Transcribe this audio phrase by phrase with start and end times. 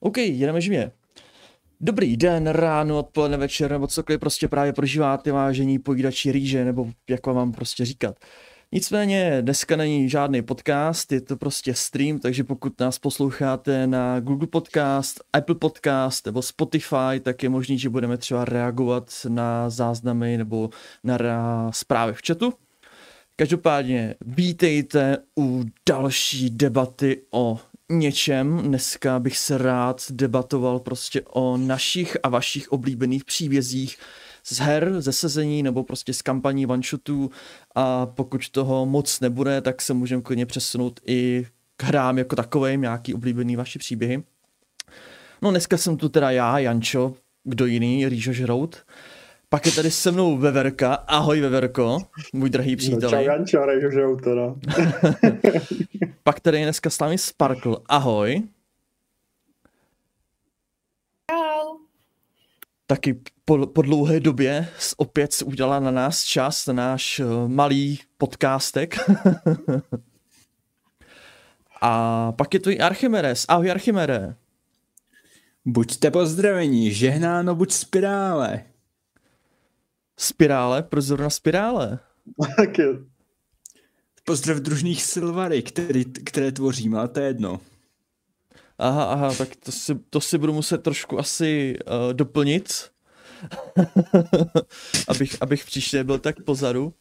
[0.00, 0.90] OK, jedeme živě.
[1.80, 7.26] Dobrý den, ráno, odpoledne, večer, nebo cokoliv prostě právě prožíváte, vážení pojídači rýže, nebo jak
[7.26, 8.16] vám mám prostě říkat.
[8.72, 14.46] Nicméně dneska není žádný podcast, je to prostě stream, takže pokud nás posloucháte na Google
[14.46, 20.70] Podcast, Apple Podcast nebo Spotify, tak je možný, že budeme třeba reagovat na záznamy nebo
[21.04, 22.52] na zprávy v chatu.
[23.36, 27.58] Každopádně vítejte u další debaty o
[27.90, 28.58] něčem.
[28.58, 33.98] Dneska bych se rád debatoval prostě o našich a vašich oblíbených příbězích
[34.44, 37.30] z her, ze sezení nebo prostě z kampaní one shotů
[37.74, 41.46] a pokud toho moc nebude, tak se můžeme klidně přesunout i
[41.76, 44.22] k hrám jako takovým, nějaký oblíbený vaše příběhy.
[45.42, 48.76] No dneska jsem tu teda já, Jančo, kdo jiný, Rýžo Žrout.
[49.52, 50.94] Pak je tady se mnou Veverka.
[50.94, 51.98] Ahoj Veverko,
[52.32, 53.10] můj drahý přítel.
[53.10, 54.54] No, Rýžo Žrout teda.
[56.22, 57.76] Pak tady je dneska s námi Sparkle.
[57.86, 58.42] Ahoj.
[61.30, 61.76] Čau.
[62.86, 68.00] Taky po, po dlouhé době opět se udělala na nás čas, na náš uh, malý
[68.18, 68.96] podcastek.
[71.80, 73.46] A pak je tu i Archimedes.
[73.48, 74.36] Ahoj Archimede.
[75.64, 78.69] Buďte pozdravení, žehnáno buď spirále.
[80.20, 80.82] Spirále?
[80.82, 81.98] Proč zrovna spirále?
[82.56, 82.86] Tak je.
[84.24, 87.60] Pozdrav družných Silvary, který, které tvořím, ale to je jedno.
[88.78, 92.90] Aha, aha, tak to si, to si budu muset trošku asi uh, doplnit,
[95.08, 96.94] abych, abych příště byl tak pozadu.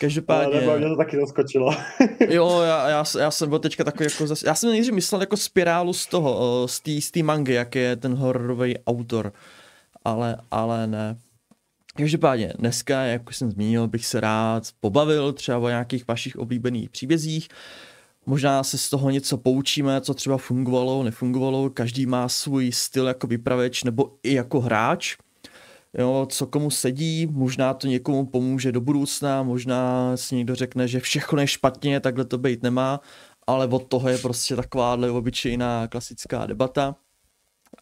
[0.00, 0.60] Každopádně...
[0.60, 1.76] Nebo mě to taky zaskočilo.
[2.28, 4.46] jo, já, já, já, jsem byl teďka takový jako zase...
[4.46, 8.78] Já jsem nejdřív myslel jako spirálu z toho, z té mangy, jak je ten hororový
[8.86, 9.32] autor.
[10.04, 11.18] Ale, ale ne.
[11.96, 17.48] Každopádně dneska, jak jsem zmínil, bych se rád pobavil třeba o nějakých vašich oblíbených příbězích.
[18.26, 21.70] Možná se z toho něco poučíme, co třeba fungovalo, nefungovalo.
[21.70, 25.16] Každý má svůj styl jako vypraveč nebo i jako hráč.
[25.98, 31.00] Jo, co komu sedí, možná to někomu pomůže do budoucna, možná si někdo řekne, že
[31.00, 33.00] všechno je špatně, takhle to být nemá,
[33.46, 36.96] ale od toho je prostě takováhle obyčejná klasická debata.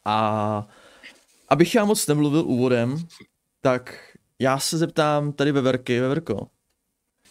[0.05, 0.69] A
[1.49, 2.97] abych já moc nemluvil úvodem,
[3.61, 6.49] tak já se zeptám tady Veverky, Veverko,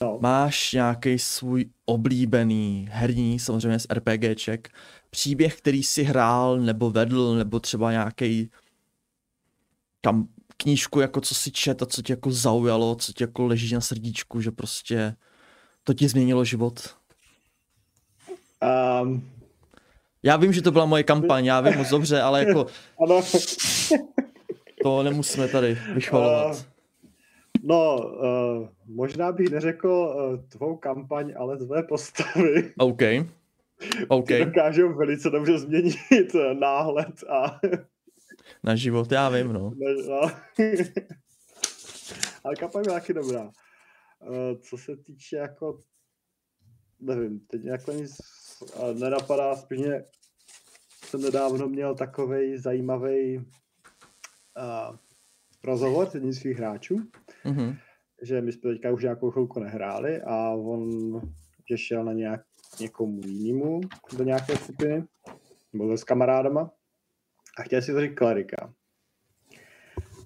[0.02, 0.18] no.
[0.22, 4.70] máš nějaký svůj oblíbený herní, samozřejmě z RPGček,
[5.10, 8.52] příběh, který si hrál nebo vedl, nebo třeba nějaký
[10.02, 13.74] kam knížku, jako co si čet a co tě jako zaujalo, co tě jako leží
[13.74, 15.16] na srdíčku, že prostě
[15.84, 16.96] to ti změnilo život?
[19.02, 19.30] Um,
[20.24, 22.66] já vím, že to byla moje kampaň, já vím moc dobře, ale jako
[23.04, 23.22] ano.
[24.84, 26.58] to nemusíme tady vychvalovat.
[26.58, 26.64] Uh,
[27.64, 32.74] no, uh, možná bych neřekl uh, tvou kampaň, ale tvé postavy.
[32.78, 33.02] OK.
[34.08, 34.28] OK.
[34.28, 35.96] Ty dokážou velice dobře změnit
[36.60, 37.60] náhled a
[38.64, 39.74] na život, já vím, no.
[40.08, 40.22] no.
[42.44, 43.44] Ale kampaň byla taky dobrá.
[43.44, 43.52] Uh,
[44.62, 45.80] co se týče jako,
[47.00, 48.18] nevím, teď jako nic
[48.94, 50.04] nenapadá, spíš mě
[51.06, 53.46] jsem nedávno měl takový zajímavý
[54.59, 54.96] uh,
[55.64, 56.96] rozhovor s jedním svých hráčů,
[57.46, 57.78] mm-hmm.
[58.22, 61.22] že my jsme teďka už nějakou chvilku nehráli a on
[61.70, 62.42] že šel na nějak,
[62.81, 63.81] někomu jinému
[64.18, 65.03] do nějaké skupiny,
[65.74, 66.72] nebo s kamarádama
[67.59, 68.74] a chtěl si to říct klerika.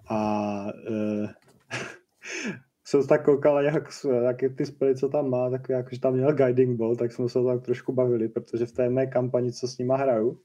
[0.09, 1.29] A uh,
[2.85, 3.83] jsem se tak koukal, jak,
[4.41, 7.29] jak ty spely, co tam má, tak jako, že tam měl guiding ball, tak jsme
[7.29, 10.39] se tam trošku bavili, protože v té mé kampani, co s nima hraju,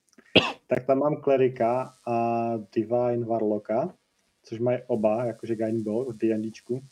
[0.69, 3.95] tak tam mám klerika a Divine Warlocka,
[4.43, 6.83] což mají oba, jakože guiding ball v D&Dčku.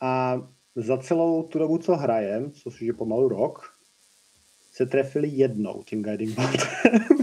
[0.00, 0.42] A
[0.76, 3.74] za celou tu dobu, co hrajem, což je pomalu rok,
[4.72, 6.60] se trefili jednou tím guiding boltem.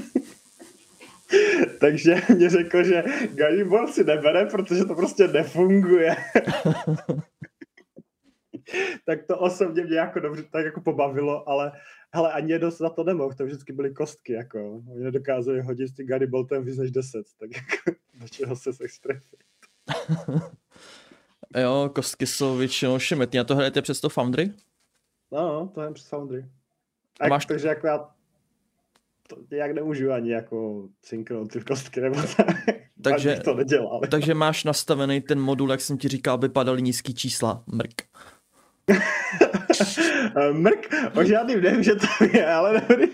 [1.79, 6.15] Takže mě řekl, že Guiding Ball si nebere, protože to prostě nefunguje.
[9.05, 11.71] tak to osobně mě jako dobře tak jako pobavilo, ale
[12.13, 14.83] hele, ani jedno za to nemohl, to vždycky byly kostky, jako.
[14.91, 18.73] Oni nedokázali hodit s tím Guiding Boltem víc než 10, tak jako do čeho se
[18.73, 19.43] se strefit.
[21.57, 23.39] jo, kostky jsou většinou šemetní.
[23.39, 24.51] A to hrajete přes to Foundry?
[25.31, 26.45] No, no to je přes Foundry.
[27.19, 27.45] A máš...
[27.45, 28.09] Takže jako já
[29.27, 32.47] to jak nemůžu ani jako cinknout ty kostky nebo tak.
[33.03, 34.01] Takže, to nedělal.
[34.11, 37.63] takže máš nastavený ten modul, jak jsem ti říkal, aby padaly nízký čísla.
[37.67, 38.01] Mrk.
[40.51, 40.93] Mrk?
[41.15, 43.07] O žádným nevím, že to je, ale dobrý.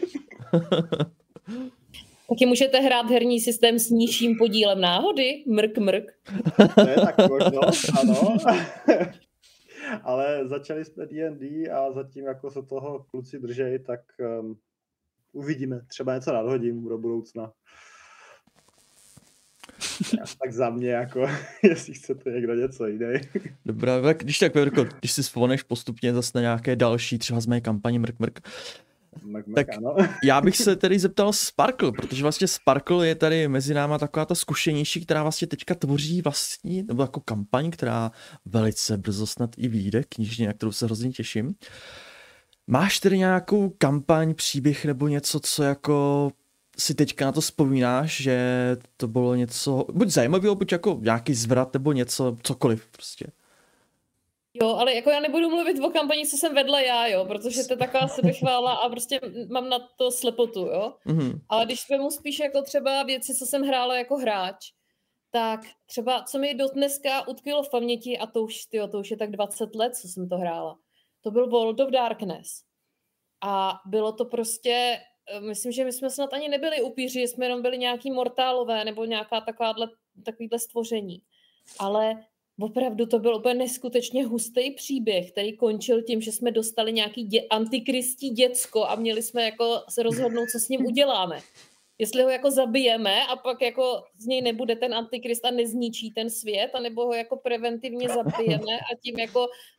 [2.30, 5.44] Taky můžete hrát herní systém s nižším podílem náhody?
[5.48, 6.06] Mrk, mrk.
[6.75, 7.62] To je tak možno,
[8.00, 8.38] ano.
[10.04, 14.00] ale začali jsme D&D a zatím jako se toho kluci držej, tak
[14.42, 14.60] um,
[15.33, 15.81] uvidíme.
[15.88, 17.51] Třeba něco nadhodím do budoucna.
[20.44, 21.28] Tak za mě, jako,
[21.64, 23.14] jestli chcete někdo něco jiný.
[23.66, 27.46] Dobrá, tak když tak, Vedrko, když si vzpomeneš postupně zase na nějaké další, třeba z
[27.46, 28.40] mé kampaně Mrk Mrk,
[29.24, 29.96] Mak, mak, Tak- ano.
[30.24, 34.36] já bych se tedy zeptal Sparkle, protože vlastně Sparkle je tady mezi náma taková ta
[34.36, 38.12] zkušenější, která vlastně teďka tvoří vlastní, nebo jako kampaň, která
[38.46, 41.56] velice brzo snad i vyjde, knižně, na kterou se hrozně těším.
[42.68, 46.31] Máš tedy nějakou kampaň, příběh nebo něco, co jako
[46.80, 48.38] si teďka na to vzpomínáš, že
[48.98, 53.26] to bylo něco, buď zajímavého, buď jako nějaký zvrat nebo něco, cokoliv prostě.
[54.54, 57.74] Jo, ale jako já nebudu mluvit o kampani, co jsem vedla já, jo, protože to
[57.74, 59.20] je taková sebechvála a prostě
[59.52, 60.94] mám na to slepotu, jo.
[61.06, 61.42] Mhm.
[61.50, 64.66] Ale když vemu spíš jako třeba věci, co jsem hrála jako hráč,
[65.31, 69.12] tak třeba, co mi do dneska utkvělo v paměti, a to už, tyjo, to už
[69.12, 70.76] je tak 20 let, co jsem to hrála,
[71.22, 72.48] to byl World of Darkness.
[73.44, 74.98] A bylo to prostě,
[75.40, 79.42] myslím, že my jsme snad ani nebyli upíři, jsme jenom byli nějaký mortálové nebo nějaká
[79.42, 79.88] takováhle,
[80.26, 81.22] takovýhle stvoření.
[81.80, 82.26] Ale
[82.60, 87.48] opravdu to byl úplně neskutečně hustý příběh, který končil tím, že jsme dostali nějaký dě-
[87.50, 91.40] antikristí děcko a měli jsme jako se rozhodnout, co s ním uděláme.
[91.98, 96.30] Jestli ho jako zabijeme a pak jako z něj nebude ten antikrist a nezničí ten
[96.30, 99.48] svět, anebo ho jako preventivně zabijeme a tím jako,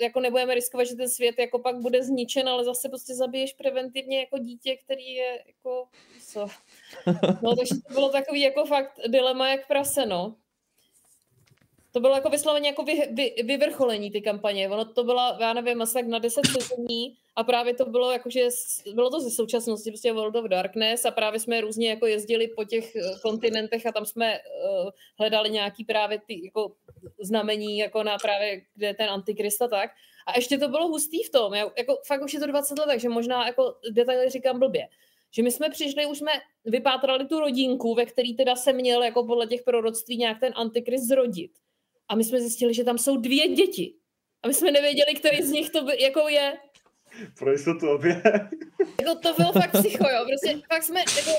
[0.00, 4.20] jako nebudeme riskovat, že ten svět jako pak bude zničen, ale zase prostě zabiješ preventivně
[4.20, 5.88] jako dítě, který je jako,
[6.26, 6.46] co?
[7.42, 10.36] No, takže to bylo takový jako fakt dilema jak prase, no.
[11.94, 14.68] To bylo jako vysloveně jako vy, vy, vyvrcholení ty kampaně.
[14.68, 18.30] Ono to bylo, já nevím, asi tak na 10 sezóní a právě to bylo jako,
[18.30, 18.48] že
[18.94, 22.64] bylo to ze současnosti, prostě World of Darkness a právě jsme různě jako jezdili po
[22.64, 26.72] těch eh, kontinentech a tam jsme uh, hledali nějaký právě ty jako
[27.20, 29.90] znamení, jako na právě, kde je ten antikrist a tak.
[30.26, 32.86] A ještě to bylo hustý v tom, já, jako fakt už je to 20 let,
[32.86, 34.88] takže možná jako detaily říkám blbě.
[35.30, 36.32] Že my jsme přišli, už jsme
[36.64, 41.08] vypátrali tu rodinku, ve který teda se měl jako podle těch proroctví nějak ten antikrist
[41.08, 41.50] zrodit.
[42.08, 43.94] A my jsme zjistili, že tam jsou dvě děti.
[44.42, 46.52] A my jsme nevěděli, který z nich to by, jako je.
[47.38, 48.22] Pro jistotu obě.
[49.00, 50.24] Jako to bylo fakt psycho, jo.
[50.26, 51.30] Prostě fakt jsme, jako,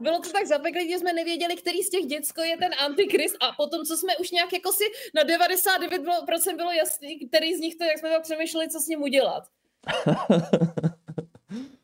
[0.00, 3.52] bylo to tak zapeklé, že jsme nevěděli, který z těch děcko je ten antikrist a
[3.52, 4.84] potom, co jsme už nějak jako si
[5.14, 8.80] na 99% bylo, procent bylo jasný, který z nich to, jak jsme tak přemýšleli, co
[8.80, 9.44] s ním udělat.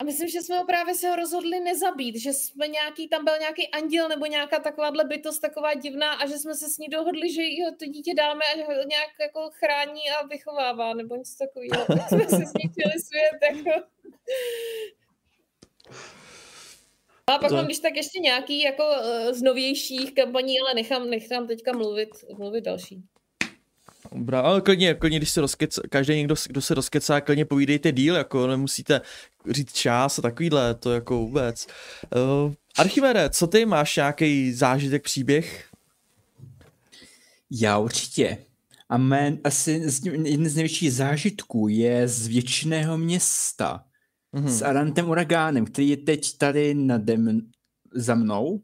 [0.01, 3.35] A myslím, že jsme ho právě se ho rozhodli nezabít, že jsme nějaký, tam byl
[3.41, 7.33] nějaký anděl nebo nějaká takováhle bytost taková divná a že jsme se s ní dohodli,
[7.33, 11.33] že jo, to dítě dáme a že ho nějak jako chrání a vychovává nebo něco
[11.39, 11.87] takového.
[11.87, 13.87] Tak jsme se zničili svět, jako.
[17.27, 21.11] A pak To- mám když tak ještě nějaký jako uh, z novějších kampaní, ale nechám,
[21.11, 22.09] nechám teďka mluvit,
[22.39, 23.03] mluvit další.
[24.13, 28.17] Dobrá, ale klidně, klidně, když se rozkecá, každý někdo, kdo se rozkecá, klidně povídejte díl,
[28.17, 29.01] jako nemusíte
[29.51, 31.67] říct čas a takovýhle, to jako vůbec.
[32.47, 35.69] Uh, Archivere, co ty máš nějaký zážitek, příběh?
[37.51, 38.39] Já určitě.
[38.89, 43.85] A mé, asi z, jeden z největších zážitků je z věčného města.
[44.33, 44.49] Mhm.
[44.49, 47.41] S Arantem Uragánem, který je teď tady nade mn,
[47.95, 48.61] za mnou.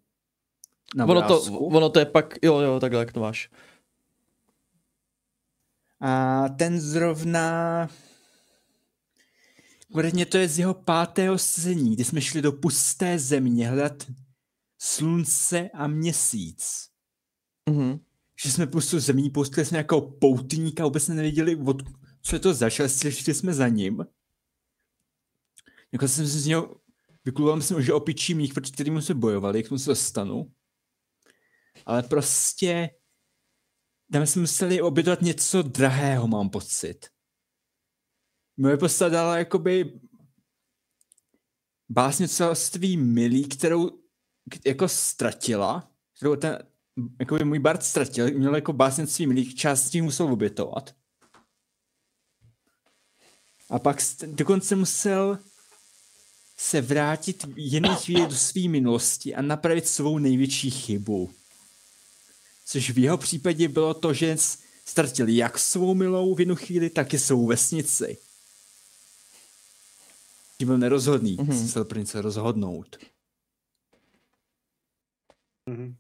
[0.94, 3.50] Na Ono to, ono to je pak, jo, jo, takhle, jak to máš.
[6.00, 7.88] A ten zrovna...
[9.92, 14.06] Konkrétně to je z jeho pátého sezení, kdy jsme šli do pusté země hledat
[14.78, 16.88] slunce a měsíc.
[17.70, 17.98] Mhm.
[18.42, 21.82] Že jsme prostě zemí pustili jsme jako poutníka, vůbec jsme nevěděli, od,
[22.22, 24.06] co je to zač, ale šli jsme za ním.
[25.92, 26.76] Jako jsem si z něho,
[27.24, 30.52] vykluval jsem, že opičí mých, proti kterým jsme bojovali, k tomu se dostanu.
[31.86, 32.90] Ale prostě
[34.12, 37.06] tam jsme museli obědovat něco drahého, mám pocit.
[38.56, 40.00] Moje postava dala jakoby
[41.88, 43.90] básnictví milí, kterou
[44.66, 46.58] jako ztratila, kterou ten,
[47.20, 50.94] jakoby můj Bart ztratil, měl jako básnictví milí, část z nich musel obětovat.
[53.70, 53.96] A pak
[54.26, 55.38] dokonce musel
[56.56, 61.30] se vrátit v jiné chvíli do své minulosti a napravit svou největší chybu.
[62.68, 64.36] Což v jeho případě bylo to, že
[64.84, 68.18] ztratil jak svou milou v jednu chvíli, tak i svou vesnici.
[70.60, 71.48] Že byl nerozhodný, Mhm.
[71.48, 71.62] mm-hmm.
[71.62, 72.96] musel pro něco rozhodnout.
[75.66, 75.96] Mhm.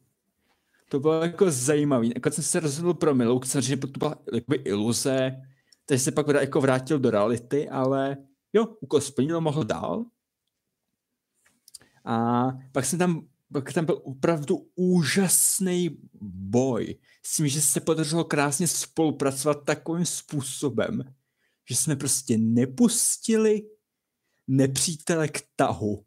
[0.88, 2.12] To bylo jako zajímavý.
[2.14, 5.42] Jako jsem se rozhodl pro milou, samozřejmě to byla jakoby iluze,
[5.86, 8.16] takže se pak jako vrátil do reality, ale
[8.52, 10.04] jo, úkol splnil, mohl dál.
[12.04, 13.28] A pak jsem tam,
[13.74, 21.14] tam byl opravdu úžasný boj s tím, že se podařilo krásně spolupracovat takovým způsobem,
[21.68, 23.62] že jsme prostě nepustili
[24.48, 26.04] nepřítele k tahu.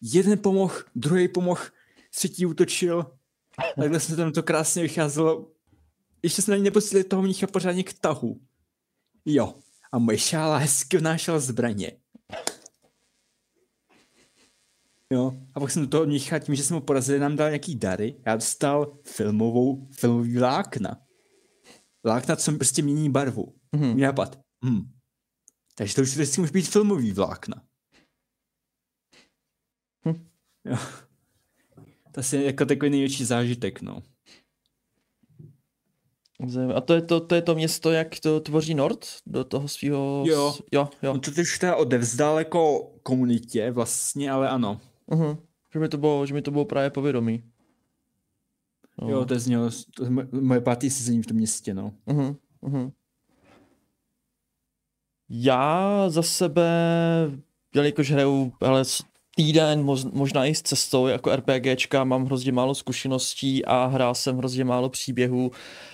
[0.00, 1.62] jeden pomohl, druhý pomohl,
[2.14, 3.16] třetí útočil.
[3.76, 5.52] Takhle se tam to krásně vycházelo.
[6.22, 8.40] Ještě jsme nepustili toho mnicha pořádně k tahu.
[9.24, 9.54] Jo.
[9.92, 11.92] A moje šála hezky vnášela zbraně.
[15.12, 15.32] Jo.
[15.54, 18.16] A pak jsem do toho mnicha, tím, že jsme ho porazili, nám dal nějaký dary.
[18.26, 21.00] Já dostal filmovou, filmový vlákna.
[22.02, 23.54] Vlákna, co mi prostě mění barvu.
[23.72, 23.84] Mhm.
[23.84, 24.00] Mm-hmm.
[24.00, 24.40] nápad.
[24.64, 24.82] Hmm.
[25.74, 27.62] Takže to už vždycky může být filmový vlákna.
[30.08, 30.26] Hm.
[30.64, 30.76] Jo.
[32.12, 34.02] To asi je jako takový největší zážitek, no.
[36.74, 40.24] A to je to, to je to město, jak to tvoří Nord do toho svého...
[40.26, 40.54] Jo.
[40.72, 41.12] Jo, jo.
[41.12, 44.80] On to teď teda odevzdal jako komunitě vlastně, ale ano.
[45.10, 45.38] Uh-huh.
[45.72, 47.42] Že, mi to bylo, že mi to bylo právě povědomí.
[49.02, 49.10] No.
[49.10, 51.92] Jo, to je z něho, to je moje- pátý sezení v tom městě, no.
[52.06, 52.36] Uh-huh.
[52.62, 52.92] Uh-huh.
[55.28, 56.70] Já za sebe,
[57.74, 58.84] jelikož hraju ale
[59.36, 64.64] týden, možná i s cestou jako RPGčka, mám hrozně málo zkušeností a hrál jsem hrozně
[64.64, 65.50] málo příběhů,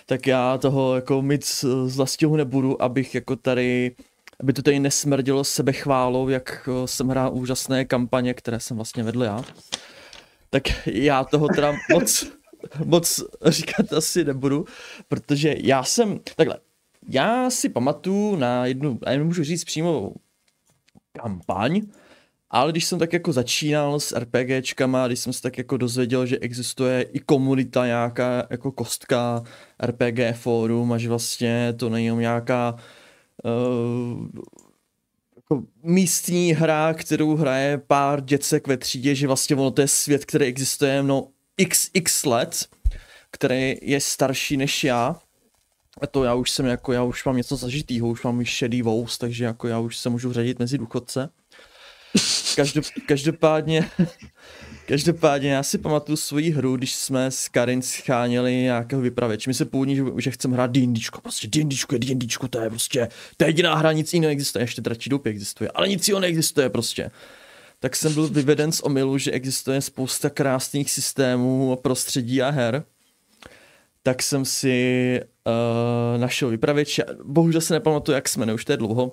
[0.06, 3.96] tak já toho jako mít z z vlastihu nebudu, abych jako tady
[4.40, 9.22] aby to tady nesmrdilo sebechválou, jak eh, jsem hrál úžasné kampaně, které jsem vlastně vedl
[9.22, 9.44] já.
[10.50, 12.26] Tak já toho teda moc,
[12.84, 14.64] moc říkat asi nebudu,
[15.08, 16.58] protože já jsem, takhle,
[17.08, 20.12] já si pamatuju na jednu, já nemůžu říct přímo
[21.22, 21.80] kampaň,
[22.50, 26.38] ale když jsem tak jako začínal s RPGčkama, když jsem se tak jako dozvěděl, že
[26.38, 29.42] existuje i komunita nějaká jako kostka
[29.86, 32.76] RPG fórum a že vlastně to není nějaká
[33.44, 34.28] uh,
[35.36, 40.24] jako místní hra, kterou hraje pár děcek ve třídě, že vlastně ono to je svět,
[40.24, 42.68] který existuje no x, x let,
[43.30, 45.16] který je starší než já.
[46.00, 48.82] A to já už jsem jako, já už mám něco zažitýho, už mám i šedý
[48.82, 51.28] vous, takže jako já už se můžu řadit mezi důchodce.
[52.56, 53.90] Každop, každopádně,
[54.86, 59.50] každopádně já si pamatuju svoji hru, když jsme s Karin scháněli nějakého vypravěče.
[59.50, 63.08] My se původně, že, že chceme hrát D&Dčko, prostě D&Dčko je D&Dčko, to je prostě,
[63.36, 66.70] to je jediná hra, nic jiného neexistuje, ještě dračí doupě existuje, ale nic jiného neexistuje
[66.70, 67.10] prostě.
[67.78, 72.84] Tak jsem byl vyveden z omylu, že existuje spousta krásných systémů, prostředí a her,
[74.02, 78.76] tak jsem si uh, našel vypravěče, bohužel se nepamatuju, jak jsme, ne, už to je
[78.76, 79.12] dlouho,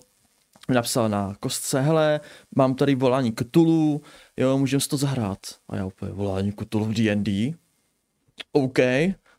[0.70, 2.20] napsal na kostce, hele,
[2.56, 4.02] mám tady volání Cthulhu,
[4.38, 5.40] jo, můžeme si to zahrát.
[5.70, 7.54] A já úplně volání Cthulhu v D&D.
[8.52, 8.80] OK,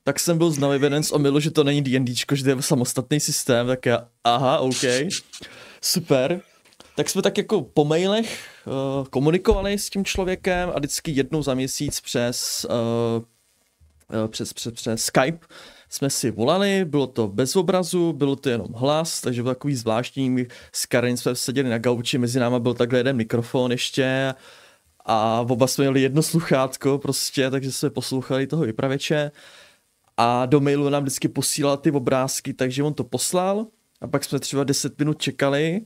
[0.04, 3.20] tak jsem byl znovu vyveden z omylu, že to není D&Dčko, že to je samostatný
[3.20, 4.84] systém, tak já, aha, OK,
[5.82, 6.40] super.
[6.96, 11.54] Tak jsme tak jako po mailech uh, komunikovali s tím člověkem a vždycky jednou za
[11.54, 13.24] měsíc přes, uh,
[14.22, 15.46] uh, přes, přes, přes Skype
[15.88, 20.30] jsme si volali, bylo to bez obrazu, bylo to jenom hlas, takže bylo takový zvláštní,
[20.30, 24.34] my s Karin jsme seděli na gauči, mezi náma byl takhle jeden mikrofon ještě
[25.04, 29.30] a oba jsme měli jedno sluchátko prostě, takže jsme poslouchali toho vypravěče
[30.16, 33.66] a do mailu nám vždycky posílal ty obrázky, takže on to poslal
[34.00, 35.80] a pak jsme třeba 10 minut čekali,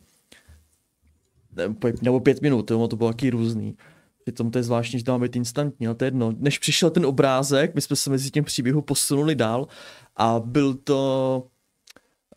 [2.02, 3.76] nebo pět- minut, to bylo taky různý.
[4.22, 6.32] Přitom to je zvláštní, že to má být instantní, ale to je jedno.
[6.38, 9.68] Než přišel ten obrázek, my jsme se mezi tím příběhu posunuli dál
[10.16, 11.42] a byl to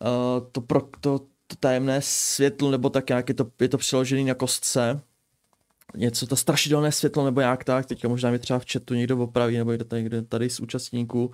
[0.00, 4.24] uh, to, pro, to, to tajemné světlo, nebo tak jak je to, je to přeložený
[4.24, 5.00] na kostce.
[5.96, 9.56] Něco, to strašidelné světlo, nebo jak tak, teďka možná mi třeba v chatu někdo opraví,
[9.56, 11.30] nebo někdo tady, někdo tady z účastníků.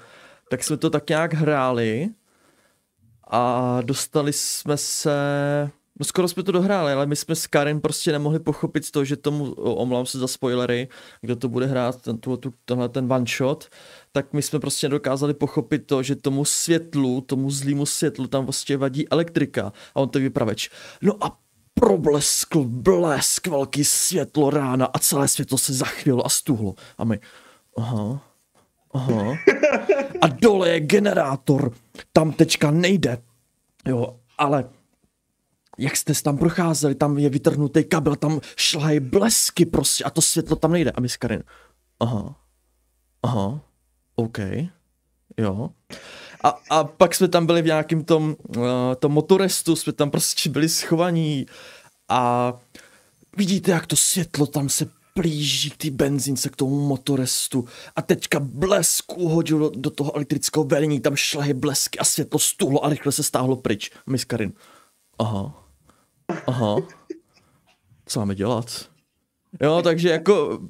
[0.50, 2.08] Tak jsme to tak nějak hráli
[3.28, 5.10] a dostali jsme se
[5.98, 9.16] No skoro jsme to dohráli, ale my jsme s Karin prostě nemohli pochopit to, že
[9.16, 10.88] tomu, o, omlouvám se za spoilery,
[11.20, 13.68] kdo to bude hrát, ten, tu, tu, tenhle ten one shot,
[14.12, 18.76] tak my jsme prostě nedokázali pochopit to, že tomu světlu, tomu zlýmu světlu tam vlastně
[18.76, 19.72] vadí elektrika.
[19.94, 20.70] A on to vypraveč.
[21.02, 21.38] No a
[21.74, 26.74] probleskl blesk, velký světlo rána a celé světlo se zachvělo a stuhlo.
[26.98, 27.20] A my,
[27.78, 28.20] aha,
[28.94, 29.36] aha.
[30.20, 31.72] A dole je generátor,
[32.12, 33.18] tam tečka nejde.
[33.86, 34.64] Jo, ale
[35.78, 40.56] jak jste tam procházeli, tam je vytrhnutý kabel, tam šlají blesky prostě a to světlo
[40.56, 40.90] tam nejde.
[40.90, 41.42] A my s Karin,
[42.00, 42.36] aha,
[43.22, 43.60] aha,
[44.16, 44.38] OK,
[45.38, 45.70] jo.
[46.44, 48.64] A, a pak jsme tam byli v nějakém tom, uh,
[48.98, 51.46] tom motorestu, jsme tam prostě byli schovaní
[52.08, 52.52] a
[53.36, 57.64] vidíte, jak to světlo tam se plíží k té benzínce, k tomu motorestu
[57.96, 62.88] a teďka blesk uhodil do, toho elektrického vedení, tam šlahy blesky a světlo stuhlo a
[62.88, 63.90] rychle se stáhlo pryč.
[64.06, 64.52] A my s Karin,
[65.18, 65.61] aha,
[66.46, 66.76] aha,
[68.06, 68.88] co máme dělat?
[69.62, 70.60] Jo, takže jako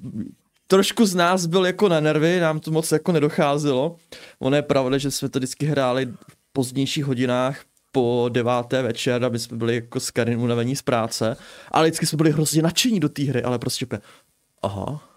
[0.66, 3.96] trošku z nás byl jako na nervy, nám to moc jako nedocházelo.
[4.38, 7.60] Ono je pravda, že jsme to vždycky hráli v pozdějších hodinách
[7.92, 11.36] po deváté večer, aby jsme byli jako s Karin unavení z práce,
[11.70, 14.00] ale vždycky jsme byli hrozně nadšení do té hry, ale prostě úplně,
[14.62, 15.12] aha,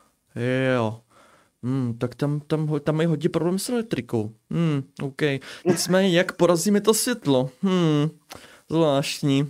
[0.74, 1.02] Jo.
[1.64, 4.32] Hmm, tak tam, tam, tam je hodně problém s elektrikou.
[4.52, 5.22] Hmm, OK.
[5.66, 7.50] Nicméně, jak porazíme to světlo?
[7.62, 8.10] Hmm,
[8.70, 9.48] zvláštní.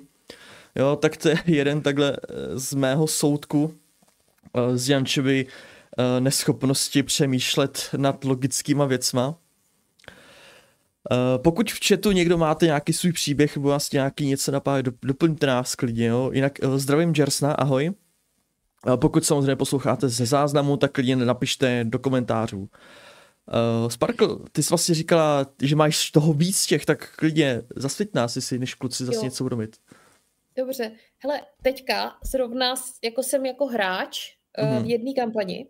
[0.76, 3.74] Jo, tak to je jeden takhle eh, z mého soudku
[4.54, 5.46] eh, z Jančovy
[5.98, 9.36] eh, neschopnosti přemýšlet nad logickýma věcma.
[11.38, 15.76] Pokud v chatu někdo máte nějaký svůj příběh nebo vlastně nějaký něco napájet, doplňte nás
[15.76, 16.32] klidně, jo.
[16.34, 17.92] Jinak zdravím Jersna, ahoj.
[18.96, 22.60] Pokud samozřejmě posloucháte ze záznamu, tak klidně napište do komentářů.
[22.60, 28.36] Uh, Sparkle, ty jsi vlastně říkala, že máš toho víc těch, tak klidně zasvěť nás,
[28.36, 29.24] jestli než kluci zase jo.
[29.24, 29.78] něco budou mít.
[30.58, 30.96] Dobře.
[31.18, 34.70] Hele, teďka zrovna jako jsem jako hráč mm-hmm.
[34.70, 34.86] v mhm.
[34.86, 35.70] jedné kampani.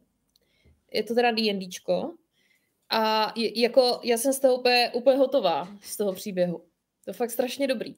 [0.91, 2.13] Je to teda D&Dčko.
[2.89, 6.57] A je, jako já jsem z toho úplně, úplně hotová, z toho příběhu.
[7.03, 7.95] To je fakt strašně dobrý.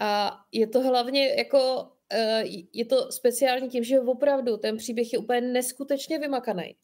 [0.00, 5.18] A je to hlavně jako Eh, je to speciální tím, že opravdu ten příběh je
[5.18, 6.76] úplně neskutečně vymakaný.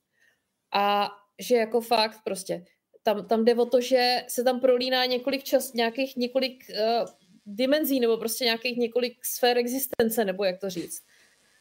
[0.73, 2.65] A že jako fakt prostě
[3.03, 7.09] tam, tam jde o to, že se tam prolíná několik čas, nějakých několik uh,
[7.47, 11.03] dimenzí nebo prostě nějakých několik sfér existence, nebo jak to říct.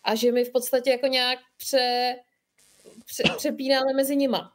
[0.03, 2.15] A že my v podstatě jako nějak pře,
[3.05, 4.53] pře, přepínáme mezi nima.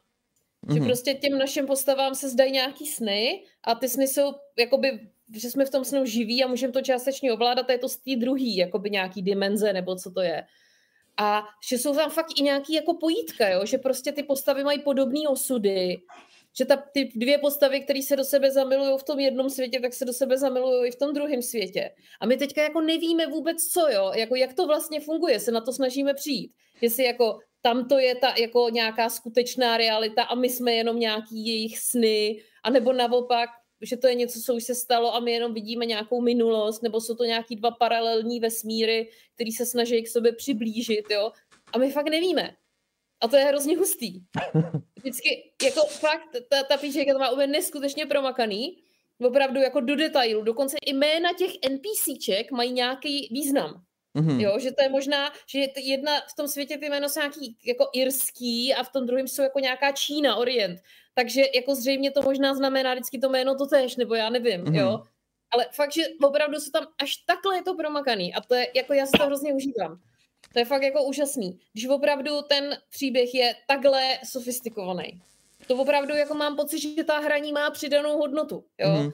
[0.67, 0.73] Mm-hmm.
[0.73, 0.87] Že mhm.
[0.87, 4.99] prostě těm našim postavám se zdají nějaký sny a ty sny jsou jakoby
[5.35, 7.97] že jsme v tom snu živí a můžeme to částečně ovládat a je to z
[7.97, 10.43] té druhý, jakoby nějaký dimenze nebo co to je.
[11.17, 13.65] A že jsou tam fakt i nějaký jako pojítka, jo?
[13.65, 16.01] že prostě ty postavy mají podobné osudy,
[16.57, 19.93] že ta, ty dvě postavy, které se do sebe zamilují v tom jednom světě, tak
[19.93, 21.91] se do sebe zamilují i v tom druhém světě.
[22.21, 25.61] A my teďka jako nevíme vůbec co, jo, jako jak to vlastně funguje, se na
[25.61, 26.51] to snažíme přijít.
[26.81, 31.47] Jestli jako tam to je ta jako nějaká skutečná realita a my jsme jenom nějaký
[31.47, 33.49] jejich sny, anebo naopak
[33.81, 37.01] že to je něco, co už se stalo a my jenom vidíme nějakou minulost, nebo
[37.01, 41.31] jsou to nějaký dva paralelní vesmíry, který se snaží k sobě přiblížit, jo.
[41.73, 42.55] A my fakt nevíme.
[43.21, 44.21] A to je hrozně hustý.
[44.95, 48.77] Vždycky, jako fakt, ta, ta píčeka to má úplně neskutečně promakaný,
[49.25, 50.41] opravdu jako do detailu.
[50.41, 53.83] Dokonce i jména těch NPCček mají nějaký význam.
[54.15, 54.39] Mm-hmm.
[54.39, 57.89] Jo, že to je možná, že jedna v tom světě ty jméno jsou nějaký jako
[57.93, 60.79] irský a v tom druhém jsou jako nějaká Čína, Orient.
[61.13, 64.79] Takže jako zřejmě to možná znamená vždycky to jméno to tež, nebo já nevím, mm-hmm.
[64.79, 65.03] jo.
[65.51, 68.93] Ale fakt, že opravdu jsou tam až takhle je to promakaný a to je, jako
[68.93, 69.99] já si to hrozně užívám.
[70.53, 71.59] To je fakt jako úžasný.
[71.73, 75.21] Když opravdu ten příběh je takhle sofistikovaný.
[75.67, 78.89] To opravdu jako mám pocit, že ta hraní má přidanou hodnotu, jo.
[78.89, 79.11] Mm-hmm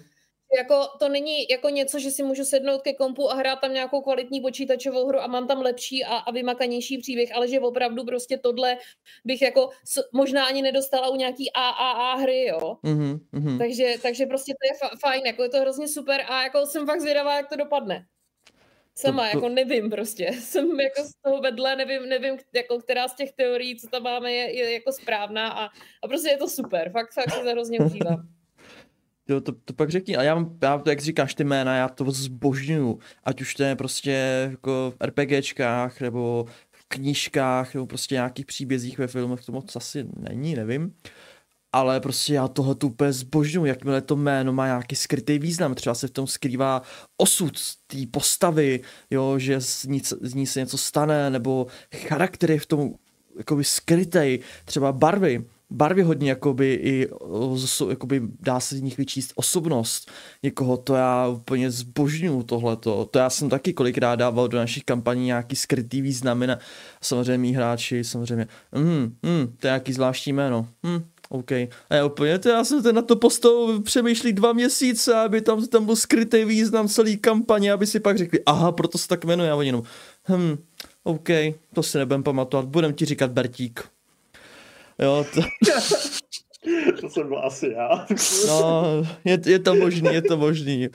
[0.55, 4.01] jako, to není jako něco, že si můžu sednout ke kompu a hrát tam nějakou
[4.01, 8.37] kvalitní počítačovou hru a mám tam lepší a, a vymakanější příběh, ale že opravdu prostě
[8.37, 8.77] tohle
[9.25, 12.77] bych jako s, možná ani nedostala u nějaký AAA hry, jo.
[12.83, 16.65] Mm-hmm, Takže, takže prostě to je fa- fajn, jako je to hrozně super a jako
[16.65, 18.05] jsem fakt zvědavá, jak to dopadne.
[18.97, 19.37] Sama, to, to...
[19.37, 20.31] jako nevím prostě.
[20.39, 24.31] Jsem jako z toho vedle, nevím, nevím jako která z těch teorií, co tam máme,
[24.31, 25.65] je, je jako správná a,
[26.03, 26.89] a prostě je to super.
[26.91, 28.27] Fakt, fakt se to hrozně užívám.
[29.29, 30.15] Jo, to, to pak řekni.
[30.17, 32.99] A já, mám, já to, jak říkáš ty jména, já to zbožňuju.
[33.23, 34.11] Ať už to je prostě
[34.51, 40.05] jako v RPGčkách, nebo v knížkách, nebo prostě nějakých příbězích ve filmech, to moc asi
[40.29, 40.95] není, nevím.
[41.77, 45.95] Ale prostě já tohle tu úplně zbožňuju, jakmile to jméno má nějaký skrytý význam, třeba
[45.95, 46.81] se v tom skrývá
[47.17, 47.53] osud
[47.87, 52.93] té postavy, jo, že z ní, z ní se něco stane, nebo charaktery v tom
[53.37, 55.45] jakoby skrytej, třeba barvy.
[55.69, 57.07] Barvy hodně, jakoby i
[57.89, 60.11] jakoby dá se z nich vyčíst osobnost
[60.43, 63.05] někoho, to já úplně zbožňuju tohleto.
[63.05, 66.59] To já jsem taky kolikrát dával do našich kampaní nějaký skrytý významy na
[67.01, 71.51] samozřejmě hráči, samozřejmě, mm, mm, to je nějaký zvláštní jméno, mm, OK.
[71.51, 75.67] A já úplně, to já jsem ten na to postavu přemýšlí dva měsíce, aby tam,
[75.67, 79.51] tam byl skrytý význam celý kampaně, aby si pak řekli, aha, proto se tak jmenuje,
[79.51, 79.83] a oni jenom,
[80.29, 80.57] hm,
[81.03, 81.29] OK,
[81.73, 83.83] to si nebudem pamatovat, budem ti říkat Bertík.
[84.99, 85.41] Jo, to...
[87.01, 88.05] to jsem byl asi já.
[88.47, 88.83] no,
[89.25, 90.89] je, je to možný, je to možný.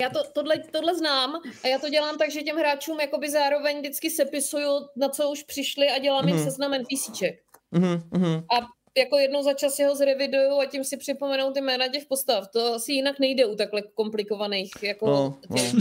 [0.00, 3.78] Já to, tohle, tohle znám a já to dělám tak, že těm hráčům jakoby zároveň
[3.78, 6.28] vždycky sepisuju, na co už přišli a dělám mm-hmm.
[6.28, 6.44] jim mhm.
[6.44, 7.42] seznam NPCček.
[7.72, 8.44] Mm-hmm.
[8.58, 8.66] A
[8.98, 12.48] jako jednou za čas ho zreviduju a tím si připomenou ty jména těch postav.
[12.48, 15.72] To asi jinak nejde u takhle komplikovaných jako no, těch.
[15.74, 15.80] No.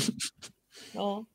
[0.95, 1.25] no.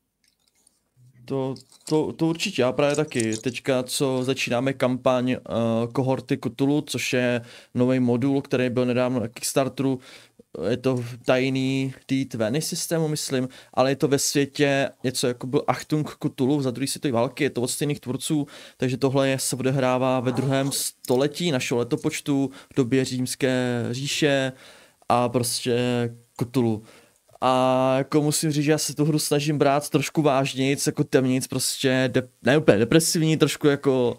[1.25, 1.55] To,
[1.89, 3.37] to, to určitě, já právě taky.
[3.37, 7.41] Teďka, co začínáme kampaň uh, kohorty Cthulhu, což je
[7.73, 9.99] nový modul, který byl nedávno na Kickstarteru,
[10.69, 16.17] je to tajný T20 systému, myslím, ale je to ve světě něco jako byl Achtung
[16.17, 20.19] Cthulhu za druhé světové války, je to od stejných tvůrců, takže tohle je, se odehrává
[20.19, 24.51] ve druhém století našeho letopočtu, v době římské říše
[25.09, 25.75] a prostě
[26.41, 26.83] Cthulhu.
[27.41, 31.47] A jako musím říct, že já se tu hru snažím brát trošku vážnějíc, jako temnějíc,
[31.47, 34.17] prostě, de, ne úplně depresivní, trošku jako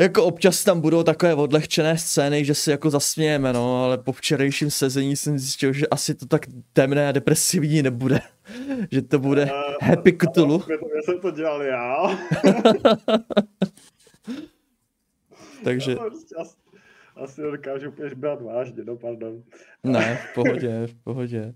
[0.00, 4.70] Jako občas tam budou takové odlehčené scény, že si jako zasmějeme, no, ale po včerejším
[4.70, 8.20] sezení jsem zjistil, že asi to tak temné a depresivní nebude.
[8.90, 10.62] že to bude Eh, happy Cthulhu.
[10.70, 11.96] Já jsem to dělal já.
[15.64, 16.56] Takže Já to prostě asi,
[17.16, 19.42] asi nedokážu úplně brát vážně, no pardon.
[19.84, 21.54] ne, v pohodě, v pohodě.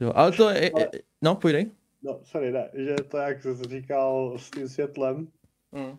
[0.00, 0.90] Jo, ale to je, je,
[1.22, 1.70] no půjdej.
[2.02, 5.28] No, sorry, ne, že to, jak jsi říkal s tím světlem,
[5.72, 5.98] Mm.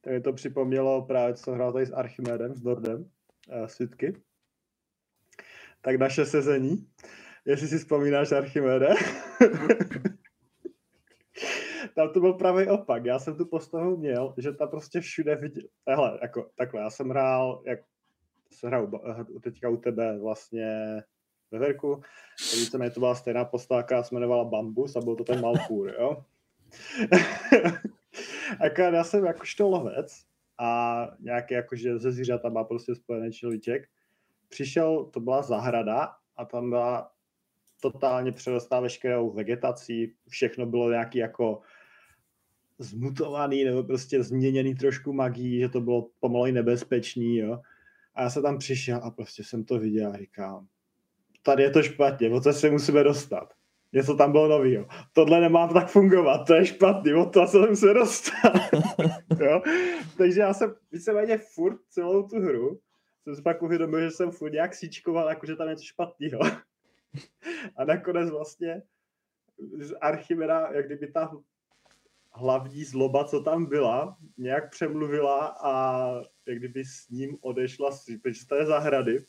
[0.00, 4.22] Tak mi to připomnělo právě, co jsem hrál tady s Archimedem, s Nordem, uh, svitky.
[5.80, 6.88] Tak naše sezení,
[7.44, 8.88] jestli si vzpomínáš Archimede,
[11.94, 13.04] tam to byl pravý opak.
[13.04, 15.68] Já jsem tu postavu měl, že ta prostě všude viděl.
[15.88, 17.80] Hele, jako takhle, já jsem hrál, jak
[18.52, 21.02] jsem hrál ba- teďka u tebe vlastně
[21.50, 22.02] ve Verku,
[22.54, 26.24] víceméně to byla stejná postava, která se jmenovala Bambus a byl to ten Malfur, jo?
[28.60, 30.24] Akorát já jsem jakožto lovec
[30.58, 33.88] a nějaký jakože ze zvířata má prostě spojený čelíček.
[34.48, 37.12] Přišel, to byla zahrada a tam byla
[37.80, 41.60] totálně přerostá veškerou vegetací, všechno bylo nějaký jako
[42.78, 47.60] zmutovaný nebo prostě změněný trošku magií, že to bylo pomalu i nebezpečný, jo.
[48.14, 50.66] A já jsem tam přišel a prostě jsem to viděl a říkám,
[51.42, 53.54] tady je to špatně, o co se musíme dostat.
[53.92, 54.86] Něco tam bylo novýho.
[55.12, 58.52] Tohle nemá tak fungovat, to je špatný, o to se musíme dostat.
[59.40, 59.62] jo?
[60.18, 62.80] Takže já jsem víceméně furt celou tu hru
[63.24, 66.40] jsem si pak uvědomil, že jsem furt nějak síčkoval, jakože tam je něco špatného.
[67.76, 68.82] A nakonec vlastně
[69.78, 71.30] z Archimeda, jak kdyby ta
[72.32, 76.14] hlavní zloba, co tam byla, nějak přemluvila a
[76.46, 79.26] jak kdyby s ním odešla z z té zahrady.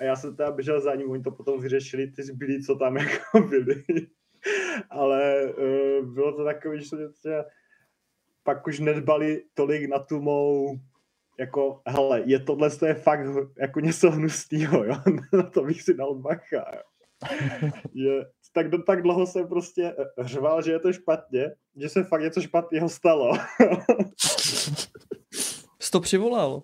[0.00, 2.96] A já jsem teda běžel za ním, oni to potom vyřešili, ty zbylí, co tam
[2.96, 3.84] jako byli.
[4.90, 7.44] Ale uh, bylo to takový, že, že
[8.42, 10.78] pak už nedbali tolik na tu mou
[11.38, 13.20] jako, hele, je tohle to je fakt
[13.58, 14.94] jako něco hnusného, jo,
[15.32, 16.82] na to bych si dal bacha, jo.
[17.92, 22.22] Je, tak, do, tak dlouho jsem prostě řval, že je to špatně, že se fakt
[22.22, 23.32] něco špatného stalo.
[25.80, 26.62] Jsi to přivolal.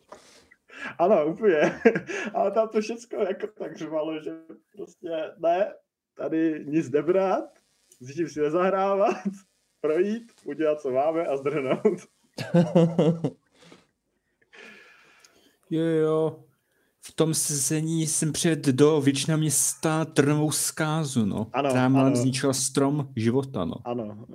[0.98, 1.80] Ano, úplně.
[2.34, 4.30] Ale tam to všechno jako tak řvalo, že
[4.76, 5.72] prostě ne,
[6.16, 7.44] tady nic nebrát,
[8.00, 9.16] s tím si nezahrávat,
[9.80, 12.00] projít, udělat, co máme a zdrhnout.
[15.70, 16.44] Jo, jo.
[17.00, 21.46] V tom sezení jsem přijet do většina města Trnovou zkázu, no.
[21.52, 22.16] Ano, která má ano.
[22.16, 23.74] zničila strom života, no.
[23.84, 24.26] Ano,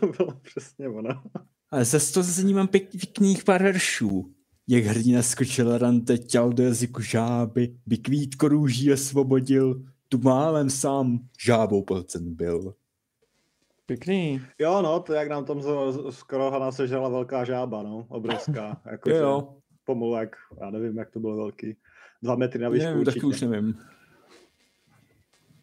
[0.00, 1.22] to bylo přesně ono.
[1.70, 4.34] Ale za to sezení mám pěk, pěkných pár veršů.
[4.68, 11.18] Jak hrdina skočil rante, těl do jazyku žáby, by kvítko růží osvobodil, tu málem sám
[11.40, 12.74] žábou placen byl.
[13.86, 14.40] Pěkný.
[14.58, 15.66] Jo, no, to jak nám tam z-
[16.10, 18.80] skoro Hana sežrala velká žába, no, obrovská.
[18.90, 19.54] Jako, Jo,
[20.18, 21.76] jak, já nevím, jak to bylo velký.
[22.22, 23.78] Dva metry na výšku Nevím, taky už nevím.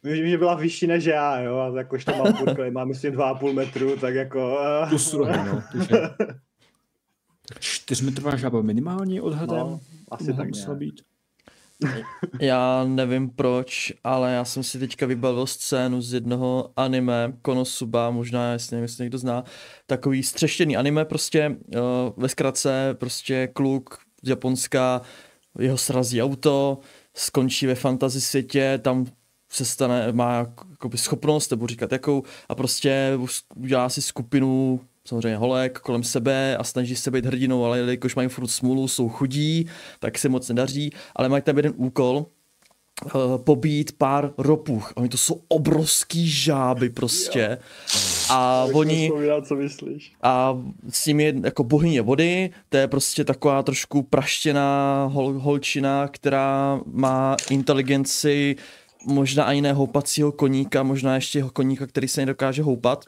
[0.03, 3.29] Vím, že byla vyšší než já, jo, a jakož to mám půl, má myslím dva
[3.29, 4.57] a půl metru, tak jako...
[4.85, 5.63] eh, Tu surohu, no.
[7.49, 9.57] Tak čtyřmetrová žába minimálně odhadem.
[9.57, 9.79] No,
[10.11, 11.01] asi tak musela být.
[12.41, 18.51] Já nevím proč, ale já jsem si teďka vybavil scénu z jednoho anime, Konosuba, možná,
[18.51, 19.43] jestli nevím, jestli někdo zná,
[19.87, 21.81] takový střeštěný anime, prostě uh,
[22.17, 25.01] ve zkratce, prostě kluk z Japonska,
[25.59, 26.79] jeho srazí auto,
[27.13, 29.05] skončí ve fantasy světě, tam
[29.49, 33.13] se stane, má jak- jakoby schopnost, nebo říkat jakou, a prostě
[33.55, 38.29] udělá si skupinu samozřejmě holek kolem sebe a snaží se být hrdinou, ale jelikož mají
[38.29, 39.67] furt smůlu, jsou chudí,
[39.99, 42.25] tak se moc nedaří, ale mají tam jeden úkol,
[43.05, 44.93] uh, pobít pár ropuch.
[44.95, 47.57] Oni to jsou obrovský žáby prostě.
[48.29, 49.11] A oni...
[49.41, 50.13] co myslíš.
[50.23, 50.57] A
[50.89, 56.79] s ním je jako bohyně vody, to je prostě taková trošku praštěná hol, holčina, která
[56.85, 58.55] má inteligenci
[59.05, 63.05] možná ani ne houpacího koníka, možná ještě koníka, který se nedokáže houpat.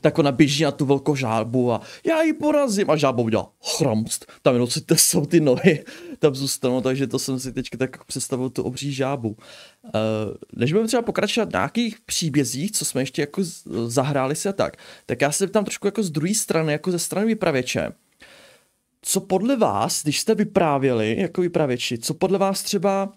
[0.00, 4.32] Tak ona běží na tu velkou žábu a já ji porazím a žába udělá chramst.
[4.42, 5.84] Tam jenom si jsou ty nohy,
[6.18, 9.28] tam zůstanou, takže to jsem si teď tak představil tu obří žábu.
[9.28, 9.90] Uh,
[10.52, 13.42] než budeme třeba pokračovat v nějakých příbězích, co jsme ještě jako
[13.86, 16.98] zahráli se a tak, tak já se tam trošku jako z druhé strany, jako ze
[16.98, 17.92] strany vypravěče.
[19.02, 23.12] Co podle vás, když jste vyprávěli jako vypravěči, co podle vás třeba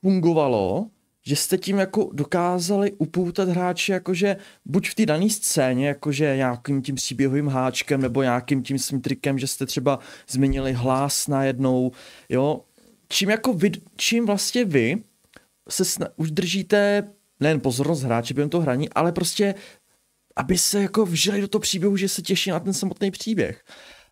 [0.00, 0.86] fungovalo,
[1.30, 6.82] že jste tím jako dokázali upoutat hráče jakože buď v té dané scéně, jakože nějakým
[6.82, 11.92] tím příběhovým háčkem nebo nějakým tím svým trikem, že jste třeba změnili hlas najednou,
[12.28, 12.60] jo.
[13.08, 14.96] Čím jako vy, čím vlastně vy
[15.68, 17.08] se sna- už držíte
[17.40, 19.54] nejen pozornost hráče během toho hraní, ale prostě
[20.36, 23.64] aby se jako vžili do toho příběhu, že se těší na ten samotný příběh.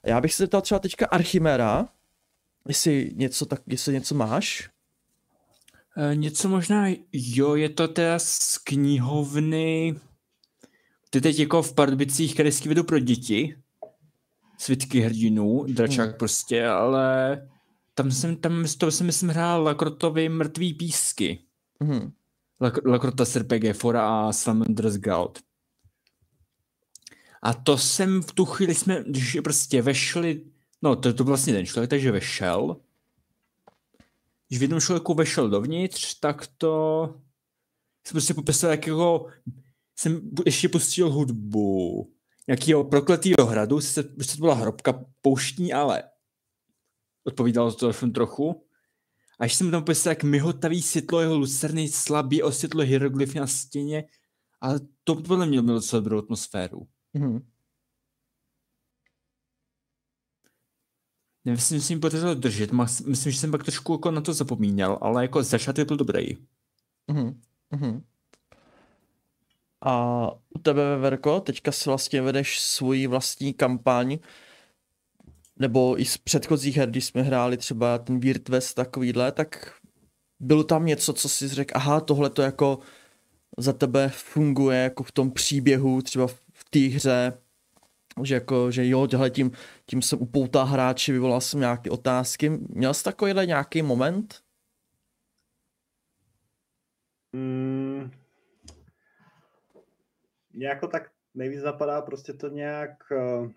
[0.06, 1.88] Já bych se zeptal třeba teďka Archimera,
[2.68, 4.70] jestli něco, tak, jestli něco máš.
[5.98, 9.94] E, něco možná, jo, je to teda z knihovny,
[11.10, 13.56] ty teď jako v Pardubicích kresky vedou pro děti,
[14.58, 16.18] svitky hrdinů, dračák hmm.
[16.18, 17.48] prostě, ale
[17.94, 21.38] tam jsem, tam to jsem myslím hrál Lakrotovi mrtvý písky.
[21.80, 22.12] Hmm.
[22.84, 25.38] Lakrota RPG, Fora a Salamander's Gout.
[27.42, 30.44] A to jsem v tu chvíli jsme, když prostě vešli,
[30.82, 32.76] no to, to vlastně ten člověk, takže vešel.
[34.48, 37.04] Když v jednom člověku vešel dovnitř, tak to
[38.06, 39.26] jsem prostě popisoval, jak jako
[39.98, 42.12] jsem ještě pustil hudbu
[42.46, 46.02] nějakého prokletýho hradu, se, prostě to byla hrobka pouštní, ale
[47.24, 48.64] odpovídalo to aspoň trochu.
[49.38, 54.04] A ještě jsem tam popisoval, jak myhotavý světlo jeho lucerny slabě osvětlo hieroglyfy na stěně,
[54.60, 56.88] ale to podle mě mělo docela dobrou atmosféru.
[57.14, 57.42] Mm-hmm.
[61.44, 62.72] Nevím, jestli mi podařilo držet,
[63.06, 66.36] myslím, že jsem pak trošku jako na to zapomínal, ale jako začátek byl dobrý.
[67.08, 68.02] Mm-hmm.
[69.80, 74.18] A u tebe, Verko, teďka si vlastně vedeš svoji vlastní kampaň,
[75.56, 79.74] nebo i z předchozích her, když jsme hráli třeba ten Weird West takovýhle, tak
[80.40, 82.78] bylo tam něco, co si řekl, aha, tohle to jako
[83.58, 87.38] za tebe funguje jako v tom příběhu, třeba v té hře,
[88.22, 89.50] že jako, že jo, tím,
[89.90, 92.50] tím jsem upoutá hráči, vyvolal jsem nějaké otázky.
[92.50, 94.40] Měl jsi takovýhle nějaký moment?
[97.32, 98.10] Mm,
[100.54, 103.50] jako tak nejvíc zapadá prostě to nějak uh,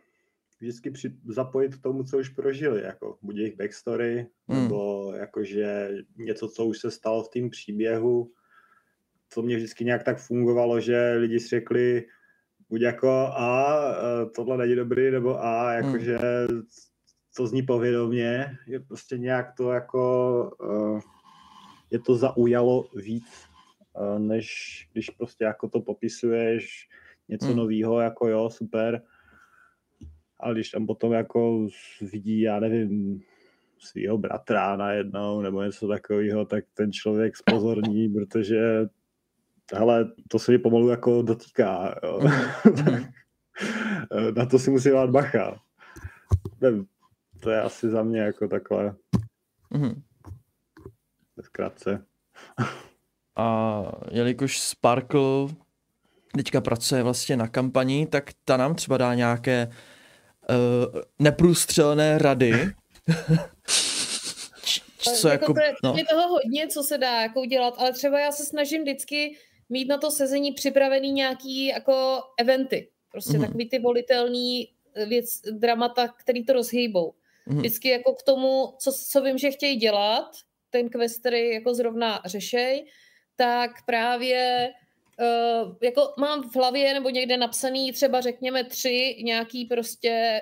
[0.59, 4.61] vždycky při, zapojit k tomu, co už prožili, jako buď jejich backstory, mm.
[4.61, 8.31] nebo jakože něco, co už se stalo v tom příběhu,
[9.29, 12.05] co mě vždycky nějak tak fungovalo, že lidi si řekli,
[12.71, 16.61] buď jako a e, tohle není dobrý, nebo a jakože hmm.
[17.37, 20.99] to zní povědomě, je prostě nějak to jako e,
[21.91, 23.25] je to zaujalo víc,
[23.95, 24.47] e, než
[24.93, 26.89] když prostě jako to popisuješ
[27.29, 27.57] něco hmm.
[27.57, 29.01] nového, jako jo, super,
[30.39, 31.67] ale když tam potom jako
[32.01, 33.21] vidí, já nevím,
[33.79, 38.87] svého bratra najednou nebo něco takového, tak ten člověk spozorní, protože
[39.73, 41.99] hele, to se mi pomalu jako dotýká.
[42.03, 42.19] Jo.
[42.19, 43.05] Mm.
[44.35, 45.61] Na to si musí dát bacha.
[47.39, 48.95] To je asi za mě jako takhle.
[49.69, 50.01] Mm.
[51.41, 52.05] Zkrátce.
[53.35, 55.47] A jelikož Sparkle
[56.35, 59.67] teďka pracuje vlastně na kampani, tak ta nám třeba dá nějaké
[60.49, 62.53] uh, neprůstřelné rady.
[64.97, 65.93] co jako, jako to je, no.
[65.97, 69.37] je toho hodně, co se dá jako udělat, ale třeba já se snažím vždycky
[69.71, 72.89] mít na to sezení připravený nějaký jako eventy.
[73.11, 73.45] Prostě mm.
[73.45, 77.13] takový ty volitelný eh, věc, dramata, který to rozhýbou.
[77.45, 77.57] Mm.
[77.57, 80.31] Vždycky jako k tomu, co, co vím, že chtějí dělat,
[80.69, 82.87] ten quest, který jako zrovna řešej,
[83.35, 84.69] tak právě
[85.19, 90.41] uh, jako mám v hlavě nebo někde napsaný třeba řekněme tři nějaký prostě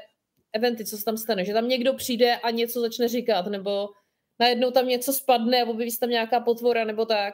[0.53, 3.89] eventy, co se tam stane, že tam někdo přijde a něco začne říkat, nebo
[4.39, 7.33] najednou tam něco spadne, nebo objeví se tam nějaká potvora, nebo tak.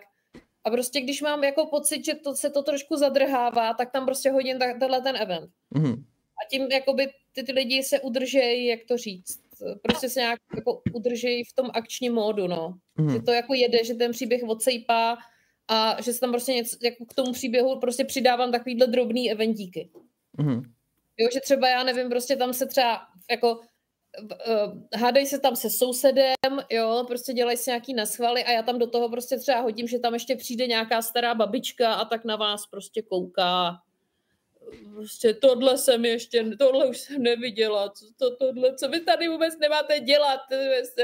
[0.66, 4.30] A prostě když mám jako pocit, že to, se to trošku zadrhává, tak tam prostě
[4.30, 5.52] hodím tenhle ten event.
[5.76, 6.04] Mm-hmm.
[6.46, 9.42] A tím jakoby ty, ty lidi se udržejí, jak to říct,
[9.82, 12.78] prostě se nějak jako udržejí v tom akčním módu, no.
[13.00, 13.14] Mm-hmm.
[13.14, 15.18] Že to jako jede, že ten příběh odsejpá
[15.68, 19.90] a že se tam prostě něco, jako k tomu příběhu prostě přidávám takovýhle drobný eventíky.
[20.38, 20.62] Mm-hmm.
[21.18, 23.02] Jo, že třeba já nevím, prostě tam se třeba
[23.32, 23.60] jako
[24.96, 26.36] hádají se tam se sousedem,
[26.70, 30.00] jo, prostě dělají si nějaký naschvaly a já tam do toho prostě třeba hodím, že
[30.00, 33.82] tam ještě přijde nějaká stará babička a tak na vás prostě kouká.
[34.94, 39.58] Prostě tohle jsem ještě, tohle už jsem neviděla, co, to, tohle, co vy tady vůbec
[39.60, 40.40] nemáte dělat,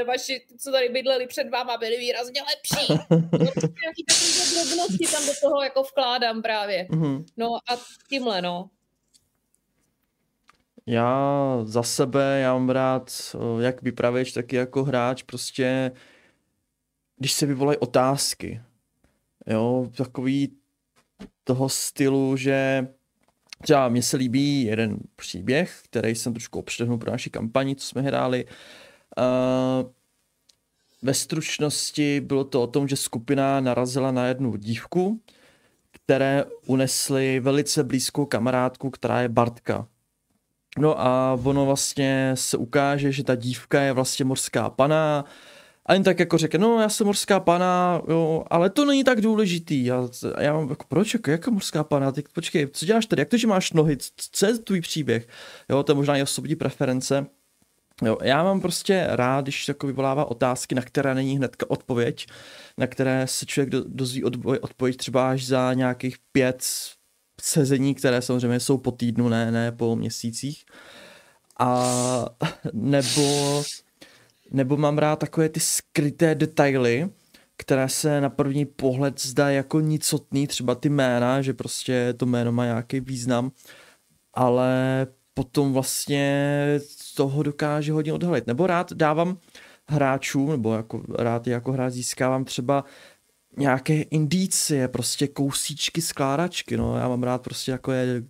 [0.06, 2.94] vaši, co tady bydleli před váma, byli výrazně lepší.
[3.10, 3.38] No,
[3.82, 6.86] nějaký takové drobnosti tam do toho jako vkládám právě.
[6.90, 7.24] Mm-hmm.
[7.36, 8.70] No a tímhle, no.
[10.86, 13.12] Já za sebe, já mám rád
[13.60, 15.92] jak vypravěč, tak i jako hráč prostě,
[17.16, 18.60] když se vyvolají otázky,
[19.46, 20.52] jo, takový
[21.44, 22.88] toho stylu, že
[23.62, 28.02] třeba mně se líbí jeden příběh, který jsem trošku obštehnul pro naši kampani, co jsme
[28.02, 28.44] hráli.
[29.18, 29.90] Uh,
[31.02, 35.20] ve stručnosti bylo to o tom, že skupina narazila na jednu dívku,
[35.90, 39.88] které unesly velice blízkou kamarádku, která je Bartka.
[40.78, 45.24] No a ono vlastně se ukáže, že ta dívka je vlastně morská pana
[45.86, 49.20] a jen tak jako řekne, no já jsem morská pana, jo, ale to není tak
[49.20, 49.84] důležitý.
[49.84, 50.08] Já,
[50.40, 53.36] já mám jako, proč, jako, jaká morská pana, ty, počkej, co děláš tady, jak to,
[53.36, 53.96] že máš nohy,
[54.32, 55.28] co je tvůj příběh?
[55.70, 57.26] Jo, to je možná i osobní preference.
[58.02, 62.26] Jo, já mám prostě rád, když jako vyvolává otázky, na které není hnedka odpověď,
[62.78, 64.24] na které se člověk do, dozví
[64.60, 66.64] odpověď třeba až za nějakých pět
[67.42, 70.64] sezení, které samozřejmě jsou po týdnu, ne, ne po měsících.
[71.58, 72.26] A
[72.72, 73.62] nebo,
[74.50, 77.10] nebo mám rád takové ty skryté detaily,
[77.56, 82.52] které se na první pohled zdá jako nicotný, třeba ty jména, že prostě to jméno
[82.52, 83.52] má nějaký význam,
[84.34, 86.56] ale potom vlastně
[87.16, 88.46] toho dokáže hodně odhalit.
[88.46, 89.38] Nebo rád dávám
[89.88, 92.84] hráčům, nebo jako rád jako hráč získávám třeba
[93.56, 98.22] nějaké indicie, prostě kousíčky skládačky, no já mám rád prostě jako je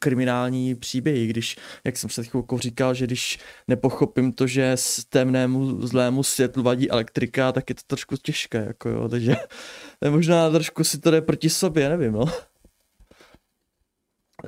[0.00, 5.86] kriminální příběhy, když, jak jsem se chvilku říkal, že když nepochopím to, že s temnému
[5.86, 9.36] zlému světlu vadí elektrika, tak je to trošku těžké, jako jo, takže
[10.10, 12.24] možná trošku si to jde proti sobě, nevím, no.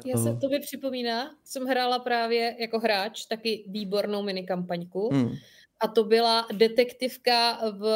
[0.05, 5.35] Já se to mi připomíná, jsem hrála právě jako hráč taky výbornou minikampaňku hmm.
[5.81, 7.87] a to byla detektivka v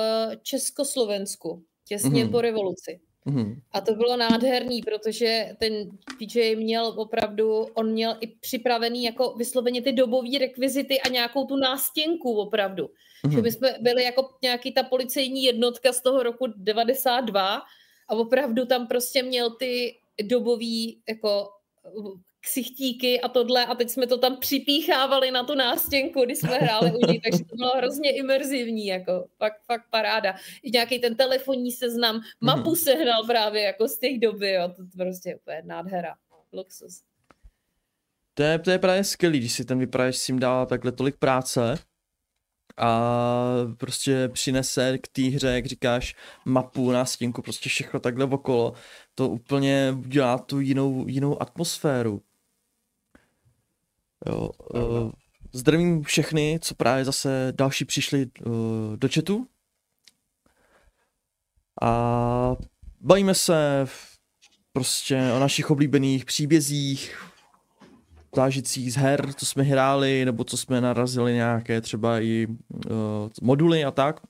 [0.42, 2.33] Československu, těsně hmm.
[2.33, 3.01] po revoluci.
[3.27, 3.61] Hmm.
[3.72, 5.72] A to bylo nádherný, protože ten
[6.20, 11.57] DJ měl opravdu, on měl i připravený jako vysloveně ty dobové rekvizity a nějakou tu
[11.57, 12.90] nástěnku opravdu.
[13.25, 13.33] Hmm.
[13.33, 17.62] Že my jsme byli jako nějaký ta policejní jednotka z toho roku 92
[18.09, 21.49] a opravdu tam prostě měl ty dobový jako
[22.46, 26.92] ksichtíky a tohle a teď jsme to tam připíchávali na tu nástěnku, když jsme hráli
[26.92, 30.35] u ní, takže to bylo hrozně imerzivní, jako fakt, fakt paráda.
[30.62, 32.76] I nějaký ten telefonní seznam, mapu mm.
[32.76, 36.14] sehnal právě jako z těch doby, jo, to, prostě úplně nádhera,
[36.52, 37.02] luxus.
[38.35, 41.16] To je, to je právě skvělý, když si ten vypravěč si jim dá takhle tolik
[41.16, 41.78] práce
[42.76, 43.11] a
[43.76, 48.72] prostě přinese k té hře, jak říkáš, mapu, nástěnku, prostě všechno takhle okolo.
[49.14, 52.22] To úplně dělá tu jinou, jinou atmosféru.
[54.26, 55.11] Jo, uh,
[55.52, 58.52] zdravím všechny, co právě zase další přišli uh,
[58.96, 59.46] do chatu.
[61.83, 62.57] A
[63.00, 63.87] bavíme se
[64.72, 67.18] prostě o našich oblíbených příbězích,
[68.37, 72.92] zážitcích z her, co jsme hráli, nebo co jsme narazili nějaké třeba i uh,
[73.42, 74.20] moduly a tak.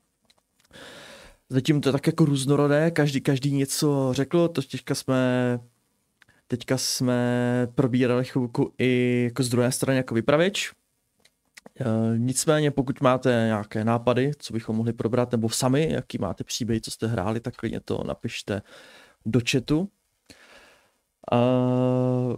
[1.49, 5.59] Zatím to je tak jako různorodé, každý, každý něco řekl, to teďka jsme
[6.47, 10.71] teďka jsme probírali chvilku i jako z druhé strany jako vypravěč.
[11.79, 16.81] Uh, nicméně, pokud máte nějaké nápady, co bychom mohli probrat, nebo sami, jaký máte příběh,
[16.81, 18.61] co jste hráli, tak klidně to napište
[19.25, 19.89] do chatu.
[21.31, 22.35] Uh,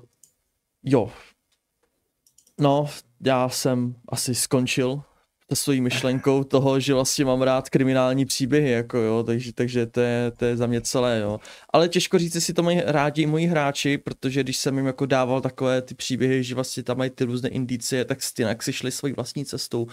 [0.83, 1.11] jo,
[2.59, 2.89] No,
[3.25, 5.03] já jsem asi skončil
[5.49, 10.01] se svojí myšlenkou toho, že vlastně mám rád kriminální příběhy, jako jo, takže, takže to,
[10.01, 11.39] je, to je za mě celé, jo.
[11.73, 15.41] Ale těžko říct, jestli to mají rádi moji hráči, protože když jsem jim jako dával
[15.41, 19.13] takové ty příběhy, že vlastně tam mají ty různé indicie, tak stejně si šli svojí
[19.13, 19.87] vlastní cestou,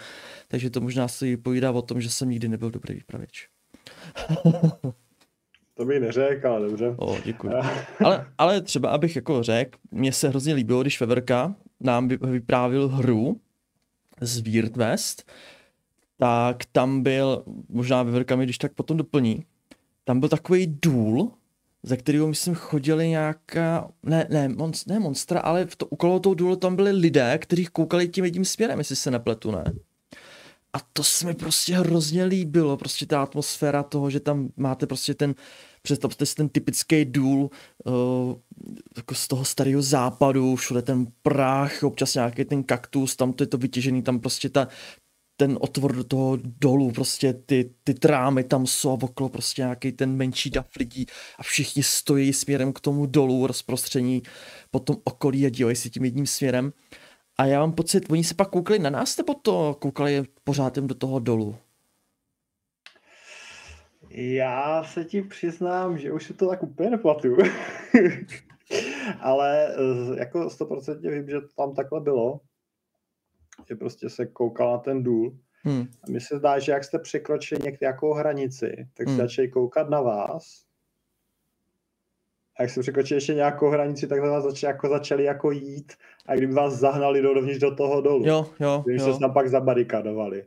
[0.48, 3.48] takže to možná si povídá o tom, že jsem nikdy nebyl dobrý výpravěč.
[5.74, 6.94] To bych neřekl, ale dobře.
[6.96, 7.52] O, děkuji.
[8.04, 13.40] ale, ale třeba, abych jako řekl, mně se hrozně líbilo, když Feverka nám vyprávil hru
[14.20, 15.30] z Weird West,
[16.18, 19.44] tak tam byl, možná Veverka mi když tak potom doplní,
[20.04, 21.30] tam byl takový důl,
[21.82, 26.34] za kterého myslím chodili nějaká, ne, ne, monst, ne monstra, ale v to, okolo toho
[26.34, 29.64] důlu tam byli lidé, kteří koukali tím jedním směrem, jestli se nepletu, ne?
[30.72, 35.14] A to se mi prostě hrozně líbilo, prostě ta atmosféra toho, že tam máte prostě
[35.14, 35.34] ten,
[35.86, 37.50] představte si ten typický důl
[37.84, 37.92] uh,
[38.96, 43.46] jako z toho starého západu, všude ten prach, občas nějaký ten kaktus, tam to je
[43.46, 44.68] to vytěžený, tam prostě ta,
[45.36, 49.92] ten otvor do toho dolu, prostě ty, ty trámy tam jsou a okolo prostě nějaký
[49.92, 51.06] ten menší dav lidí
[51.38, 54.22] a všichni stojí směrem k tomu dolu, rozprostření
[54.70, 56.72] po tom okolí a dívají si tím jedním směrem.
[57.38, 60.86] A já mám pocit, oni se pak koukali na nás, nebo to koukali pořád jen
[60.86, 61.56] do toho dolu?
[64.18, 67.36] Já se ti přiznám, že už si to tak úplně nepamatuju.
[69.20, 72.40] Ale eh, jako 100% vím, že to tam takhle bylo.
[73.68, 75.36] Že prostě se koukal na ten důl.
[75.62, 75.80] Hmm.
[75.80, 79.16] A mi se zdá, že jak jste překročili nějakou hranici, tak hmm.
[79.16, 80.64] se začali koukat na vás.
[82.58, 85.92] A jak jste překročili ještě nějakou hranici, tak vás začali jako, začali jako jít.
[86.26, 88.26] A kdyby vás zahnali dovnitř do toho dolu.
[88.26, 89.12] Jo, jo, jo.
[89.14, 90.44] se tam pak zabarikadovali.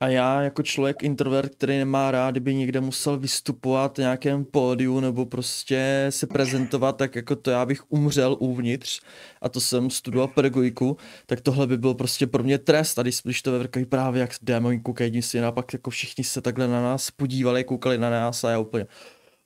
[0.00, 5.00] A já jako člověk introvert, který nemá rád, kdyby někde musel vystupovat na nějakém pódiu
[5.00, 9.00] nebo prostě se prezentovat, tak jako to já bych umřel uvnitř
[9.42, 13.42] a to jsem studoval pedagogiku, tak tohle by byl prostě pro mě trest a když,
[13.42, 17.10] to ve právě jak démoni koukají si a pak jako všichni se takhle na nás
[17.10, 18.86] podívali, koukali na nás a já úplně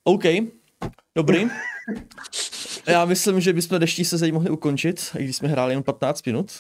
[0.05, 0.25] OK,
[1.17, 1.49] dobrý.
[2.87, 6.53] Já myslím, že bychom dnešní sezení mohli ukončit, i když jsme hráli jen 15 minut.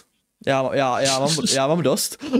[0.46, 2.24] Já, já, já, mám, já mám dost.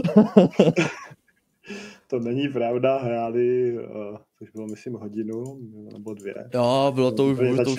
[2.11, 5.59] To není pravda, hráli, uh, což bylo myslím hodinu
[5.93, 6.35] nebo dvě.
[6.53, 7.37] Jo, bylo to už...
[7.37, 7.77] Bylo to už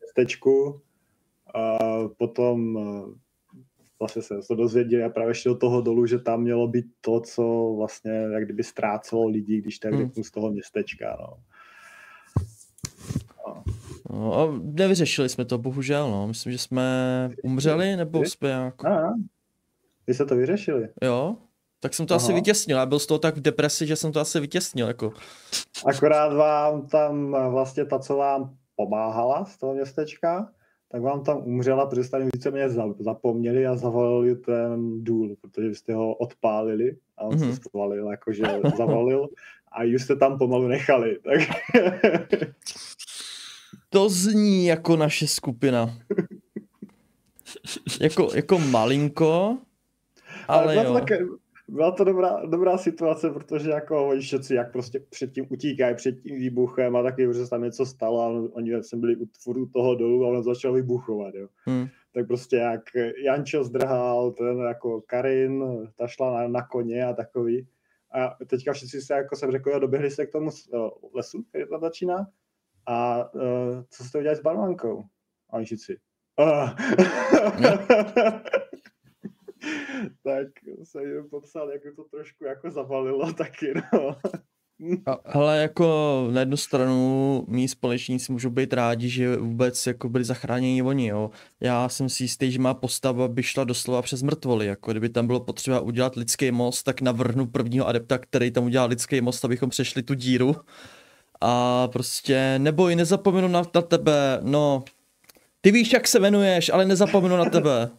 [0.00, 0.80] městečku
[1.54, 1.78] a
[2.18, 3.14] potom uh,
[3.98, 7.20] vlastně se to dozvěděli a právě šli do toho dolů, že tam mělo být to,
[7.20, 10.10] co vlastně jak kdyby ztrácelo lidi, když tak Hmm.
[10.22, 11.16] z toho městečka.
[11.20, 11.36] No.
[14.10, 16.28] no, a nevyřešili jsme to, bohužel, no.
[16.28, 18.86] Myslím, že jsme umřeli, nebo jsme jako...
[18.86, 19.14] A,
[20.06, 20.88] vy jste to vyřešili.
[21.02, 21.36] Jo?
[21.84, 22.34] Tak jsem to asi Aha.
[22.34, 22.76] vytěsnil.
[22.78, 25.12] Já byl z toho tak v depresi, že jsem to asi vytěsnil, jako.
[25.86, 30.48] Akorát vám tam vlastně ta, co vám pomáhala z toho městečka,
[30.88, 35.68] tak vám tam umřela, protože jste tam víceméně za- zapomněli a zavalili ten důl, protože
[35.68, 37.54] vy jste ho odpálili a on Mhm.
[37.54, 38.42] se zvalil, jakože
[38.76, 39.28] zavalil
[39.72, 41.18] a už jste tam pomalu nechali.
[41.24, 41.40] Tak...
[43.90, 45.94] To zní jako naše skupina.
[48.00, 49.58] jako, jako malinko,
[50.48, 50.94] ale to jo.
[50.94, 51.18] také,
[51.68, 56.36] byla to dobrá, dobrá situace, protože jako oni všetci jak prostě předtím utíkají před tím
[56.36, 59.66] výbuchem a taky, že se tam něco stalo a oni jsem byli u, furt u
[59.66, 61.48] toho dolů a on začal vybuchovat, jo.
[61.68, 61.86] Hm.
[62.14, 62.82] tak prostě jak
[63.24, 65.64] Jančo zdrhal, ten jako Karin,
[65.96, 67.66] ta šla na, na koně a takový.
[68.14, 71.80] A teďka všichni se, jako jsem řekl, doběhli se k tomu uh, lesu, který tam
[71.80, 72.26] začíná.
[72.86, 73.42] A uh,
[73.90, 75.04] co jste udělali s barmankou?
[75.50, 75.96] A oni všichni.
[76.40, 76.70] Uh.
[80.22, 80.48] tak
[80.84, 84.16] jsem jim popsal, jak to trošku jako zavalilo taky, no.
[85.06, 90.24] A, hele, jako na jednu stranu mý společníci můžou být rádi, že vůbec jako byli
[90.24, 91.30] zachráněni oni, jo.
[91.60, 95.26] Já jsem si jistý, že má postava by šla doslova přes mrtvoly, jako kdyby tam
[95.26, 99.70] bylo potřeba udělat lidský most, tak navrhnu prvního adepta, který tam udělal lidský most, abychom
[99.70, 100.56] přešli tu díru.
[101.40, 104.84] A prostě neboj, nezapomenu na, na tebe, no.
[105.60, 107.90] Ty víš, jak se jmenuješ, ale nezapomenu na tebe.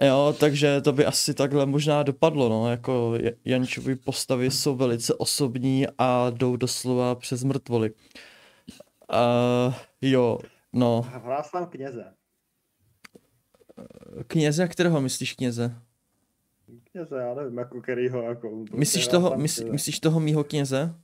[0.00, 5.14] Jo, takže to by asi takhle možná dopadlo, no, jako J- Jančovy postavy jsou velice
[5.14, 7.90] osobní a jdou doslova přes mrtvoly.
[9.12, 10.38] Uh, jo,
[10.72, 11.06] no,
[11.52, 12.04] tam kněze.
[14.26, 15.74] kněze, kterého myslíš kněze?
[16.92, 18.64] Kněze, já nevím, jako kterýho, jako...
[18.74, 19.64] Myslíš toho, kněze.
[19.64, 20.94] myslíš toho mýho kněze?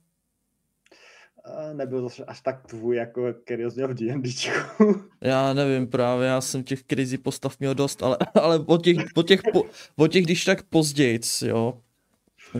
[1.73, 5.01] Nebyl zase až tak tvůj, jako který měl v D&Dčku.
[5.21, 9.23] Já nevím právě, já jsem těch krizí postav měl dost, ale, ale o těch, o
[9.23, 9.63] těch, po,
[9.95, 11.81] o těch když tak pozdějc, jo.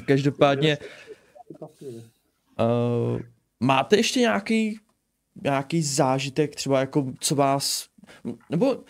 [0.05, 0.77] Každopádně,
[2.59, 3.21] Uh,
[3.59, 4.79] máte ještě nějaký,
[5.43, 7.87] nějaký zážitek, třeba jako co vás,
[8.49, 8.83] nebo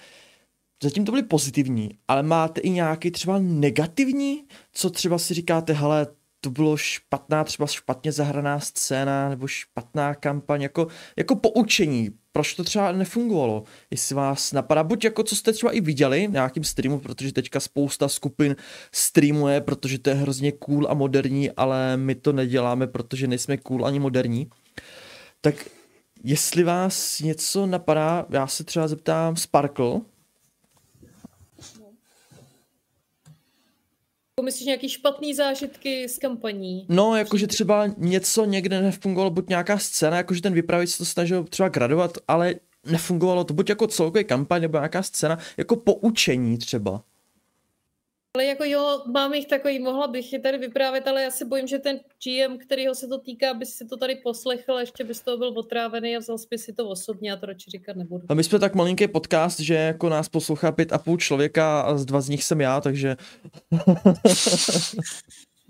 [0.84, 6.08] zatím to byly pozitivní, ale máte i nějaký třeba negativní, co třeba si říkáte, hele,
[6.46, 10.88] to bylo špatná, třeba špatně zahraná scéna, nebo špatná kampaň, jako,
[11.18, 15.82] jako poučení, proč to třeba nefungovalo, jestli vás napadá, buď jako co jste třeba i
[15.82, 18.56] viděli na nějakým streamu, protože teďka spousta skupin
[18.92, 23.86] streamuje, protože to je hrozně cool a moderní, ale my to neděláme, protože nejsme cool
[23.86, 24.50] ani moderní.
[25.42, 25.56] Tak
[26.24, 30.02] jestli vás něco napadá, já se třeba zeptám Sparkle,
[34.44, 36.86] Myslíš nějaký špatný zážitky z kampaní?
[36.90, 41.44] No, jakože třeba něco někde nefungovalo, buď nějaká scéna, jakože ten vypravěč se to snažil
[41.44, 42.56] třeba gradovat, ale
[42.86, 47.04] nefungovalo to, buď jako celkový kampaň, nebo nějaká scéna, jako poučení třeba.
[48.36, 51.68] Ale jako jo, mám jich takový, mohla bych je tady vyprávět, ale já se bojím,
[51.68, 55.22] že ten GM, kterýho se to týká, by si to tady poslechl, ještě by z
[55.22, 58.26] toho byl otrávený a vzal by si to osobně, já to radši říkat nebudu.
[58.30, 61.98] A my jsme tak malinký podcast, že jako nás poslouchá pět a půl člověka a
[61.98, 63.16] z dva z nich jsem já, takže...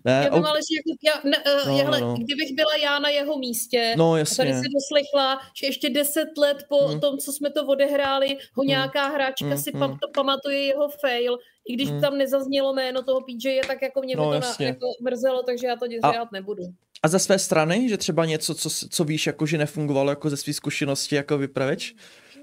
[0.06, 2.08] ne, Já vím, ale že jako, já, ne, uh, No, jahle, no.
[2.08, 2.14] no.
[2.14, 4.54] kdybych byla já na jeho místě, no a tady jasně.
[4.54, 7.00] si doslechla, že ještě deset let po Hmm.
[7.00, 8.68] tom, co jsme to odehráli, ho Hmm.
[8.68, 9.82] nějaká hráčka Hmm, si hmm.
[9.84, 11.38] pam- to pamatuje jeho fail,
[11.68, 12.02] i když Hmm.
[12.02, 14.66] tam nezaznělo jméno toho PJ, tak jako mě by No, to na, jasně.
[14.66, 16.64] jako mrzelo, takže já to dělat nebudu.
[17.04, 20.38] A ze své strany, že třeba něco, co, co víš, jako že nefungovalo jako ze
[20.38, 21.94] své zkušenosti jako vypravěč?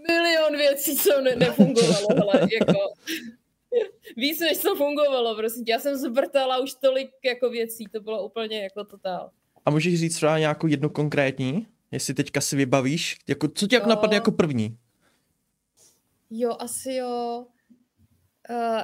[0.08, 2.78] Milion věcí, co ne- nefungovalo, ale jako...
[4.16, 5.62] Víc, než co fungovalo, prostě.
[5.66, 9.30] Já jsem zvrtala už tolik jako věcí, to bylo úplně jako totál.
[9.64, 11.66] A můžeš říct třeba nějakou jednu konkrétní?
[11.90, 14.76] Jestli teďka si vybavíš, jako, co ti jako napadne jako první?
[16.30, 17.46] Jo, asi jo.
[18.50, 18.82] Uh,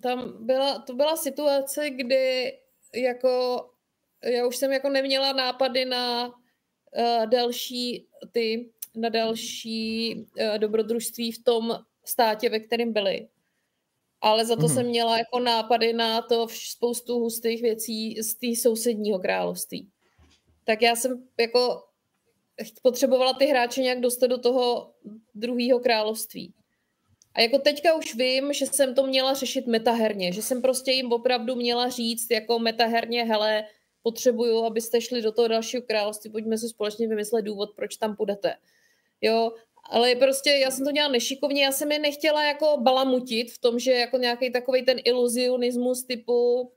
[0.00, 2.52] tam byla, to byla situace, kdy
[2.94, 3.64] jako
[4.24, 11.44] já už jsem jako neměla nápady na uh, další ty, na další uh, dobrodružství v
[11.44, 13.28] tom státě, ve kterém byli.
[14.26, 14.70] Ale za to Mhm.
[14.70, 14.74] mm-hmm.
[14.74, 19.88] jsem měla jako nápady na to spoustu hustých věcí z té sousedního království.
[20.64, 21.82] Tak já jsem jako
[22.82, 24.92] potřebovala ty hráče nějak dostat do toho
[25.34, 26.54] druhého království.
[27.34, 31.12] A jako teďka už vím, že jsem to měla řešit metaherně, že jsem prostě jim
[31.12, 33.64] opravdu měla říct jako metaherně, hele,
[34.02, 38.54] potřebuju, abyste šli do toho dalšího království, pojďme si společně vymyslet důvod, proč tam půjdete.
[39.20, 39.52] Jo,
[39.90, 43.78] ale prostě já jsem to dělala nešikovně, já jsem je nechtěla jako balamutit v tom,
[43.78, 46.72] že jako nějaký takový ten iluzionismus typu,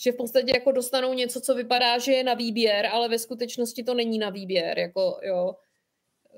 [0.00, 3.84] že v podstatě jako dostanou něco, co vypadá, že je na výběr, ale ve skutečnosti
[3.84, 5.54] to není na výběr, jako jo.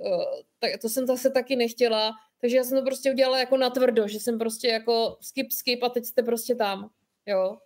[0.06, 4.08] Eh, tak to jsem zase taky nechtěla, takže já jsem to prostě udělala jako natvrdo,
[4.08, 6.90] že jsem prostě jako skip, skip a teď jste prostě tam,
[7.26, 7.58] jo.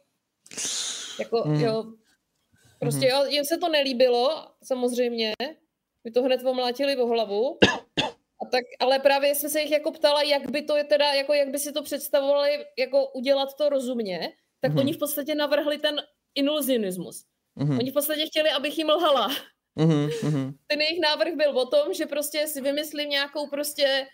[1.18, 1.60] Jako, mm.
[1.60, 1.84] jo.
[2.78, 3.10] Prostě mm.
[3.10, 5.32] jo, jim se to nelíbilo, samozřejmě,
[6.04, 7.58] my to hned omlátili o hlavu,
[8.42, 11.32] a tak, ale právě jsem se jich jako ptala, jak by to je teda, jako
[11.32, 14.78] jak by si to představovali, jako udělat to rozumně, tak mm.
[14.78, 16.02] oni v podstatě navrhli ten
[16.34, 17.24] iluzionismus.
[17.54, 17.78] Mm.
[17.78, 19.28] Oni v podstatě chtěli, abych jim lhala.
[19.76, 20.54] Mm-hmm.
[20.66, 24.06] Ten jejich návrh byl o tom, že prostě si vymyslím nějakou prostě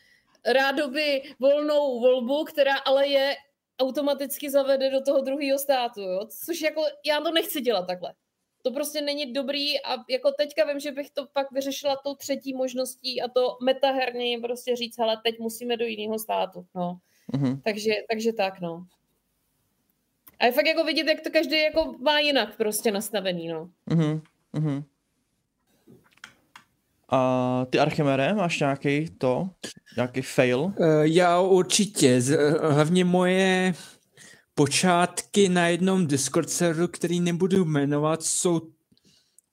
[0.46, 3.36] rádoby volnou volbu, která ale je
[3.80, 6.20] automaticky zavede do toho druhého státu, jo?
[6.44, 8.14] což jako já to nechci dělat takhle.
[8.68, 12.54] To prostě není dobrý a jako teďka vím, že bych to pak vyřešila tou třetí
[12.54, 16.98] možností a to metaherně jim prostě říct, ale teď musíme do jiného státu, no.
[17.32, 17.60] Mm-hmm.
[17.64, 18.86] Takže, takže tak, no.
[20.38, 23.70] A je fakt jako vidět, jak to každý jako má jinak prostě nastavený, no.
[23.90, 24.20] Mm-hmm.
[24.54, 24.84] Mm-hmm.
[27.08, 29.48] A ty Archimere, máš nějaký to,
[29.96, 30.60] nějaký fail?
[30.60, 32.20] Uh, já určitě,
[32.62, 33.74] hlavně moje
[34.58, 38.60] počátky na jednom Discord serveru, který nebudu jmenovat, jsou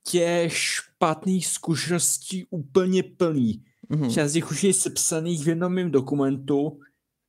[0.04, 3.64] těch špatných zkušeností úplně plný.
[3.92, 4.14] Mm-hmm.
[4.14, 6.80] Část z nich už je sepsaných v jednom mým dokumentu.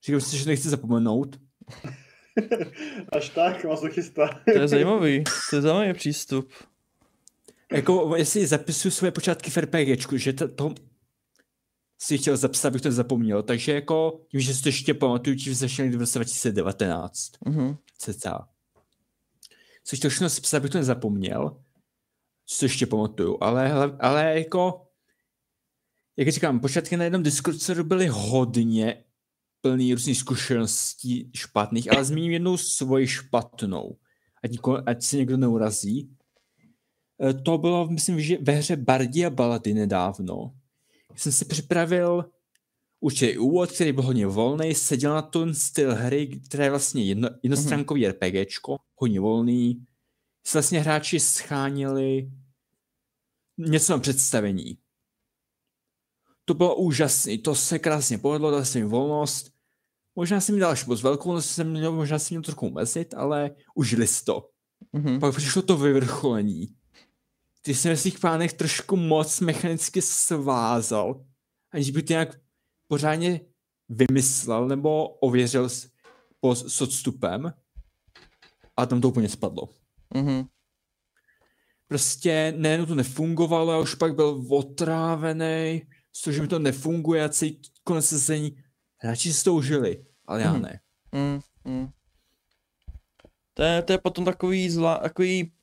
[0.04, 1.36] Říkám si, že nechci zapomenout.
[3.12, 4.40] Až tak, masochista.
[4.52, 6.52] to je zajímavý, to je zajímavý přístup.
[7.72, 10.74] Jako, jestli zapisuju své počátky v RPGčku, že to, to
[11.98, 13.42] si chtěl zapsat, abych to zapomněl.
[13.42, 17.32] Takže jako, tím, že si to ještě pamatuju, že začali v roce 2019.
[17.46, 17.76] Mm-hmm.
[17.98, 18.48] Cca.
[19.84, 21.62] Což to všechno zapsat, abych to nezapomněl.
[22.46, 23.38] Co ještě pamatuju.
[23.40, 24.86] Ale, ale jako,
[26.16, 29.04] jak říkám, počátky na jednom Discordu byly hodně
[29.60, 33.96] plný různých zkušeností špatných, ale zmíním jednou svoji špatnou.
[34.44, 34.50] Ať,
[34.86, 36.10] ať se někdo neurazí.
[37.22, 40.54] E, to bylo, myslím, že ve hře Bardi a Balady nedávno
[41.16, 42.24] jsem si připravil
[43.00, 47.28] určitě úvod, který byl hodně volný, seděl na ten styl hry, která je vlastně jedno,
[47.42, 48.42] jednostránkový mm-hmm.
[48.42, 49.86] RPGčko, hodně volný.
[50.46, 52.30] Se vlastně hráči schánili
[53.58, 54.78] něco na představení.
[56.44, 59.52] To bylo úžasné, to se krásně povedlo, dal jsem volnost.
[60.16, 63.50] Možná jsem mi dal až moc velkou, jsem měl, možná jsem měl trochu umezit, ale
[63.74, 64.48] užili si to.
[64.94, 65.20] Mm-hmm.
[65.20, 66.75] Pak přišlo to vyvrcholení
[67.66, 71.24] ty jsi ve svých plánech trošku moc mechanicky svázal,
[71.72, 72.40] aniž by ty nějak
[72.88, 73.40] pořádně
[73.88, 75.90] vymyslel nebo ověřil s,
[76.40, 77.52] po, s odstupem
[78.76, 79.68] a tam to úplně spadlo.
[80.14, 80.48] Mm-hmm.
[81.88, 85.82] Prostě nejen to nefungovalo, a už pak byl otrávený,
[86.30, 88.56] že mi to nefunguje a celý konec sezení.
[88.98, 90.60] Hráči si to užili, ale já mm-hmm.
[90.60, 90.80] ne.
[91.12, 91.92] Mm-hmm.
[93.54, 95.55] To je, to je potom takový, zla, takový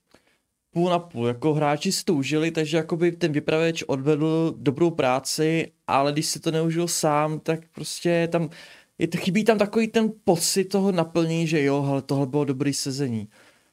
[0.74, 5.72] půl na půl, jako hráči si to užili, takže jakoby ten vypravěč odvedl dobrou práci,
[5.88, 8.50] ale když si to neužil sám, tak prostě tam,
[8.98, 12.74] je to, chybí tam takový ten pocit toho naplnění, že jo, ale tohle bylo dobrý
[12.74, 13.28] sezení.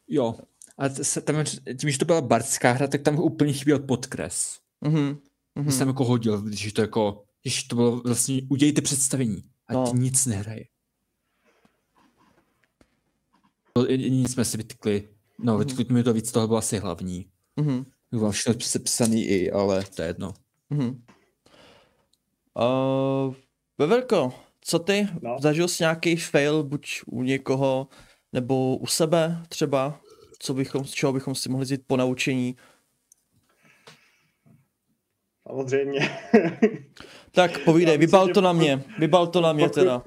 [0.08, 0.34] Jo,
[0.78, 0.88] a
[1.24, 1.44] tam,
[1.80, 4.58] tím, že to byla bardská hra, tak tam úplně chyběl podkres.
[4.80, 5.18] Mhm.
[5.56, 5.70] Mm-hmm.
[5.70, 9.92] Jsem jako hodil, když to jako, když to bylo vlastně, udějte představení a no.
[9.94, 10.64] nic nehraje.
[13.96, 15.08] Nic jsme si vytykli
[15.42, 15.58] No, mm-hmm.
[15.58, 17.26] vytkli mi to víc, toho bylo asi hlavní.
[17.60, 18.30] Mm-hmm.
[18.30, 20.34] Všechno sepsaný i, ale to je jedno.
[20.70, 21.00] Mm-hmm.
[22.54, 23.34] Uh,
[23.78, 25.08] Veverko, co ty?
[25.22, 25.36] No.
[25.40, 27.88] Zažil jsi nějaký fail, buď u někoho,
[28.32, 30.00] nebo u sebe třeba?
[30.38, 32.56] Co bychom, z čeho bychom si mohli vzít po naučení?
[35.42, 36.00] Samozřejmě.
[37.32, 40.02] Tak povídej, vybal to na mě, vybal to na mě pokud, teda.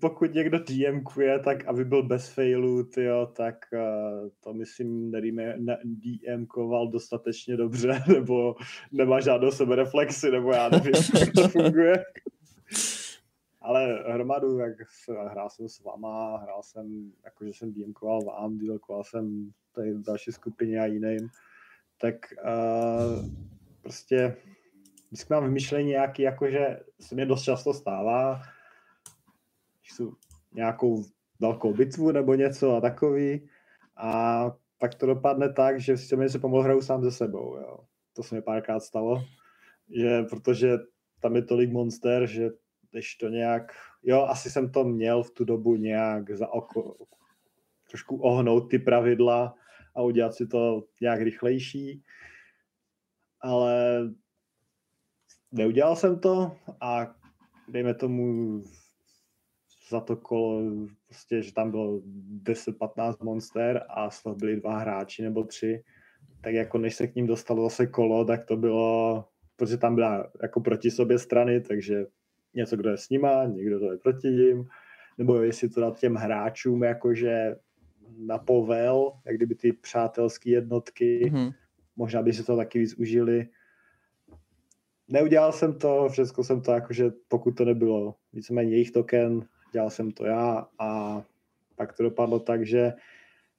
[0.00, 6.88] Pokud někdo DMkuje, tak aby byl bez failů, tyjo, tak uh, to myslím ne, DMkoval
[6.88, 8.54] dostatečně dobře, nebo
[8.92, 12.04] nemá žádnou sebereflexi, nebo já nevím, jak to funguje.
[13.60, 14.72] Ale hromadu, jak
[15.30, 20.80] hrál jsem s váma, hrál jsem, jakože jsem DMkoval vám, DMkoval jsem tady další skupině
[20.80, 21.28] a jiným,
[22.00, 22.14] tak
[22.44, 23.24] uh,
[23.82, 24.36] prostě
[25.14, 28.42] vždycky mám vymyšlení nějaký, jakože se mi dost často stává,
[29.82, 30.12] jsou
[30.52, 31.04] nějakou
[31.40, 33.48] velkou bitvu nebo něco a takový
[33.96, 34.44] a
[34.78, 37.78] pak to dopadne tak, že si mi se pomohl hraju sám ze sebou, jo.
[38.12, 39.24] To se mi párkrát stalo,
[39.96, 40.78] že protože
[41.20, 42.50] tam je tolik monster, že
[42.90, 46.96] když to nějak jo, asi jsem to měl v tu dobu nějak za oko,
[47.88, 49.54] trošku ohnout ty pravidla
[49.94, 52.02] a udělat si to nějak rychlejší,
[53.40, 54.00] ale
[55.54, 57.14] neudělal jsem to a
[57.68, 58.62] dejme tomu
[59.90, 60.62] za to kolo,
[61.06, 62.00] prostě, že tam bylo
[62.42, 65.82] 10-15 monster a z toho byli dva hráči nebo tři,
[66.40, 69.24] tak jako než se k ním dostalo zase kolo, tak to bylo,
[69.56, 72.06] protože tam byla jako proti sobě strany, takže
[72.54, 74.64] něco, kdo je s nima, někdo to je proti ním,
[75.18, 77.56] nebo jestli to dát těm hráčům jakože
[78.18, 81.54] na povel, jak kdyby ty přátelské jednotky, mm-hmm.
[81.96, 83.48] možná by si to taky víc užili.
[85.08, 90.10] Neudělal jsem to, všechno jsem to jakože, pokud to nebylo víceméně jejich token, dělal jsem
[90.10, 91.22] to já a
[91.76, 92.92] pak to dopadlo tak, že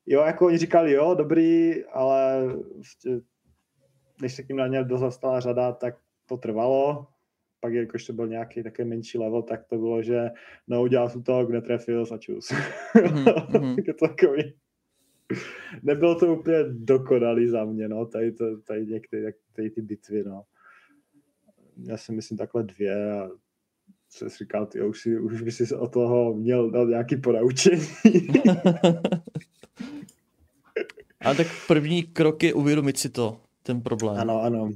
[0.05, 3.21] jo, jako oni říkali, jo, dobrý, ale prostě,
[4.21, 7.07] než se k ním na ně dostala řada, tak to trvalo.
[7.59, 10.29] Pak, jakož to byl nějaký takový menší level, tak to bylo, že
[10.67, 12.51] no, udělal jsem to, netrefil a čus.
[12.95, 13.83] Mm-hmm.
[13.87, 14.53] je to takový.
[15.83, 20.43] Nebylo to úplně dokonalý za mě, no, tady, to, tady některé tady ty bitvy, no.
[21.84, 23.30] Já si myslím takhle dvě a
[24.09, 27.88] se říkal, ty už, si, už by si o toho měl dát nějaký ponaučení.
[31.26, 34.17] A tak první krok je uvědomit si to, ten problém.
[34.19, 34.69] Ano, ano.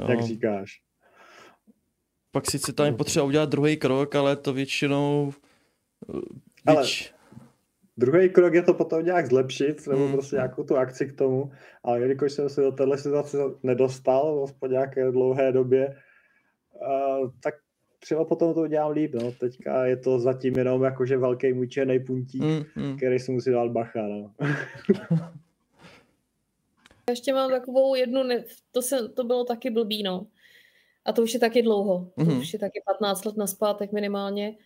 [0.00, 0.06] Jo.
[0.10, 0.80] Jak říkáš.
[2.30, 5.32] Pak sice tam je potřeba udělat druhý krok, ale to většinou...
[6.66, 6.86] Ale
[7.96, 10.12] druhý krok je to potom nějak zlepšit, nebo mm.
[10.12, 11.50] prostě nějakou tu akci k tomu,
[11.84, 15.96] ale jelikož jsem se do téhle situace nedostal, po nějaké dlouhé době,
[16.72, 17.54] uh, tak
[17.98, 19.32] třeba potom to udělám líp, no.
[19.32, 22.96] Teďka je to zatím jenom jakože velký můj černý puntík, mm, mm.
[22.96, 24.30] který si musí dát bacha, no.
[27.10, 28.22] Ještě mám takovou jednu,
[28.72, 30.26] to, se, to bylo taky blbý, no.
[31.04, 31.98] A to už je taky dlouho.
[31.98, 32.24] Mm-hmm.
[32.24, 32.40] To mhm.
[32.40, 34.56] už je taky 15 let naspátek minimálně.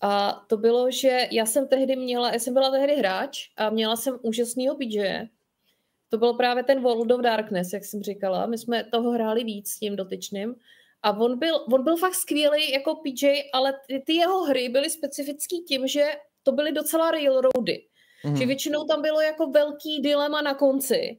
[0.00, 3.96] A to bylo, že já jsem tehdy měla, já jsem byla tehdy hráč a měla
[3.96, 5.28] jsem úžasnýho BJ.
[6.08, 8.46] To byl právě ten World of Darkness, jak jsem říkala.
[8.46, 10.54] My jsme toho hráli víc s tím dotyčným.
[11.02, 14.90] A on byl, on byl fakt skvělý jako PJ, ale ty, ty jeho hry byly
[14.90, 16.04] specifický tím, že
[16.42, 17.84] to byly docela railroady.
[18.24, 18.38] Mm-hmm.
[18.38, 21.18] Že většinou tam bylo jako velký dilema na konci,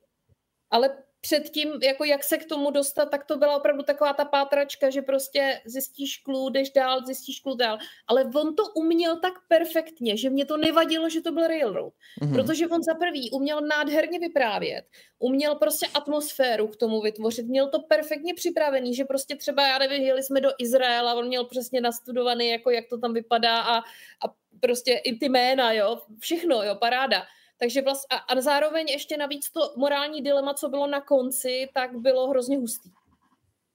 [0.72, 4.90] ale předtím, jako jak se k tomu dostat, tak to byla opravdu taková ta pátračka,
[4.90, 7.78] že prostě zjistíš klů, jdeš dál, zjistíš klů dál.
[8.08, 11.94] Ale on to uměl tak perfektně, že mě to nevadilo, že to byl Railroad.
[12.22, 12.36] Mm-hmm.
[12.36, 14.86] Protože on za prvý uměl nádherně vyprávět,
[15.20, 20.02] uměl prostě atmosféru k tomu vytvořit, měl to perfektně připravený, že prostě třeba, já nevím,
[20.02, 24.34] jeli jsme do Izraela, on měl přesně nastudovaný, jako jak to tam vypadá a, a
[24.62, 27.24] prostě i ty jména, jo, všechno, jo, paráda.
[27.60, 31.98] Takže vlast, a, a zároveň ještě navíc to morální dilema, co bylo na konci, tak
[31.98, 32.90] bylo hrozně hustý.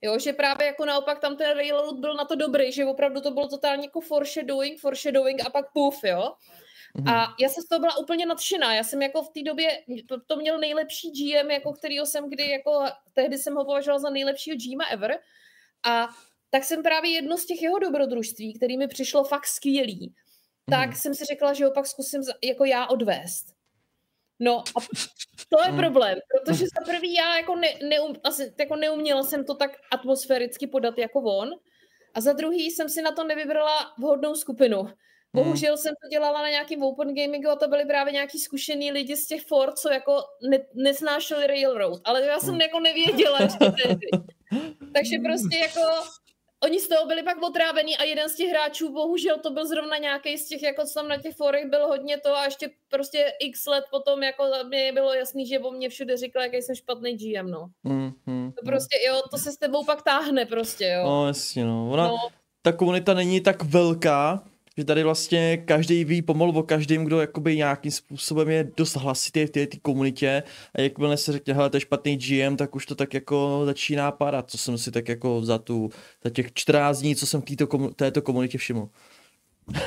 [0.01, 3.31] Jo, že právě jako naopak tam ten railroad byl na to dobrý, že opravdu to
[3.31, 6.33] bylo totálně jako foreshadowing, foreshadowing a pak puf, jo.
[6.97, 7.13] Mm-hmm.
[7.13, 8.73] A já jsem z toho byla úplně nadšená.
[8.73, 12.49] Já jsem jako v té době, to, to měl nejlepší GM, jako kterýho jsem kdy,
[12.49, 15.19] jako tehdy jsem ho považovala za nejlepšího GM ever.
[15.85, 16.07] A
[16.49, 20.71] tak jsem právě jedno z těch jeho dobrodružství, který mi přišlo fakt skvělý, mm-hmm.
[20.71, 20.95] tak mhm.
[20.95, 23.55] jsem si řekla, že ho pak zkusím jako já odvést.
[24.39, 24.81] No a
[25.49, 25.77] to je hmm.
[25.77, 30.67] problém, protože za prvý já jako, ne, neum, asi, jako neuměla jsem to tak atmosféricky
[30.67, 31.49] podat jako on
[32.13, 34.81] a za druhý jsem si na to nevybrala vhodnou skupinu.
[34.81, 34.93] Hmm.
[35.33, 39.17] Bohužel jsem to dělala na nějakým open gamingu a to byli právě nějaký zkušený lidi
[39.17, 40.17] z těch for, co jako
[40.49, 42.61] ne, nesnášeli Railroad, ale já jsem hmm.
[42.61, 44.07] jako nevěděla ještě tehdy.
[44.93, 45.81] Takže prostě jako
[46.65, 49.97] oni z toho byli pak otrávení a jeden z těch hráčů, bohužel to byl zrovna
[49.97, 53.33] nějaký z těch, jako co tam na těch forech byl hodně to a ještě prostě
[53.39, 57.17] x let potom jako mě bylo jasný, že o mě všude říkal, jaký jsem špatný
[57.17, 57.67] GM, no.
[57.83, 61.03] Mm, mm, to prostě, jo, to se s tebou pak táhne prostě, jo.
[61.05, 61.89] No jasně, no.
[61.91, 62.17] Ona, no.
[62.61, 64.43] ta komunita není tak velká,
[64.77, 69.45] že tady vlastně každý ví pomalu o každém, kdo jakoby nějakým způsobem je dost hlasitý
[69.45, 70.43] v té komunitě
[70.75, 74.11] a jakmile se řekne, hele, to je špatný GM, tak už to tak jako začíná
[74.11, 75.89] padat, co jsem si tak jako za tu,
[76.23, 78.89] za těch 14 dní, co jsem v této, této komunitě všiml.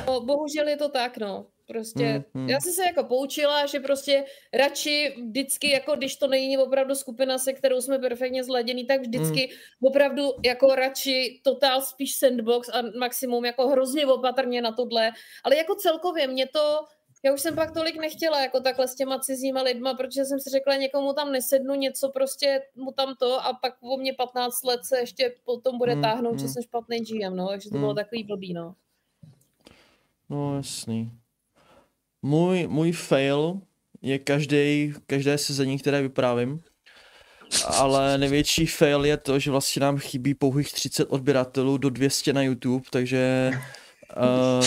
[0.06, 1.46] Bohužel je to tak, no.
[1.68, 2.48] Prostě, mm, mm.
[2.48, 7.38] já jsem se jako poučila, že prostě radši vždycky, jako když to není opravdu skupina,
[7.38, 9.86] se kterou jsme perfektně zladěný, tak vždycky mm.
[9.86, 15.10] opravdu jako radši totál spíš sandbox a maximum jako hrozně opatrně na tohle.
[15.44, 16.84] Ale jako celkově mě to,
[17.24, 20.50] já už jsem pak tolik nechtěla jako takhle s těma cizíma lidma, protože jsem si
[20.50, 24.84] řekla, někomu tam nesednu, něco prostě mu tam to a pak o mě 15 let
[24.84, 26.38] se ještě potom bude mm, táhnout, mm.
[26.38, 27.82] že jsem špatný GM, no, takže to mm.
[27.82, 28.74] bylo takový blbý, no.
[30.30, 31.10] No jasný.
[32.22, 33.60] Můj, můj fail
[34.02, 36.60] je každý, každé sezení, které vyprávím.
[37.64, 42.42] Ale největší fail je to, že vlastně nám chybí pouhých 30 odběratelů do 200 na
[42.42, 43.52] YouTube, takže
[44.16, 44.64] Uh,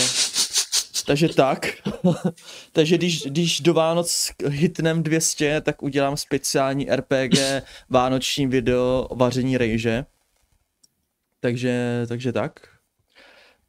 [1.06, 1.66] takže tak.
[2.72, 7.38] takže když, když do Vánoc hitnem 200, tak udělám speciální RPG
[7.90, 10.04] vánoční video o vaření rejže.
[11.40, 12.71] Takže, takže tak.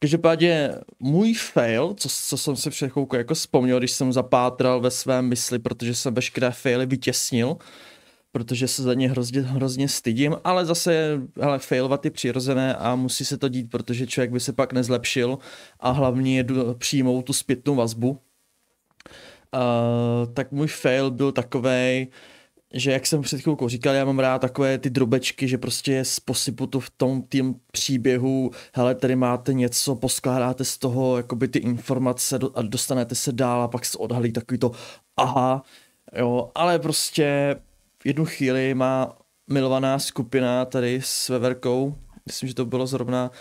[0.04, 4.92] Každopádně můj fail, co, co jsem si před chvilkou jako vzpomněl, když jsem zapátral ve
[4.92, 7.58] své mysli, protože jsem veškeré faily vytěsnil,
[8.32, 13.26] protože se za ně hrozně, hrozně stydím, ale zase, hele, failovat je přirozené a musí
[13.26, 15.38] se to dít, protože člověk by se pak nezlepšil
[15.80, 16.46] a hlavně je
[16.78, 18.10] přijmout tu zpětnou vazbu.
[18.10, 18.20] Uh,
[20.34, 22.08] tak můj fail byl takovej,
[22.74, 26.68] že jak jsem před chvilkou říkal, já mám rád takové ty drobečky, že prostě posypu
[26.68, 32.40] to v tom tým příběhu, hele, tady máte něco, poskládáte z toho jakoby ty informace
[32.56, 34.72] a dostanete se dál a pak se odhalí takový to
[35.18, 35.64] aha,
[36.18, 37.56] jo, ale prostě
[38.06, 39.18] jednu chvíli má
[39.48, 41.96] milovaná skupina tady s Veverkou,
[42.26, 43.32] myslím, že to bylo zrovna,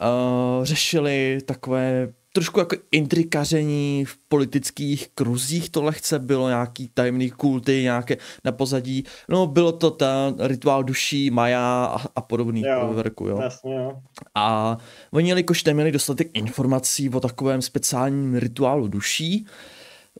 [0.00, 7.82] uh, řešili takové trošku jako intrikaření v politických kruzích to lehce bylo, nějaký tajemný kulty,
[7.82, 13.26] nějaké na pozadí, no bylo to ten rituál duší, Maja a, a podobný Jo, Veverku,
[13.26, 13.40] jo.
[13.42, 13.92] Jasně, jo.
[14.34, 14.76] A
[15.10, 19.46] oni, jelikož neměli dostatek informací o takovém speciálním rituálu duší,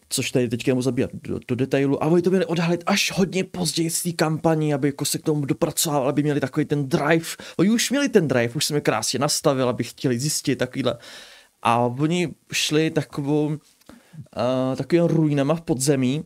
[0.09, 3.45] což tady teďka nemůžu zabíjat do, do detailu, a oni to měli odhalit až hodně
[3.45, 7.27] později z té kampaní, aby jako se k tomu dopracovali, aby měli takový ten drive.
[7.57, 10.99] Oni už měli ten drive, už jsem je krásně nastavil, aby chtěli zjistit takovýhle.
[11.63, 13.57] A oni šli takovou, uh,
[14.77, 16.25] takovým ruinama v podzemí,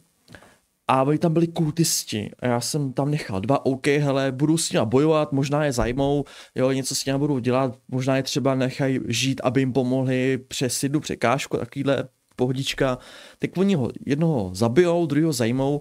[0.89, 4.73] a oni tam byli kultisti a já jsem tam nechal dva, OK, hele, budu s
[4.73, 6.25] nimi bojovat, možná je zajmou,
[6.55, 10.83] jo, něco s nimi budu dělat, možná je třeba nechají žít, aby jim pomohli přes
[10.83, 12.99] jednu překážku, takovýhle pohodička,
[13.39, 15.81] tak oni ho jednoho zabijou, druhého zajmou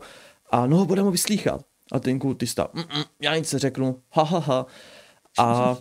[0.52, 1.62] a no ho budeme vyslýchat.
[1.92, 4.66] A ten kultista, Mm-mm, já nic řeknu, ha, ha, ha.
[5.38, 5.78] A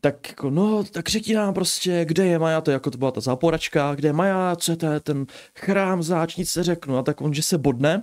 [0.00, 3.20] tak jako, no, tak řekni nám prostě, kde je Maja, to jako to byla ta
[3.20, 5.26] záporačka, kde je Maja, co je to, ten
[5.58, 6.96] chrám záč, nic se řeknu.
[6.96, 8.02] A tak on, že se bodne,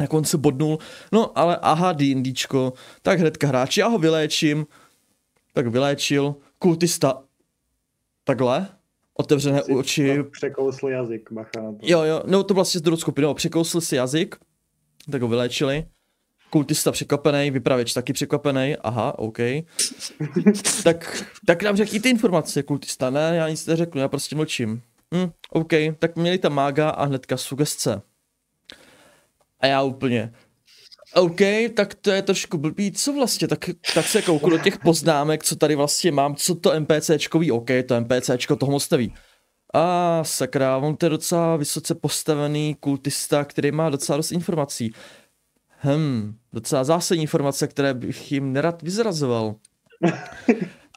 [0.00, 0.78] jak on se bodnul,
[1.12, 4.66] no ale aha, D&Dčko, tak hnedka hráči, já ho vyléčím,
[5.52, 7.22] tak vyléčil, kultista,
[8.24, 8.68] takhle,
[9.14, 11.78] otevřené Si oči, to Překousl jazyk, na to.
[11.82, 14.36] Jo, jo, no to vlastně s druhou skupinou, překousl si jazyk,
[15.10, 15.86] tak ho vyléčili.
[16.50, 19.38] Kultista překvapený, vypravěč taky překvapený, aha, OK.
[20.84, 24.82] tak, tak nám řekni ty informace, kultista, ne, já nic neřeknu, já prostě mlčím.
[25.14, 28.02] Hm, OK, tak měli tam mága a hnedka sugestce.
[29.60, 30.32] A já úplně,
[31.14, 31.40] OK,
[31.74, 35.56] tak to je trošku blbý, co vlastně, tak, tak se kouknu do těch poznámek, co
[35.56, 39.14] tady vlastně mám, co to NPCčko ví, OK, to NPCčko toho moc neví.
[39.74, 44.92] A sakra, on to je docela vysoce postavený kultista, který má docela dost informací.
[45.84, 49.54] Hm, docela zásadní informace, které bych jim nerad vyzrazoval.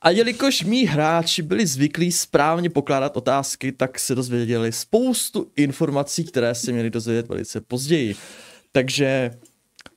[0.01, 6.55] A jelikož mý hráči byli zvyklí správně pokládat otázky, tak se dozvěděli spoustu informací, které
[6.55, 8.15] se měli dozvědět velice později.
[8.71, 9.31] Takže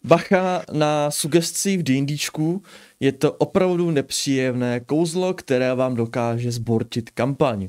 [0.05, 2.63] bacha na sugesci v D&Dčku,
[3.01, 7.69] je to opravdu nepříjemné kouzlo, které vám dokáže zbortit kampaň.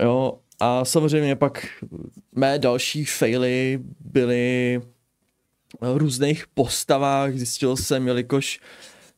[0.00, 1.66] Jo, a samozřejmě pak
[2.32, 4.80] mé další faily byly
[5.80, 8.60] různých postavách, zjistil jsem, jelikož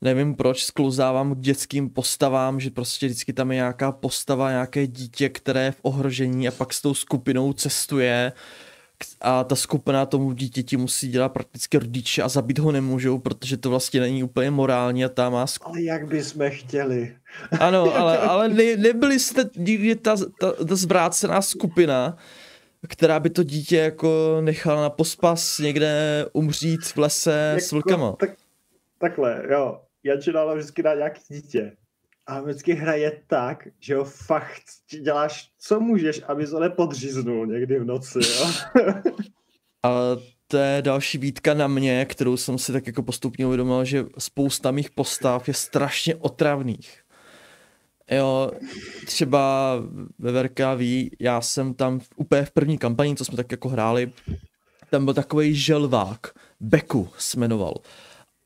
[0.00, 5.28] nevím proč sklouzávám k dětským postavám, že prostě vždycky tam je nějaká postava, nějaké dítě,
[5.28, 8.32] které je v ohrožení a pak s tou skupinou cestuje.
[9.20, 13.70] A ta skupina tomu dítěti musí dělat prakticky rodiče a zabít ho nemůžou, protože to
[13.70, 17.16] vlastně není úplně morální a ta má sk- Ale jak bychom chtěli.
[17.60, 22.16] ano, ale, ale ne, nebyli jste nikdy ta, ta, ta zvrácená skupina,
[22.88, 28.06] která by to dítě jako nechala na pospas někde umřít v lese s vlkama.
[28.06, 28.30] Jako Tak,
[28.98, 29.80] takhle, jo.
[30.04, 31.72] Jančina vždycky dá nějaký dítě.
[32.26, 34.62] A vždycky hraje tak, že ho fakt
[35.02, 38.46] děláš, co můžeš, aby se nepodříznul někdy v noci, jo.
[39.82, 39.90] A
[40.48, 44.70] to je další výtka na mě, kterou jsem si tak jako postupně uvědomil, že spousta
[44.70, 47.02] mých postav je strašně otravných.
[48.10, 48.50] Jo,
[49.06, 49.74] třeba
[50.18, 54.12] Veverka ví, já jsem tam v, úplně v první kampani, co jsme tak jako hráli,
[54.90, 56.26] tam byl takový želvák,
[56.60, 57.74] Beku se jmenoval.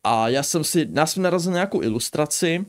[0.05, 2.67] A já jsem si, já jsem narazil na nějakou ilustraci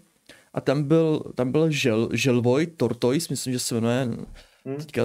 [0.53, 4.07] a tam byl, tam byl žel, želvoj, tortoise, myslím, že se jmenuje,
[4.67, 4.75] Hm?
[4.75, 5.01] teďka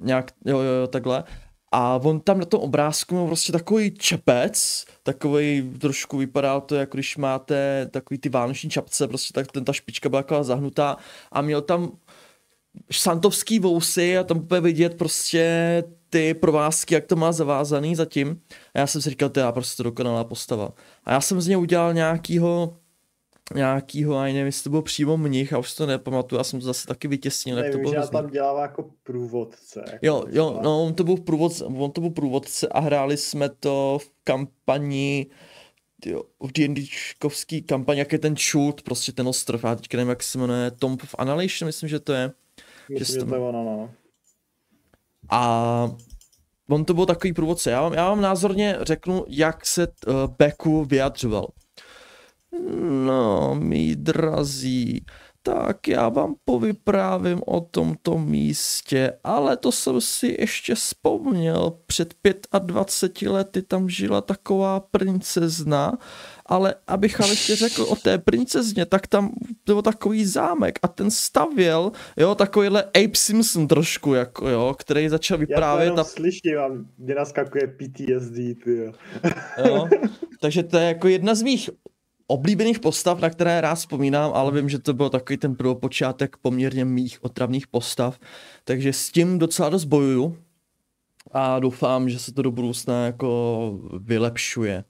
[0.00, 1.24] nějak, jo, jo, jo, takhle.
[1.78, 6.96] A on tam na tom obrázku měl prostě takový čepec, takový trošku vypadá to, jako
[6.96, 10.96] když máte takový ty vánoční čapce, prostě tak ten, ta špička byla taková zahnutá
[11.32, 11.92] a měl tam
[12.92, 18.40] santovský vousy a tam úplně vidět prostě ty provázky, jak to má zavázaný zatím.
[18.74, 20.72] A já jsem si říkal, to je prostě dokonalá postava.
[21.04, 22.76] A já jsem z něj udělal nějakýho
[23.54, 26.66] nějakýho, a nevím, jestli to byl přímo mnich, a už to nepamatuju, já jsem to
[26.66, 28.12] zase taky vytěsnil, jak to Nevím, bylo že já hrozný.
[28.12, 29.84] tam dělává jako průvodce.
[29.92, 33.48] Jako Jo, jo, no, on to byl průvodce, on to byl průvodce a hráli jsme
[33.48, 35.26] to v kampani,
[36.06, 40.22] jo, v D&Dčkovský kampani, jak je ten Schult, prostě ten ostrov, já teďka nevím, jak
[40.22, 42.32] se jmenuje, Tomb of Annihilation, myslím, že to je.
[42.88, 43.90] Myslím, že že to je ono, no.
[45.30, 45.90] A
[46.68, 47.70] on to byl takový průvodce.
[47.70, 51.48] Já vám, já vám názorně řeknu, jak se uh, Beku vyjadřoval.
[53.06, 55.04] No, mý drazí,
[55.46, 61.78] tak já vám povyprávím o tomto místě, ale to jsem si ještě vzpomněl.
[61.86, 62.14] Před
[62.58, 65.98] 25 lety tam žila taková princezna,
[66.46, 69.30] ale abych ale ještě řekl o té princezně, tak tam
[69.66, 75.34] byl takový zámek a ten stavěl, jo, takovýhle Abe Simpson trošku, jako jo, který začal
[75.34, 78.92] Já to vyprávět jenom a slyším a mě naskakuje PTSD, ty jo.
[79.66, 79.88] Jo?
[80.40, 81.70] Takže to je jako jedna z mých
[82.26, 86.84] oblíbených postav, na které rád vzpomínám, ale vím, že to byl takový ten prvopočátek poměrně
[86.84, 88.18] mých otravných postav,
[88.64, 90.38] takže s tím docela dost bojuju
[91.32, 94.84] a doufám, že se to do budoucna jako vylepšuje.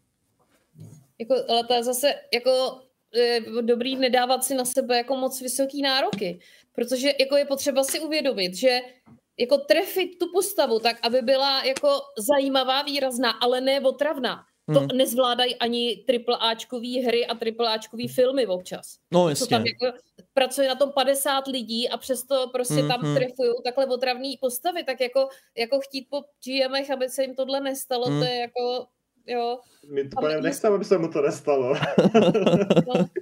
[1.18, 2.80] Jako, ale to je zase jako
[3.16, 6.38] e, dobrý nedávat si na sebe jako moc vysoký nároky,
[6.74, 8.80] protože jako je potřeba si uvědomit, že
[9.38, 14.44] jako trefit tu postavu tak, aby byla jako zajímavá, výrazná, ale ne otravná.
[14.74, 14.88] To Hmm.
[14.94, 18.96] nezvládají ani triple Ačkový hry a triple Ačkový filmy občas.
[19.12, 19.46] No jasně.
[19.46, 19.98] tam jako
[20.34, 23.14] pracuje na tom 50 lidí a přesto prostě tam Mhm.
[23.16, 28.06] trefují takhle otravné postavy, tak jako, jako chtít po GMech, aby se jim tohle nestalo,
[28.06, 28.18] Hmm.
[28.20, 28.86] to je jako,
[29.26, 29.58] jo,
[29.88, 31.74] My to my- nechceme, aby se mu to nestalo.
[32.86, 33.08] no,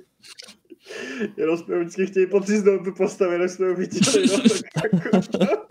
[1.36, 4.26] Jenom jsme vždycky chtěli potříznout tu postavu, jenom jsme ho viděli.
[4.26, 4.38] No,
[4.82, 5.20] tak jako,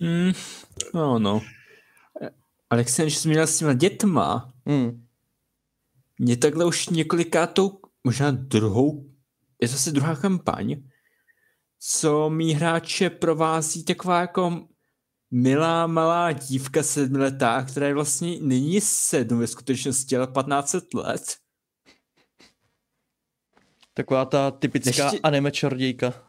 [0.00, 0.32] Mm,
[0.94, 1.40] no, no.
[2.70, 5.06] Ale jak jsem zmínil s těma dětma, Hmm.
[6.18, 9.10] mě takhle už několikátou, možná druhou,
[9.62, 10.82] je to asi druhá kampaň,
[11.78, 14.68] co mý hráče provází taková jako
[15.30, 21.36] milá malá dívka sedmiletá, která je vlastně není sedm ve skutečnosti, ale 15 let.
[23.94, 26.26] Taková ta typická Ještě- anime čarodějka.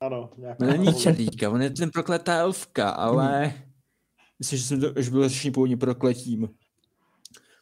[0.00, 3.54] ano, nějaká No není čelíka, on je ten prokletá elfka, ale
[4.38, 6.48] myslím, že jsem to už byl řešený původně prokletím.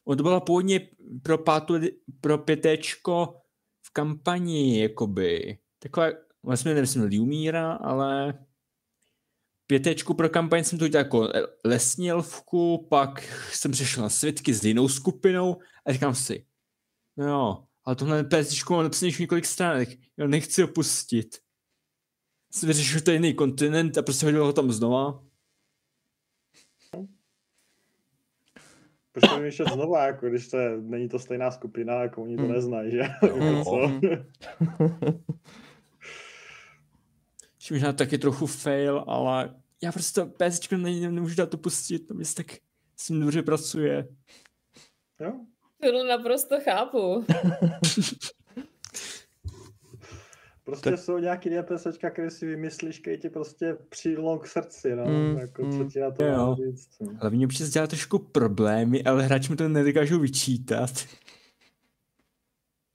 [0.05, 0.89] On to byla původně
[1.23, 1.75] pro, pátu,
[2.21, 3.35] pro pětečko
[3.87, 5.59] v kampani, jakoby.
[5.79, 6.07] Taková,
[6.43, 8.39] vlastně nemyslím Liumíra, ale
[9.67, 11.29] pětečku pro kampaň jsem to udělal jako
[11.65, 13.23] lesní elfku, pak
[13.53, 16.47] jsem přešel na svědky s jinou skupinou a říkám si,
[17.17, 19.89] no jo, ale tohle pětečku mám napsaný několik stránek,
[20.19, 21.37] já nechci opustit
[22.53, 25.25] jsem vyřešil to jiný kontinent a prostě hodil ho tam znova.
[29.13, 32.43] Proč to vymýšlet znova, jako když to je, není to stejná skupina, jako oni to
[32.43, 32.53] Hmm.
[32.53, 33.03] neznají, že?
[33.23, 33.89] Hmm, Jako co?
[33.89, 34.01] hmm.
[37.71, 42.15] Možná taky trochu fail, ale já prostě to PSčko ne, nemůžu dát to pustit, to
[42.15, 42.47] mi se tak
[42.97, 44.09] s ním dobře pracuje.
[45.21, 45.33] Jo?
[45.83, 47.25] to naprosto chápu.
[50.65, 55.05] Prostě Tak- jsou nějaký NPCčka, které si vymyslíš, které ti prostě přijdou k srdci, no.
[55.05, 55.91] Mm, jako, co mm.
[55.91, 56.57] ti na to Jo.
[56.59, 56.91] říct.
[57.01, 57.13] no.
[57.21, 60.91] Ale mě občas dělá trošku problémy, ale hráči mi to nedokážou vyčítat.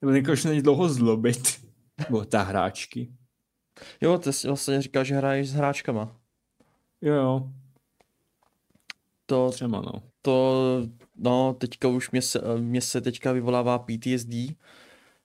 [0.01, 1.67] Nebo nedokážu na ně dlouho zlobit.
[1.99, 3.11] Nebo ta hráčky.
[4.01, 6.15] Jo, ty jsi vlastně říkal, že hraješ s hráčkama.
[7.01, 7.51] Jo, jo,
[9.25, 10.03] To, třeba no.
[10.21, 10.63] to,
[11.15, 14.33] no, teďka už mě se, mě se teďka vyvolává PTSD,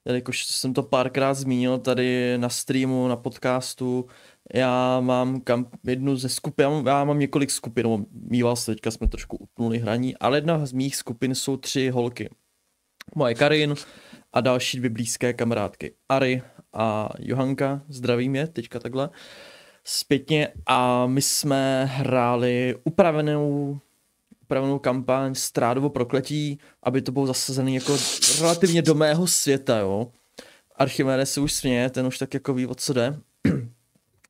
[0.05, 4.05] jelikož jsem to párkrát zmínil tady na streamu, na podcastu,
[4.53, 8.71] já mám kam, jednu ze skupin, já mám, já mám několik skupin, no, mýval se,
[8.71, 12.29] teďka jsme trošku utnuli hraní, ale jedna z mých skupin jsou tři holky.
[13.15, 13.75] Moje Karin
[14.33, 15.95] a další dvě blízké kamarádky.
[16.09, 16.41] Ari
[16.73, 19.09] a Johanka, zdravím je teďka takhle
[19.83, 23.79] zpětně a my jsme hráli upravenou
[24.43, 27.97] upravenou kampaň Strádovo prokletí, aby to bylo zasazený jako
[28.41, 30.07] relativně do mého světa, jo.
[30.75, 33.19] Archimedes se už směje, ten už tak jako ví, o co jde.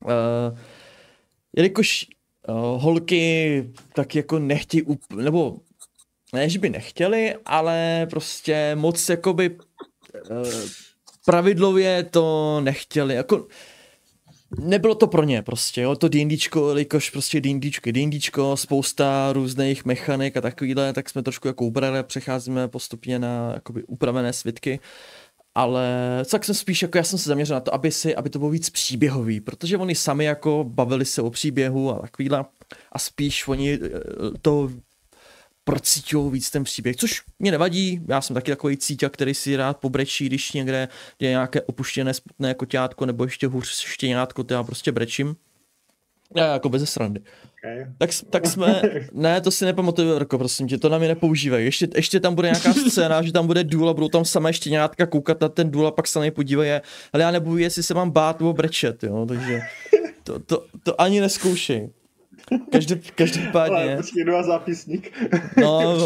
[0.06, 0.12] uh,
[1.58, 2.08] jelikož
[2.48, 3.64] uh, holky
[3.96, 5.58] tak jako nechtějí, up- nebo
[6.34, 10.48] ne, že by nechtěli, ale prostě moc jakoby uh,
[11.26, 13.48] pravidlově to nechtěli, jako
[14.60, 19.86] nebylo to pro ně prostě, jo, to D&Dčko, jelikož prostě D&Dčko je D&Dčko, spousta různých
[19.86, 24.80] mechanik a takovýhle, tak jsme trošku jako ubrali přecházíme postupně na jakoby upravené svitky,
[25.56, 25.88] ale
[26.32, 28.52] tak jsem spíš jako, já jsem se zaměřil na to, aby, si, aby to bylo
[28.52, 32.46] víc příběhový, protože oni sami jako bavili se o příběhu a takovýhle
[32.92, 33.80] a spíš oni eh,
[34.42, 34.70] to
[35.64, 39.78] procítil víc ten příběh, což mě nevadí, já jsem taky takový cítě, který si rád
[39.78, 40.88] pobrečí, když někde
[41.20, 45.36] je nějaké opuštěné smutné koťátko, nebo ještě hůř štěňátko, to já prostě brečím.
[46.36, 47.22] Já jako bez srandy.
[47.60, 47.86] Okay.
[47.98, 48.82] Tak, tak jsme,
[49.14, 51.66] ne, to si nepamatuju, Rko, prosím tě, to na mě nepoužívají.
[51.66, 55.06] Ještě, ještě tam bude nějaká scéna, že tam bude důl a budou tam samé štěňátka
[55.06, 56.72] koukat na ten důl a pak se na něj podívají,
[57.14, 59.60] ale já nebudu, jestli se mám bát nebo brečet, jo, takže
[60.24, 61.90] to, to, to ani neskoušej.
[62.72, 63.76] Každý, každopádně...
[63.76, 65.12] Ale počkej, jdu zápisník.
[65.62, 65.98] no,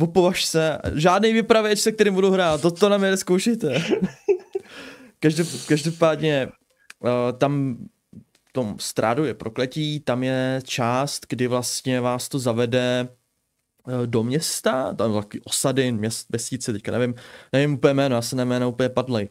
[0.00, 0.78] opovaž se.
[0.94, 3.82] Žádný vypravěč, se kterým budu hrát, to, to na mě neskoušejte.
[5.20, 6.48] Každop, každopádně
[7.00, 7.76] uh, tam
[8.48, 13.08] v tom strádu je prokletí, tam je část, kdy vlastně vás to zavede
[13.86, 17.14] uh, do města, tam taky osady, měst, vesnice, teďka nevím,
[17.52, 19.28] nevím úplně jméno, já se jméno úplně padlej,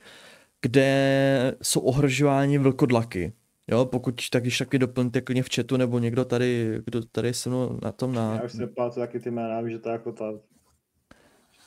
[0.62, 3.34] kde jsou ohrožováni vlkodlaky.
[3.72, 7.50] Jo, pokud tak, když taky doplňte klidně v chatu, nebo někdo tady, kdo tady se
[7.50, 8.36] mnou na tom na...
[8.36, 10.26] Já už si nepamatuju taky ty jména, že to je jako ta...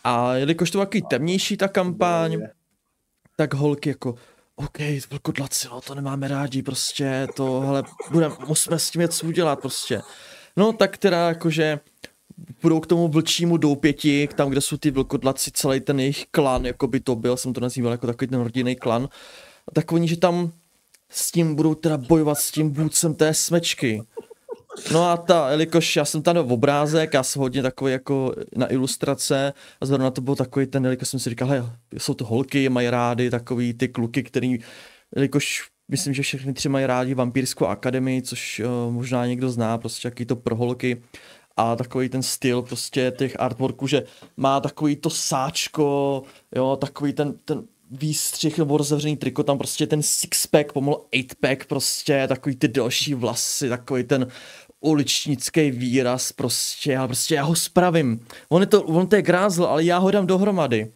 [0.04, 2.42] A jelikož to takový temnější ta kampaň,
[3.36, 4.14] tak holky jako,
[4.56, 4.78] OK,
[5.10, 10.00] vlkodlaci, no, to nemáme rádi, prostě, to, hele, budeme, musíme s tím něco udělat, prostě.
[10.56, 11.80] No, tak teda jakože
[12.62, 16.86] budou k tomu vlčímu doupěti, tam, kde jsou ty vlkodlaci, celý ten jejich klan, jako
[16.86, 19.08] by to byl, jsem to nazýval jako takový ten rodinný klan,
[19.72, 20.52] tak oni, že tam
[21.10, 24.02] s tím budou teda bojovat s tím vůdcem té smečky.
[24.92, 28.72] No a ta, jelikož já jsem tam v obrázek, já jsem hodně takový jako na
[28.72, 31.62] ilustrace a zrovna to byl takový ten, jelikož jsem si říkal, hej,
[31.98, 34.58] jsou to holky, mají rády takový ty kluky, který,
[35.16, 40.08] jelikož myslím, že všechny tři mají rádi vampírskou akademii, což uh, možná někdo zná, prostě
[40.08, 41.02] jaký to pro holky
[41.56, 44.04] a takový ten styl prostě těch artworků, že
[44.36, 46.22] má takový to sáčko,
[46.56, 47.62] jo, takový ten, ten
[47.98, 53.68] výstřih nebo rozevřený triko, tam prostě ten sixpack, pomalu eightpack, prostě takový ty další vlasy,
[53.68, 54.26] takový ten
[54.80, 58.26] uličnický výraz, prostě, já prostě já ho spravím.
[58.48, 60.92] On, je to, on to je grázl, ale já ho dám dohromady.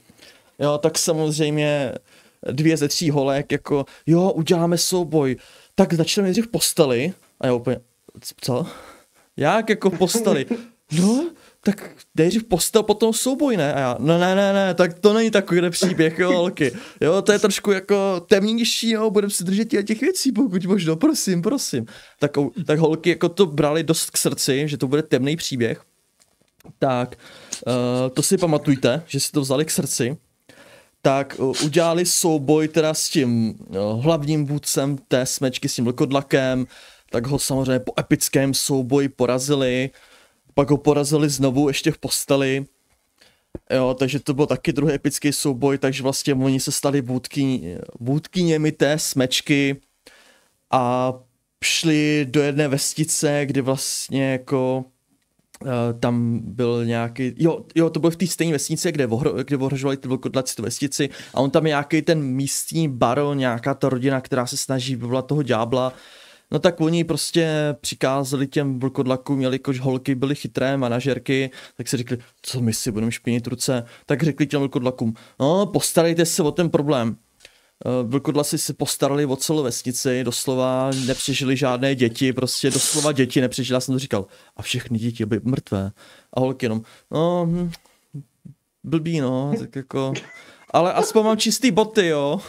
[0.58, 1.92] Jo, tak samozřejmě
[2.52, 5.36] dvě ze tří holek, jako jo, uděláme souboj,
[5.74, 7.80] tak začneme nejdřív v posteli, a já úplně,
[8.40, 8.66] co?
[9.36, 10.46] Jak jako posteli?
[11.00, 11.30] No,
[11.64, 13.74] tak nejdřív postel, potom souboj, ne?
[13.74, 16.72] A já, no ne, ne, ne, tak to není takový příběh, jo, holky.
[17.00, 21.42] Jo, to je trošku jako temnější, jo, budeme si držet těch věcí, pokud možno, prosím,
[21.42, 21.86] prosím.
[22.18, 22.30] Tak,
[22.66, 25.82] tak holky jako to brali dost k srdci, že to bude temný příběh.
[26.78, 27.18] Tak,
[27.66, 27.72] uh,
[28.14, 30.16] to si pamatujte, že si to vzali k srdci.
[31.02, 36.66] Tak uh, udělali souboj teda s tím uh, hlavním vůdcem té smečky, s tím lkodlakem,
[37.10, 39.90] tak ho samozřejmě po epickém souboji porazili
[40.58, 42.66] pak ho porazili znovu ještě v posteli.
[43.70, 48.72] Jo, takže to byl taky druhý epický souboj, takže vlastně oni se stali vůdky, vůdkyněmi
[48.72, 49.76] té smečky
[50.70, 51.14] a
[51.64, 54.84] šli do jedné vestice, kdy vlastně jako
[55.62, 55.68] uh,
[56.00, 59.96] tam byl nějaký, jo, jo, to bylo v té stejné vesnici, kde, ohro, kde ohrožovali
[59.96, 64.20] ty vlkodlaci tu vestici a on tam je nějaký ten místní baron, nějaká ta rodina,
[64.20, 65.92] která se snaží vyvolat toho ďábla
[66.50, 72.18] No tak oni prostě přikázali těm vlkodlakům, jelikož holky byly chytré manažerky, tak si řekli,
[72.42, 76.70] co my si budeme špinit ruce, tak řekli těm vlkodlakům, no postarejte se o ten
[76.70, 77.16] problém.
[77.86, 83.76] Eh, vlkodlasy si postarali o celou vesnici, doslova nepřežili žádné děti, prostě doslova děti nepřežili,
[83.76, 84.26] já jsem to říkal,
[84.56, 85.92] a všechny děti byly mrtvé.
[86.32, 87.70] A holky jenom, no, hm,
[88.84, 90.12] blbý no, tak jako,
[90.70, 92.40] ale aspoň mám čistý boty, jo.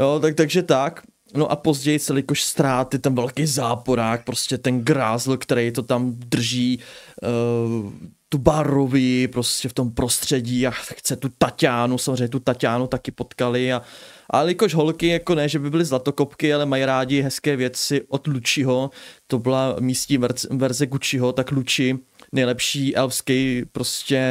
[0.00, 1.02] Jo, tak, takže tak.
[1.34, 6.78] No a později, jelikož ztráty, ten velký záporák, prostě ten grázl, který to tam drží,
[7.22, 7.92] uh,
[8.32, 13.72] tu barovi prostě v tom prostředí a chce tu Tatianu, samozřejmě tu Tatianu taky potkali
[13.72, 13.82] a,
[14.30, 18.26] a jelikož holky, jako ne, že by byly zlatokopky, ale mají rádi hezké věci od
[18.26, 18.90] Lučiho,
[19.26, 20.18] to byla místní
[20.50, 21.98] verze, Gucciho, tak Luči,
[22.32, 24.22] nejlepší elfský prostě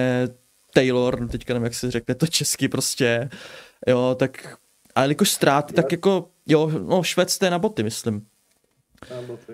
[0.74, 3.30] Taylor, teďka nevím, jak se řekne to česky prostě,
[3.88, 4.58] jo, tak
[4.96, 8.28] a jelikož ztráty, tak jako Jo, no švec to je na boty, myslím.
[9.10, 9.54] Na boty?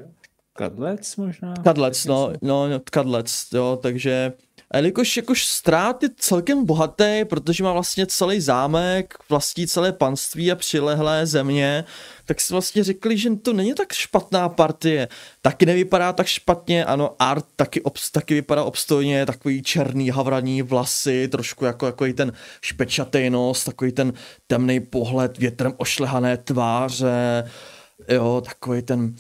[0.53, 1.53] Kadlec možná?
[1.63, 4.33] Kadlec, no, no, no, kadlec, jo, takže
[4.71, 10.55] a jelikož jakož ztráty celkem bohatý, protože má vlastně celý zámek, vlastní celé panství a
[10.55, 11.83] přilehlé země,
[12.25, 15.07] tak si vlastně řekli, že to není tak špatná partie.
[15.41, 21.27] Taky nevypadá tak špatně, ano, art taky, obs, taky vypadá obstojně, takový černý havraní vlasy,
[21.27, 24.13] trošku jako, jako i ten špečatý nos, takový ten
[24.47, 27.49] temný pohled, větrem ošlehané tváře,
[28.09, 29.15] jo, takový ten,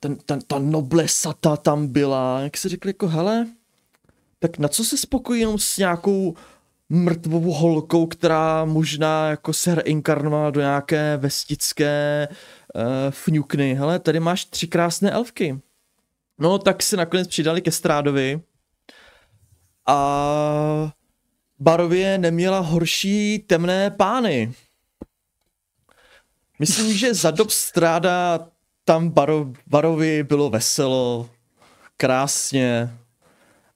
[0.00, 3.46] ten, ten, ta noblesata tam byla, jak si řekli, jako hele,
[4.38, 6.34] tak na co se spokojí jenom s nějakou
[6.88, 12.28] mrtvou holkou, která možná jako se reinkarnovala do nějaké vestické
[12.74, 13.74] uh, fňukny.
[13.74, 15.60] Hele, tady máš tři krásné elfky.
[16.38, 18.40] No, tak se nakonec přidali ke Strádovi
[19.86, 20.92] A
[21.58, 24.52] Barově neměla horší temné pány.
[26.58, 28.46] Myslím, že za dob stráda
[28.84, 31.30] tam Baro, Barovi bylo veselo,
[31.96, 32.98] krásně.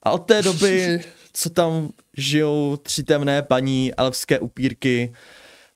[0.03, 1.01] A od té doby,
[1.32, 5.12] co tam žijou tři temné paní, elfské upírky,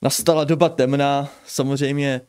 [0.02, 2.20] nastala doba temná, samozřejmě.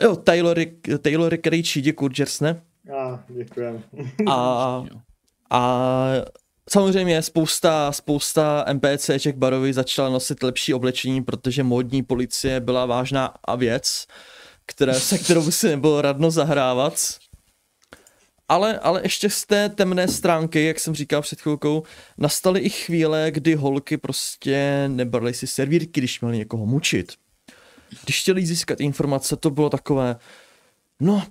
[0.00, 2.62] Jo, Taylory, Taylory Krejčí, děkuji, Jers, ne?
[2.98, 3.82] A, děkujem.
[4.30, 4.84] A,
[5.50, 6.10] a
[6.70, 13.56] samozřejmě spousta, spousta NPCček Barovi začala nosit lepší oblečení, protože módní policie byla vážná a
[13.56, 14.06] věc,
[14.66, 16.94] které, se kterou by si nebylo radno zahrávat.
[18.48, 21.82] Ale, ale ještě z té temné stránky, jak jsem říkal před chvilkou,
[22.18, 27.12] nastaly i chvíle, kdy holky prostě nebrali si servírky, když měli někoho mučit.
[28.04, 30.16] Když chtěli získat informace, to bylo takové,
[31.00, 31.22] no,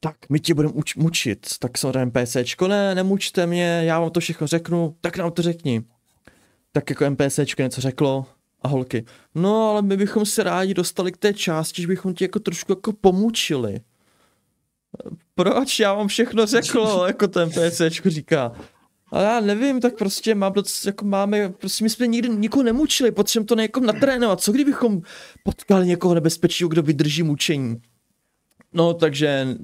[0.00, 1.46] tak my tě budeme uč- mučit.
[1.58, 5.82] Tak samozřejmě NPCčko, ne, nemučte mě, já vám to všechno řeknu, tak nám to řekni.
[6.72, 8.26] Tak jako NPCčko něco řeklo
[8.62, 9.04] a holky,
[9.34, 12.72] no ale my bychom se rádi dostali k té části, že bychom ti jako trošku
[12.72, 13.80] jako pomučili.
[15.38, 15.80] Proč?
[15.80, 18.52] Já vám všechno řekl, jako ten NPCčko říká.
[19.10, 23.10] Ale já nevím, tak prostě mám doc, jako máme, prostě my jsme nikdy nikoho nemučili,
[23.10, 24.40] potřebujeme to někomu natrénovat.
[24.40, 25.00] Co kdybychom
[25.44, 27.76] potkali někoho nebezpečného, kdo vydrží mučení?
[28.72, 29.56] No, takže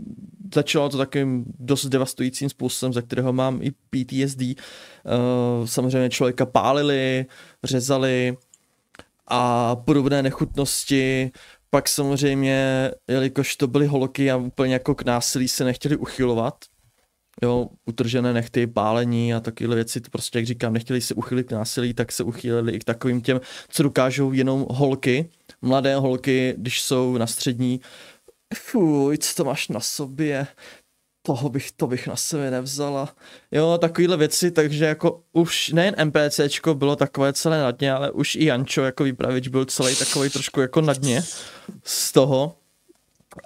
[0.54, 4.40] začalo to takovým dost devastujícím způsobem, za kterého mám i PTSD.
[4.40, 7.26] Uh, samozřejmě člověka pálili,
[7.64, 8.36] řezali
[9.28, 11.30] a podobné nechutnosti.
[11.74, 16.54] Pak samozřejmě, jelikož to byly holky a úplně jako k násilí se nechtěli uchylovat,
[17.42, 21.52] jo, utržené nechty, pálení a takovéhle věci, to prostě, jak říkám, nechtěli se uchylit k
[21.52, 25.30] násilí, tak se uchýlili i k takovým těm, co dokážou jenom holky,
[25.62, 27.80] mladé holky, když jsou na střední,
[28.54, 30.46] fuj, co to máš na sobě,
[31.26, 33.14] toho bych, to bych na sebe nevzala.
[33.52, 38.34] Jo, takovýhle věci, takže jako už nejen NPCčko bylo takové celé na dně, ale už
[38.34, 41.22] i Jančo jako výpravič byl celý takový trošku jako na dně
[41.84, 42.56] z toho.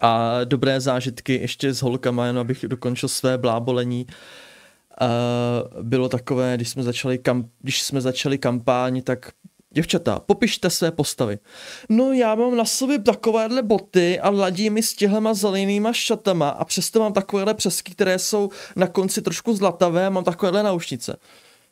[0.00, 4.06] A dobré zážitky ještě s holkama, jen abych dokončil své blábolení.
[5.00, 9.32] Uh, bylo takové, když jsme začali, kam, když jsme začali kampáň, tak
[9.70, 11.38] Děvčata, popište své postavy.
[11.88, 16.64] No já mám na sobě takovéhle boty a ladí mi s těhlema zelenýma šatama a
[16.64, 21.16] přesto mám takovéhle přesky, které jsou na konci trošku zlatavé a mám takovéhle naušnice.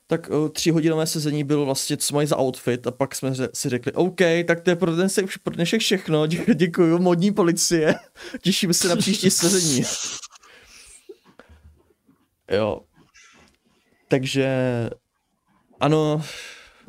[0.07, 3.93] Tak uh, tříhodinové sezení bylo vlastně, co mají za outfit a pak jsme si řekli,
[3.93, 5.09] OK, tak to je pro, ten,
[5.43, 7.95] pro dnešek všechno, Dě, děkuji, modní policie,
[8.43, 9.83] těšíme se na příští sezení.
[12.51, 12.81] jo.
[14.09, 14.49] Takže
[15.81, 16.23] ano,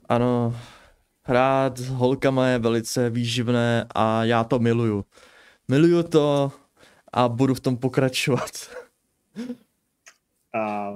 [0.10, 0.56] ano,
[1.28, 5.06] hrát s holkama je velice výživné a já to miluju.
[5.68, 6.52] Miluju to
[7.14, 8.52] a budu v tom pokračovat.
[10.54, 10.94] A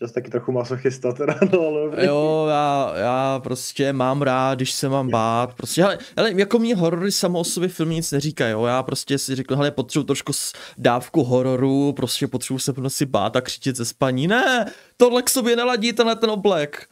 [0.00, 2.06] ještě taky trochu masochista teda, no ale dobrý.
[2.06, 6.76] Jo, já, já prostě mám rád, když se mám bát, prostě, hele, hele jako mě
[6.76, 10.32] horory samo o sobě filmy nic neříkají, jo, já prostě si řekl, hele, potřebuji trošku
[10.78, 15.56] dávku hororu, prostě potřebuji se prostě bát a křičet ze spaní, ne, tohle k sobě
[15.56, 16.88] neladí tenhle ten oblek.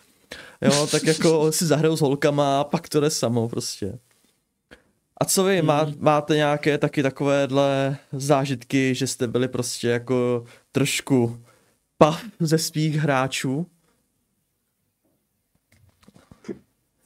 [0.63, 3.99] Jo, tak jako si zahraju s holkama a pak to jde samo prostě.
[5.21, 5.95] A co vy, má, Hmm.
[5.99, 11.39] máte nějaké taky takovéhle zážitky, že jste byli prostě jako trošku
[11.99, 13.67] pa ze svých hráčů?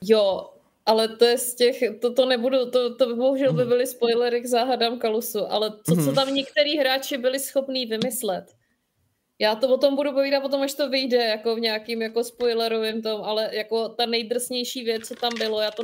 [0.05, 0.51] Jo,
[0.86, 4.47] ale to je z těch, to, to nebudu, to, to bohužel by byly spoilery k
[4.47, 6.14] záhadám Kalusu, ale to, co Mhm.
[6.14, 8.56] tam některý hráči byli schopní vymyslet.
[9.40, 13.02] Já to o tom budu povídat potom, až to vyjde, jako v nějakým jako spoilerovým
[13.02, 15.82] tom, ale jako ta nejdrsnější věc, co tam bylo, já to,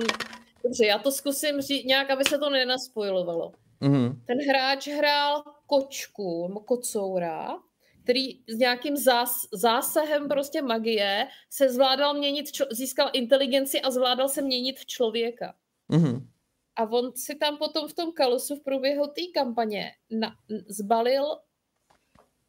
[0.64, 3.52] dobře, já to zkusím říct nějak, aby se to nenaspoilovalo.
[3.80, 4.22] Mhm.
[4.26, 7.58] Ten hráč hrál kočku, nebo kocoura,
[8.02, 14.28] který s nějakým zás, zásahem prostě magie se zvládal měnit, čo, získal inteligenci a zvládal
[14.28, 15.54] se měnit v člověka.
[15.88, 16.28] Mhm.
[16.76, 20.36] A on si tam potom v tom kalusu v průběhu té kampaně na,
[20.68, 21.24] zbalil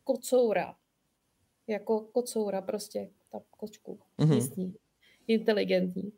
[0.04, 0.76] kocoura.
[1.68, 4.00] Jako kocoura prostě, ta kočku.
[4.18, 4.36] Mhm.
[4.36, 4.76] Místní.
[5.28, 6.12] Inteligentní.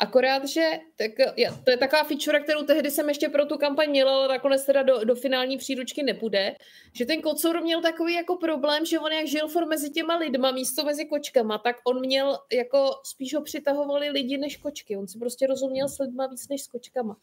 [0.00, 3.90] Akorát, že tak, já, to je taková feature, kterou tehdy jsem ještě pro tu kampaň
[3.90, 6.54] měla, ale nakonec teda do, do finální příručky nepůjde,
[6.92, 10.50] že ten kocour měl takový jako problém, že on jak žil for mezi těma lidma
[10.50, 14.96] místo mezi kočkama, tak on měl jako spíš ho přitahovali lidi než kočky.
[14.96, 17.16] On si prostě rozuměl s lidma víc než s kočkama.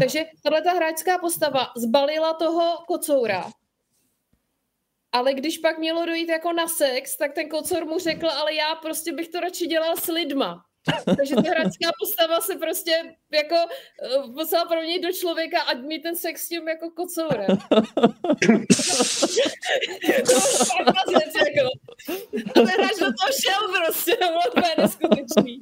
[0.00, 3.50] Takže tahle ta hráčská postava zbalila toho kocoura,
[5.12, 8.74] ale když pak mělo dojít jako na sex, tak ten kocour mu řekl, ale já
[8.74, 10.64] prostě bych to radši dělal s lidma.
[11.16, 16.16] Takže ta hráčská postava se prostě jako uh, musela proměnit do člověka a mít ten
[16.16, 17.46] sex s tím jako kocourem.
[20.26, 21.68] to fakt věc, jako.
[22.50, 24.26] A ten hráč do toho šel prostě, to
[24.60, 25.58] bylo neskutečný.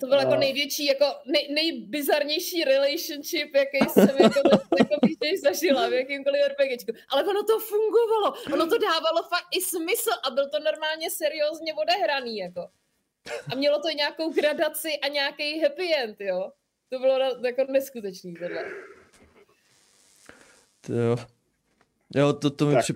[0.00, 4.40] To byl jako největší, jako nej, nejbizarnější relationship, jaký jsem jako,
[4.78, 6.92] jako když zažila v jakýmkoliv RPGčku.
[7.08, 11.74] Ale ono to fungovalo, ono to dávalo fakt i smysl a byl to normálně seriózně
[11.74, 12.68] odehraný, jako.
[13.52, 16.52] A mělo to nějakou gradaci a nějaký happy end, jo.
[16.90, 18.64] To bylo jako neskutečný tohle.
[20.80, 21.16] To jo.
[22.14, 22.82] Jo, to, to mi Tak.
[22.82, 22.94] při...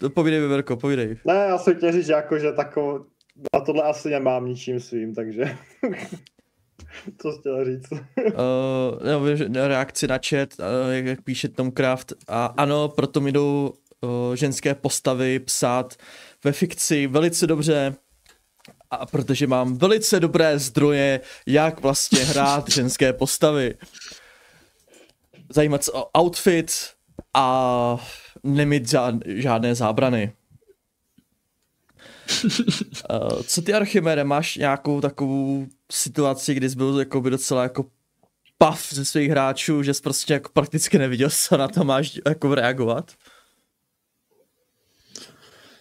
[0.00, 1.16] To povídej, Veverko, povídej.
[1.24, 3.06] Ne, já jsem chtěl říct, že jako, že takovou,
[3.54, 5.44] na tohle asi nemám ničím svým, takže
[7.22, 7.92] co jsi chtěl říct?
[7.92, 7.98] Uh,
[9.06, 12.12] no, že- no, reakci na chat, uh, jak, jak píše Tom Craft.
[12.28, 15.94] A ano, proto mi jdou uh, ženské postavy psát
[16.44, 17.94] ve fikci velice dobře,
[18.90, 23.74] a protože mám velice dobré zdroje, jak vlastně hrát ženské postavy.
[25.50, 26.72] Zajímat se o outfit
[27.34, 28.06] a
[28.42, 30.32] nemít žád, žádné zábrany.
[32.44, 37.84] Uh, co ty Archimere, máš nějakou takovou situaci, kdy jsi byl jakoby docela jako
[38.58, 42.54] pav ze svých hráčů, že jsi prostě jako prakticky neviděl, co na to máš jako
[42.54, 43.12] reagovat?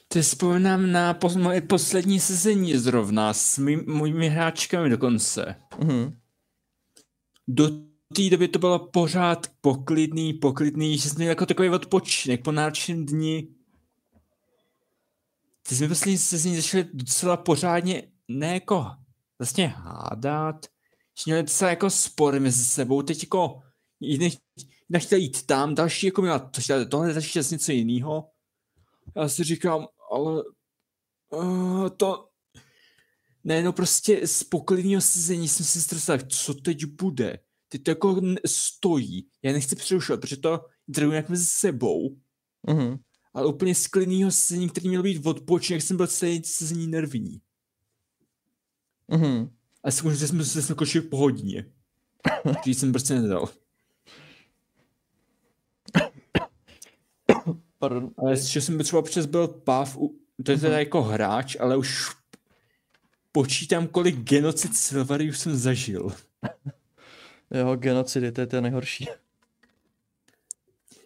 [0.08, 5.56] Ty vzpomínám na pos- moje poslední sezení zrovna s mý, mojimi hráčkami dokonce.
[5.80, 6.18] Mhm.
[7.48, 7.70] Do
[8.16, 13.06] té doby to bylo pořád poklidný, poklidný, že jsme měli jako takový odpočinek po náročném
[13.06, 13.48] dni.
[15.68, 18.86] Ty jsme poslední sezení začali docela pořádně, ne jako
[19.40, 20.66] vlastně hádat,
[21.18, 23.62] že měli docela jako spory mezi sebou, teď jako
[24.02, 24.30] jedna,
[24.98, 28.30] chtěla jít tam, další jako měla to, tohle, další chtěla něco jiného.
[29.16, 30.44] Já si říkám, ale
[31.30, 32.30] uh, to
[33.44, 37.40] ne, no prostě z poklidného sezení jsem si stresoval, co teď bude.
[37.70, 39.28] Teď to jako stojí.
[39.44, 42.18] Já nechci přerušovat, protože to jde nějak mezi sebou,
[42.68, 42.98] Mhm.
[43.36, 47.42] Ale úplně z klidného sezení, který měl být odpočinek, jsem byl celý sezení nervní.
[49.08, 49.50] Mhm.
[49.84, 51.66] A zkoušel že jsme se skočili po hodině.
[52.64, 53.50] Když jsem prostě nedal.
[57.80, 58.12] Pardon.
[58.18, 62.16] Ale že jsem třeba přes byl pav, u- to je teda jako hráč, ale už
[63.32, 66.12] počítám, kolik genocid Silvariu jsem zažil.
[67.52, 69.08] Jo, genocidy, to je to nejhorší.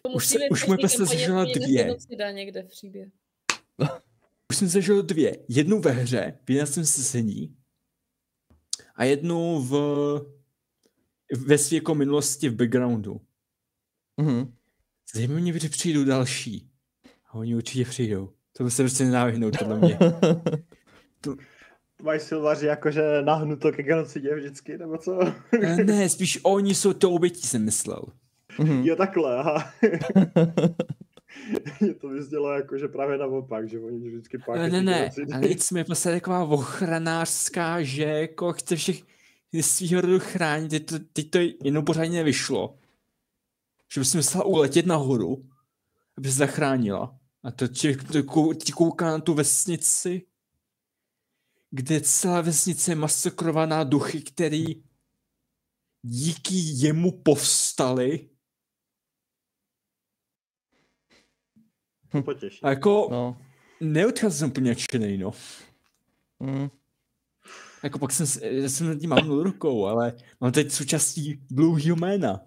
[0.02, 1.96] To Už se- už moje kampaně zažila dvě.
[2.32, 3.10] někde v příběhu.
[4.50, 5.36] Už jsem zažil dvě.
[5.48, 7.56] Jednu ve hře, v jedenáctém sezení,
[8.94, 9.72] a jednu v
[11.46, 13.20] ve své jako minulosti v backgroundu.
[14.16, 14.54] Mhm.
[15.14, 16.70] Zajímavé mě, kdy přijdou další.
[17.26, 18.32] A oni určitě přijdou.
[18.52, 19.98] To by se prostě nedá vyhnout, podle mě.
[22.02, 25.20] Mají silvaři jakože nahnuto ke genocidě vždycky, nebo co?
[25.62, 28.02] Eh, ne, spíš oni jsou to obětí, jsem myslel.
[28.60, 28.82] Mhm.
[28.84, 29.72] Jo, takhle, aha.
[31.80, 34.98] Mě to vyznělo jako, že právě naopak, že oni vždycky Ne, páchají ne, ty ne,
[34.98, 35.32] genocidy.
[35.32, 39.02] ale jsme prostě taková ochranářská, že jako chce všech
[39.60, 42.78] svýho rodu chránit, teď to, teď to jenom pořádně nevyšlo.
[43.92, 45.48] Že bys musela uletět nahoru,
[46.18, 47.18] aby se zachránila.
[47.42, 50.26] A to ti, to ti kouká na tu vesnici,
[51.70, 54.64] kde celá vesnice je masakrovaná duchy, který
[56.02, 58.29] díky jemu povstali.
[62.12, 62.60] To potěší.
[62.62, 63.38] A jako No.
[63.80, 65.30] neodcházel jsem úplně nadšenej, no.
[66.40, 66.70] Mhm.
[67.82, 72.40] Jako pak jsem, já jsem nad tím mávnul rukou, ale mám teď součástí dlouhýho jména.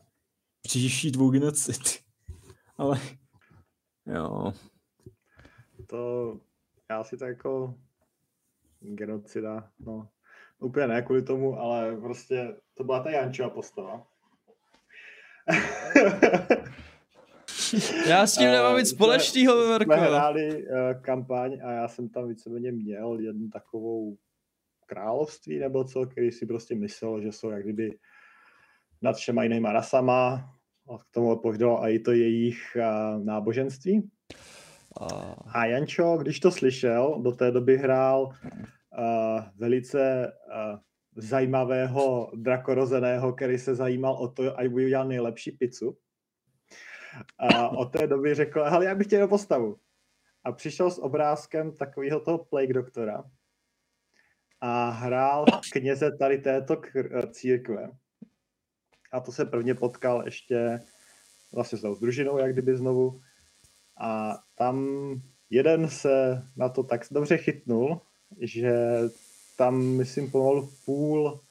[0.62, 1.80] Příští dvou genocid.
[2.78, 3.00] Ale
[4.06, 4.54] jo.
[5.88, 6.38] To,
[6.90, 7.76] já si to jako
[8.80, 10.10] genocida, no.
[10.60, 14.08] Úplně ne kvůli tomu, ale prostě to byla ta Jančova postava.
[18.08, 19.92] Já s tím nemám Eh, nic jsme- společného, Jsme Veverko.
[19.94, 24.18] hráli uh, kampaň a já jsem tam víceméně měl jednu takovou
[24.86, 27.98] království nebo co, který si prostě myslel, že jsou jak kdyby
[29.02, 30.50] nad všema jinýma rasama
[30.94, 34.10] a k tomu odpovídalo i to jejich uh, náboženství.
[35.02, 35.06] A...
[35.54, 40.32] A Jančo, když to slyšel, do té doby hrál uh, velice
[40.74, 40.80] uh,
[41.16, 45.98] zajímavého drakorozeného, který se zajímal o to, aby udělal nejlepší pizzu.
[47.38, 49.78] A od té doby řekl, hele, já bych chtěl postavu.
[50.44, 53.24] A přišel s obrázkem takového toho plague doktora
[54.66, 57.92] a hrál kněze tady této kr- církve.
[59.12, 60.80] A to se prvně potkal ještě
[61.54, 63.22] vlastně s tou družinou, jak kdyby znovu.
[63.98, 64.88] A tam
[65.50, 68.02] jeden se na to tak dobře chytnul,
[68.42, 68.74] že
[69.58, 71.42] tam, myslím, pomalu půl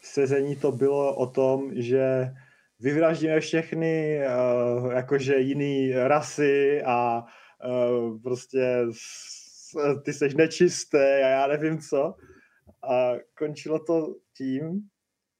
[0.00, 2.34] sezení to bylo o tom, že
[2.80, 7.24] vyvraždíme všechny uh, jakože jiný rasy a
[7.64, 9.74] uh, prostě s,
[10.04, 12.14] ty seš nečisté a já nevím co.
[12.90, 14.80] A končilo to tím,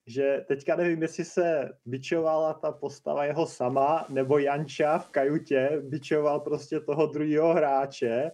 [0.06, 6.40] že teďka nevím, jestli se bičovala ta postava jeho sama, nebo Janča v kajutě bičoval
[6.40, 8.30] prostě toho druhého hráče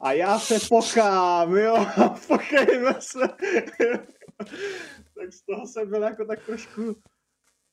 [0.00, 1.86] a já se pokám, jo,
[2.28, 3.18] pokejme se.
[5.18, 6.96] tak z toho jsem byl jako tak trošku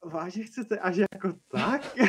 [0.06, 1.96] vážně chcete až jako tak?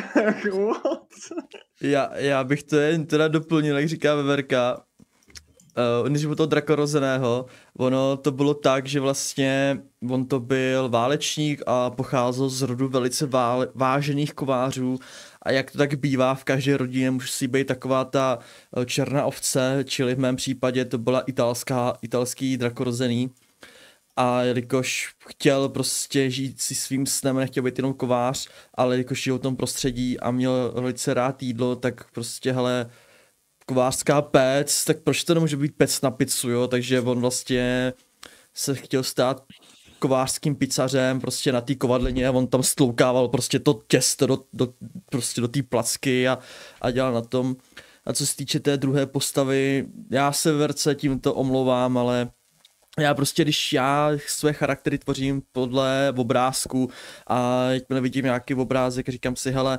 [1.83, 4.85] Já, já bych to jen teda doplnil, jak říká Veverka,
[6.03, 7.47] uh, než bylo toho drakorozeného,
[7.79, 13.27] ono to bylo tak, že vlastně on to byl válečník a pocházel z rodu velice
[13.27, 14.99] vál, vážených kovářů.
[15.43, 18.39] A jak to tak bývá v každé rodině, musí být taková ta
[18.77, 23.31] eh, černá ovce, čili v mém případě to byla italská, italský drakorozený
[24.17, 29.39] a jelikož chtěl prostě žít si svým snem, nechtěl být jenom kovář, ale jelikož žil
[29.39, 32.91] v tom prostředí a měl velice rád jídlo, tak prostě hele,
[33.67, 37.93] kovářská pec, tak proč to nemůže být pec na pizzu, jo, takže on vlastně
[38.55, 39.45] se chtěl stát
[39.99, 44.75] kovářským pizzařem prostě na té kovadlině a on tam stloukával prostě to těsto do, do,
[45.11, 46.39] prostě do té placky a,
[46.81, 47.57] a dělal na tom.
[48.07, 52.31] A co se týče té druhé postavy, já se Verce tímto omlouvám, ale
[52.99, 56.91] já prostě, když já své charaktery tvořím podle obrázku
[57.27, 59.79] a jakmile vidím nějaký obrázek, říkám si, hele,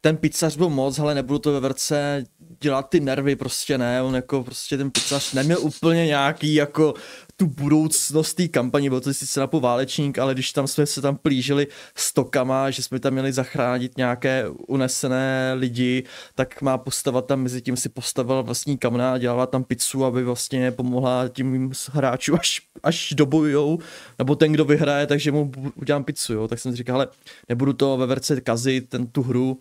[0.00, 2.24] ten pizzař byl moc, ale nebudu to ve verce
[2.60, 6.94] dělat ty nervy, prostě ne, on jako prostě ten pizzař neměl úplně nějaký jako
[7.40, 11.16] tu budoucnost té kampaně, byl to sice napůl válečník, ale když tam jsme se tam
[11.16, 16.04] plížili stokama, že jsme tam měli zachránit nějaké unesené lidi,
[16.34, 20.24] tak má postava tam mezi tím si postavila vlastní kamna a dělala tam pizzu, aby
[20.24, 23.78] vlastně pomohla tím hráčům, až, až dobojujou,
[24.18, 26.48] nebo ten, kdo vyhraje, takže mu udělám pizzu, jo.
[26.48, 27.08] Tak jsem si říkal, ale
[27.48, 29.60] nebudu to ve verce kazit, ten, tu hru,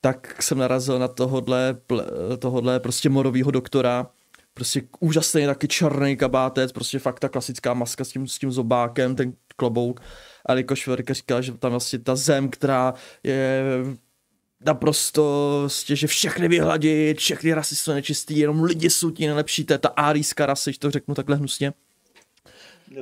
[0.00, 1.76] tak jsem narazil na tohodle,
[2.38, 4.06] tohodle prostě morovýho doktora,
[4.54, 9.16] prostě úžasný taky černý kabátec, prostě fakt ta klasická maska s tím, s tím zobákem,
[9.16, 10.00] ten klobouk.
[10.46, 13.64] A Liko Šverka říkal, že tam vlastně ta zem, která je
[14.66, 19.72] naprosto, vlastně, že všechny vyhladit, všechny rasy jsou nečistý, jenom lidi jsou ti nejlepší, to
[19.72, 21.72] je ta árijská rasa, když to řeknu takhle hnusně.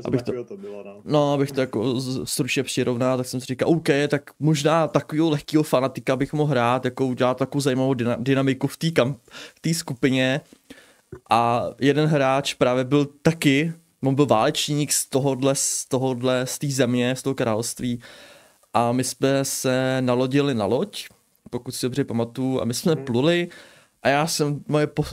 [0.05, 1.03] abych to, to bylo, no.
[1.05, 1.33] no.
[1.33, 6.17] abych to jako stručně přirovnal, tak jsem si říkal, OK, tak možná takového lehkého fanatika
[6.17, 8.77] bych mohl hrát, jako udělat takovou zajímavou dynamiku v
[9.61, 10.41] té skupině
[11.31, 13.73] a jeden hráč právě byl taky,
[14.03, 18.01] on byl válečník z tohohle, z tohohle, z té země, z toho království
[18.75, 21.09] a my jsme se nalodili na loď,
[21.51, 23.05] pokud si dobře pamatuju, a my jsme hmm.
[23.05, 23.49] pluli
[24.03, 25.05] a já jsem, moje po,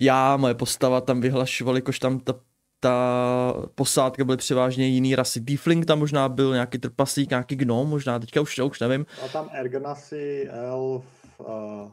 [0.00, 2.34] já, moje postava tam vyhlašoval, jakož tam ta,
[2.80, 5.40] ta posádka byly převážně jiný rasy.
[5.40, 9.06] Tiefling tam možná byl, nějaký trpaslík, nějaký gnom, možná, teďka už, už nevím.
[9.24, 11.04] A tam Ergonasi, elf,
[11.38, 11.90] uh,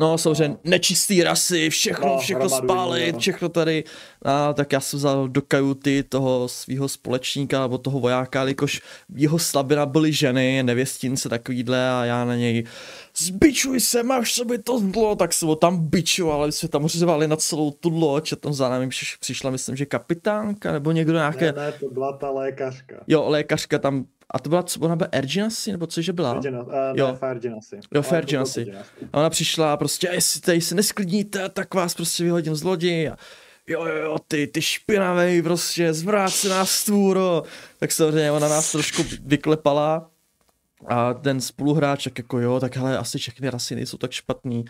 [0.00, 3.18] No, samozřejmě nečistý rasy, všechno, no, všechno spálit, no.
[3.18, 3.84] všechno tady.
[4.22, 8.80] A tak já jsem vzal do kajuty toho svého společníka nebo toho vojáka, jakož
[9.14, 12.64] jeho slabina byly ženy, nevěstince takovýhle a já na něj
[13.18, 17.28] zbičuj se, máš sobě to zlo, tak se ho tam bičoval, ale jsme tam řevali
[17.28, 18.88] na celou tu loď a tam za námi
[19.20, 21.52] přišla, myslím, že kapitánka nebo někdo nějaké...
[21.52, 22.96] Ne, ne, to byla ta lékařka.
[23.06, 26.32] Jo, lékařka tam a to byla, co ona byla Erginasi, nebo cože byla?
[26.34, 27.80] Ergina, uh, jo, Ferginasi.
[27.94, 28.72] Jo, Ferginasi.
[29.12, 33.08] A ona přišla a prostě, jestli tady se nesklidníte, tak vás prostě vyhodím z lodi.
[33.08, 33.16] A
[33.66, 37.42] jo, jo, jo, ty, ty špinavej, prostě, zvrácená stvůro.
[37.78, 40.10] Tak samozřejmě ona nás trošku vyklepala.
[40.86, 44.64] A ten spoluhráč, tak jako jo, tak hele, asi všechny rasy nejsou tak špatný.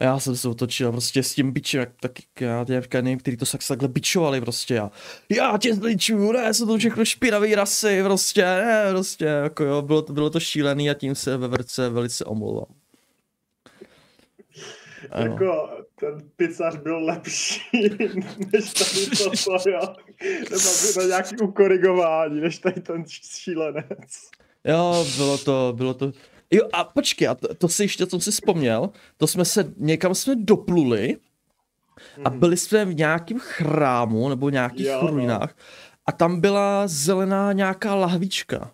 [0.00, 2.64] A já jsem se otočil prostě s tím bičem, jak tak já
[3.02, 4.90] nevím, který to takhle bičovali prostě a
[5.30, 10.02] já tě zličuju, ne, jsou to všechno špinavý rasy, prostě, ne, prostě, jako jo, bylo
[10.02, 12.74] to, bylo to šílený a tím se ve verce velice omlouvám.
[15.10, 15.32] Ano.
[15.32, 15.70] Jako
[16.00, 17.60] ten pizzař byl lepší
[18.52, 19.80] než tady toto, jo.
[20.50, 24.30] Nebo na nějaký ukorigování, než tady ten šílenec.
[24.64, 26.12] Jo, bylo to, bylo to,
[26.50, 30.14] Jo a počkej, a to, to si ještě, co si vzpomněl, to jsme se, někam
[30.14, 31.16] jsme dopluli
[32.24, 32.38] a mhm.
[32.38, 35.08] byli jsme v nějakém chrámu nebo nějakých jo, no.
[35.08, 35.56] ruinách
[36.06, 38.70] a tam byla zelená nějaká lahvička.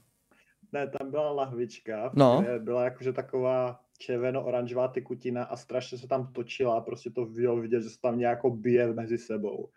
[0.73, 2.45] Ne, tam byla lahvička, no.
[2.59, 7.91] byla jakože taková červeno-oranžová tekutina a strašně se tam točila, prostě to bylo vidět, že
[7.91, 9.69] se tam nějakou bije mezi sebou.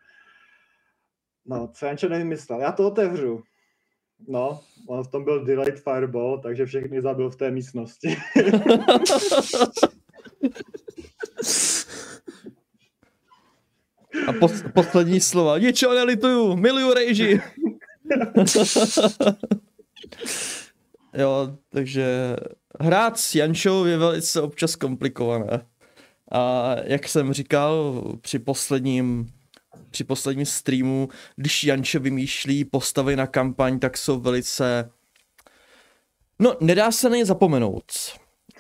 [1.46, 3.44] No, co já nevymyslel, já to otevřu.
[4.28, 8.16] No, on v tom byl delayed fireball, takže všechny zabil v té místnosti.
[14.28, 15.58] A pos- poslední slova.
[15.58, 17.42] Ničeho nelituju, miluju rejži.
[21.14, 22.36] jo, takže
[22.82, 25.66] hrát s Jančou je velice občas komplikované.
[26.32, 29.28] A jak jsem říkal při posledním
[29.96, 34.92] při posledním streamu, když Janče vymýšlí postavy na kampaň, tak jsou velice...
[36.40, 37.92] No, nedá se na ně zapomenout.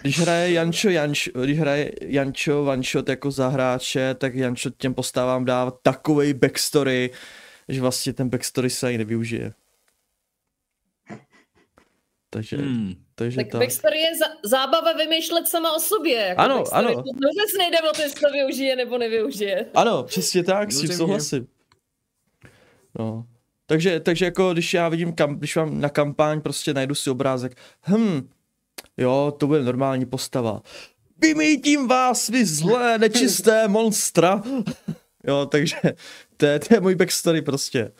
[0.01, 5.45] Když hraje Jančo, Jančo, když hraje Jančo Vanshot jako za hráče, tak Jančo těm postavám
[5.45, 7.11] dá takový backstory,
[7.69, 9.53] že vlastně ten backstory se ani nevyužije.
[12.29, 13.04] Takže, hmm.
[13.15, 13.61] Takže tak, tak.
[13.61, 16.17] backstory je za, zábava vymýšlet sama o sobě.
[16.17, 16.85] Jako ano, backstory.
[16.85, 16.95] ano.
[16.95, 19.65] To vůbec nejde o to, jestli to využije nebo nevyužije.
[19.73, 21.47] Ano, přesně tak, s tím souhlasím.
[22.99, 23.25] No.
[23.65, 27.57] Takže, takže jako když já vidím, kam, když mám na kampaň, prostě najdu si obrázek,
[27.87, 28.29] hm,
[28.97, 30.61] jo, to bude normální postava.
[31.17, 34.43] Vymítím vás, vy zlé, nečisté monstra.
[35.27, 35.77] jo, takže
[36.37, 37.91] to je, to je můj backstory prostě.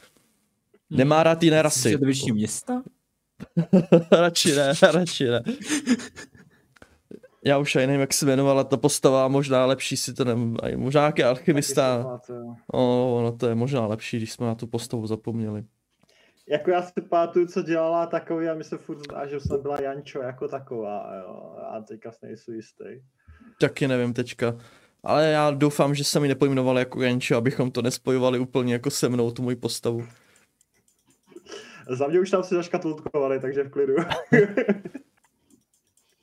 [0.89, 1.97] Nemá rád jiné rasy.
[2.13, 2.83] Jsi města?
[4.11, 5.43] radši ne, radši ne.
[7.45, 11.01] Já už ani nevím, jak se jmenovala ta postava, možná lepší si to nevím, možná
[11.01, 12.19] nějaký alchymista.
[12.73, 15.63] O, no to je možná lepší, když jsme na tu postavu zapomněli.
[16.49, 19.81] Jako já si pamatuju, co dělala takový a mi se furt zdá, že jsem byla
[19.81, 21.55] Jančo jako taková, jo.
[21.71, 22.85] A teďka se nejsou jistý.
[23.59, 24.57] Taky nevím teďka.
[25.03, 29.09] Ale já doufám, že se mi nepojmenovali jako Jančo, abychom to nespojovali úplně jako se
[29.09, 30.07] mnou, tu moji postavu.
[31.89, 33.95] Za mě už tam si zaškatulkovali, takže v klidu.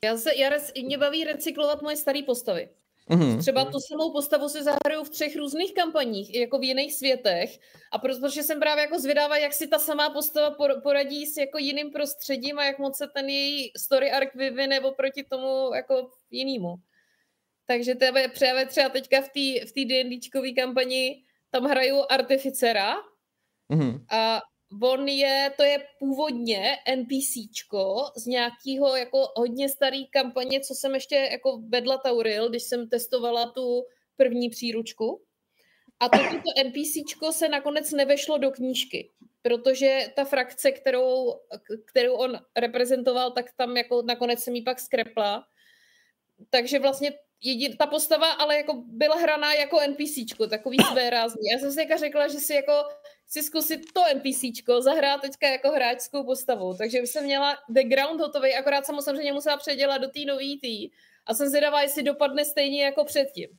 [0.03, 2.69] já se, já res, mě baví recyklovat moje staré postavy.
[3.09, 3.39] Mm-hmm.
[3.39, 7.59] Třeba tu samou postavu si zahraju v třech různých kampaních, jako v jiných světech.
[7.91, 11.91] A protože jsem právě jako zvědavá, jak si ta samá postava poradí s jako jiným
[11.91, 16.75] prostředím a jak moc se ten její story arc vyvine oproti tomu jako jinému.
[17.65, 22.95] Takže tebe právě třeba teďka v té v D&Dčkové kampani tam hraju Artificera
[23.71, 24.05] mm-hmm.
[24.11, 24.41] a
[24.81, 31.15] on je, to je původně NPCčko z nějakého jako hodně starý kampaně, co jsem ještě
[31.15, 33.83] jako vedla Tauril, když jsem testovala tu
[34.15, 35.21] první příručku.
[35.99, 41.33] A toto NPCčko se nakonec nevešlo do knížky, protože ta frakce, kterou,
[41.85, 45.43] kterou on reprezentoval, tak tam jako nakonec jsem jí pak skrepla.
[46.49, 47.11] Takže vlastně
[47.43, 51.41] jedin, ta postava ale jako byla hraná jako NPCčko, takový své rázný.
[51.51, 52.73] Já jsem si jako řekla, že si jako
[53.27, 58.55] chci zkusit to NPCčko zahrát teďka jako hráčskou postavu, takže už jsem měla background hotový,
[58.55, 60.89] akorát jsem samozřejmě musela předělat do té nový tý
[61.25, 63.49] a jsem zvědavá, jestli dopadne stejně jako předtím.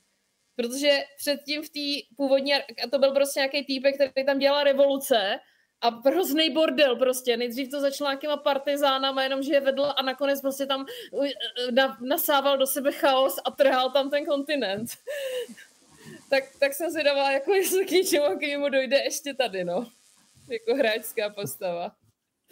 [0.55, 5.39] Protože předtím v té původní, a to byl prostě nějaký týpek, který tam dělal revoluce
[5.81, 7.37] a hrozný bordel prostě.
[7.37, 10.85] Nejdřív to začalo nějakýma partizánama, jenom že je vedl a nakonec prostě tam
[11.71, 14.89] na, nasával do sebe chaos a trhal tam ten kontinent.
[16.29, 19.87] Tak, tak jsem si dala, jako jestli k něčemu, k němu dojde ještě tady, no.
[20.49, 21.95] Jako hráčská postava.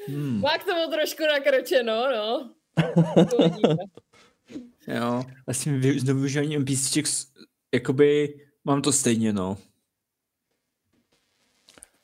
[0.08, 0.42] Hmm.
[0.42, 2.54] Má k tomu trošku nakročeno, no.
[4.88, 7.06] jo, a s tím využíváním NPCček,
[7.74, 9.58] jakoby mám to stejně, no.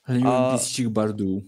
[0.02, 0.56] Hlavně a...
[0.56, 1.44] NPCček bardů.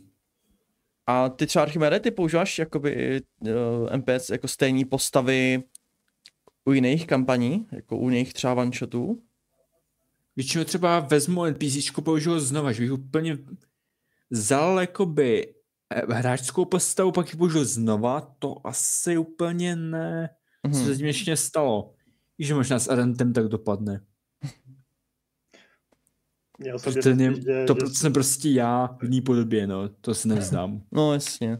[1.07, 3.49] A ty třeba Archimede, ty používáš jakoby uh,
[3.91, 5.63] eh, MPS jako stejné postavy
[6.65, 9.21] u jiných kampaní, jako u jiných třeba one-shotů?
[10.41, 13.37] Většinou třeba vezmu NPC, použiju znova, že bych úplně
[14.29, 15.55] vzal jakoby
[15.89, 20.29] eh, hráčskou postavu, pak ji použiju znova, to asi úplně ne.
[20.67, 20.73] Mm-hmm.
[20.73, 21.93] Co se tím ještě stalo?
[22.39, 24.05] Že možná s Arentem tak dopadne.
[26.65, 27.93] Já jsem to, je, to že...
[27.93, 30.81] jsem prostě já v ní podobě, no, to si nevzdám.
[30.91, 31.57] No jasně.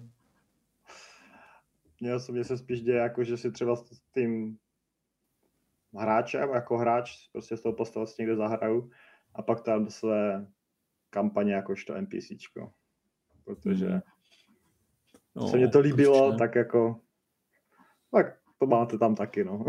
[2.00, 4.58] Mně osobně se spíš děje jako, že si třeba s tím
[5.98, 8.92] hráčem, jako hráč, prostě s tou postavou si někde zahraju
[9.36, 10.48] a pak tam do své
[11.10, 12.72] kampaně jakožto NPCčko.
[13.44, 14.02] Protože mm.
[15.36, 17.02] no, se mě to líbilo, tak jako
[18.12, 19.66] tak to máte tam taky, no.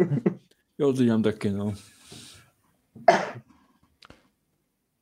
[0.78, 1.74] jo, to dělám taky, no.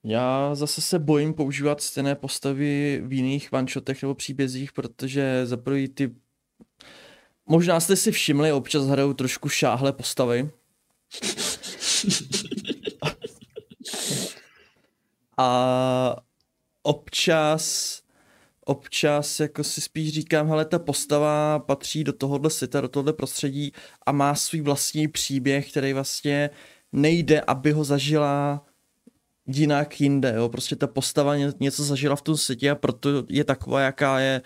[0.05, 3.67] Já zase se bojím používat stejné postavy v jiných one
[4.03, 6.15] nebo příbězích, protože za prvý ty
[7.47, 10.51] Možná jste si všimli, občas hrajou trošku šáhle postavy.
[15.39, 16.17] A
[16.83, 18.01] občas,
[18.65, 23.73] občas jako si spíš říkám, hele, ta postava patří do tohohle světa, do tohohle prostředí
[24.07, 26.51] a má svůj vlastní příběh, který vlastně
[26.93, 28.65] nejde, aby ho zažila
[29.47, 30.49] jinak jinde, jo.
[30.49, 34.43] Prostě ta postava něco zažila v tom světě a proto je taková, jaká je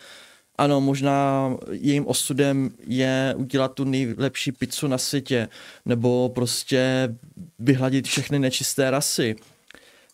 [0.59, 5.49] ano, možná jejím osudem je udělat tu nejlepší pizzu na světě,
[5.85, 7.09] nebo prostě
[7.59, 9.37] vyhladit všechny nečisté rasy,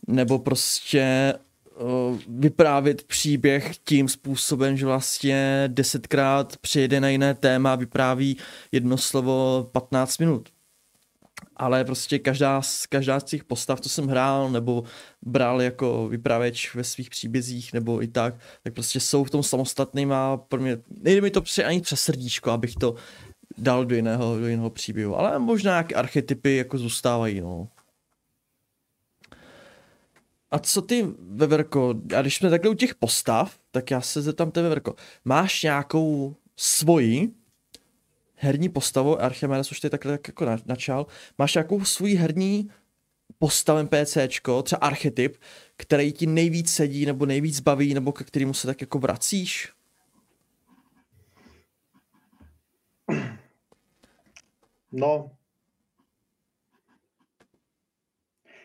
[0.07, 1.35] nebo prostě
[1.77, 8.37] uh, vyprávět příběh tím způsobem, že vlastně desetkrát přijede na jiné téma a vypráví
[8.73, 10.54] jedno slovo 15 minut.
[11.57, 14.85] Ale prostě každá, z- každá z těch postav, co jsem hrál, nebo
[15.23, 19.43] bral jako vypravěč ve svých příbězích, nebo i tak, tak prostě jsou v tom
[20.13, 22.95] a pro mě, nejde mi to při, ani přes srdíčko, abych to
[23.59, 27.69] dal do jiného, do jiného příběhu, ale možná nějaké archetypy jako zůstávají, no.
[30.51, 34.51] A co ty, Veverko, a když jsme takhle u těch postav, tak já se zeptám
[34.51, 34.95] tebe, Veverko,
[35.25, 37.33] máš nějakou svoji
[38.45, 41.07] herní postavu, Archimedes už ty takhle tak jako na- načal,
[41.39, 42.71] máš nějakou svůj herní
[43.39, 45.37] postavu NPCčko, třeba archetyp,
[45.77, 49.73] který ti nejvíc sedí, nebo nejvíc baví, nebo ke kterému se tak jako vracíš?
[54.93, 55.31] No.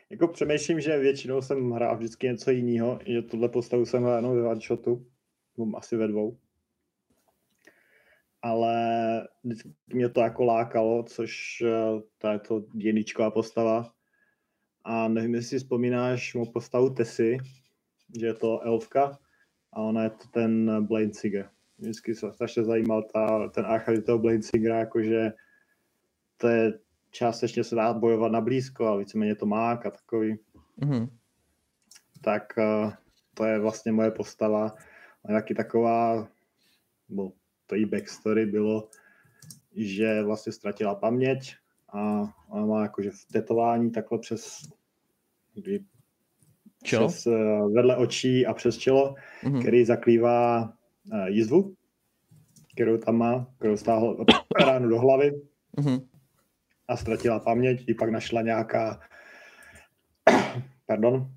[0.09, 4.35] Jako přemýšlím, že většinou jsem hrál vždycky něco jiného, že tuhle postavu jsem hrál jenom
[4.35, 5.05] ve one shotu,
[5.75, 6.37] asi ve dvou.
[8.41, 8.73] Ale
[9.43, 13.91] vždycky mě to jako lákalo, což eh, to je to jedničková postava.
[14.83, 17.37] A nevím, jestli si vzpomínáš mou postavu Tessy,
[18.19, 19.19] že je to elfka
[19.73, 24.39] a ona je to ten Blade Vždycky se strašně zajímal ta, ten archetyp toho Blade
[24.63, 25.31] jakože
[26.37, 26.79] to je
[27.11, 30.37] částečně se dá bojovat na blízko a víceméně to mák a takový,
[30.77, 31.09] Mhm.
[32.21, 32.93] tak uh,
[33.33, 34.75] to je vlastně moje postava.
[35.25, 36.27] A taky taková,
[37.09, 37.31] bo
[37.69, 38.89] to její backstory bylo,
[39.71, 41.55] že vlastně ztratila paměť
[41.93, 44.57] a ona má jakože v tetování takhle přes
[45.53, 45.79] kdy,
[46.83, 47.07] Čelo?
[47.07, 49.59] přes uh, vedle očí a přes čelo, Mhm.
[49.61, 50.63] který zakrývá
[51.13, 51.75] uh, jizvu,
[52.73, 54.25] kterou tam má, kterou stáhl
[54.65, 55.41] ránu do hlavy
[55.77, 55.99] Mhm.
[56.87, 58.99] a ztratila paměť, i pak našla nějaká
[60.85, 61.31] pardon,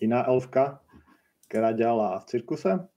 [0.00, 0.80] jiná elfka,
[1.48, 2.88] která dělala v cirkuse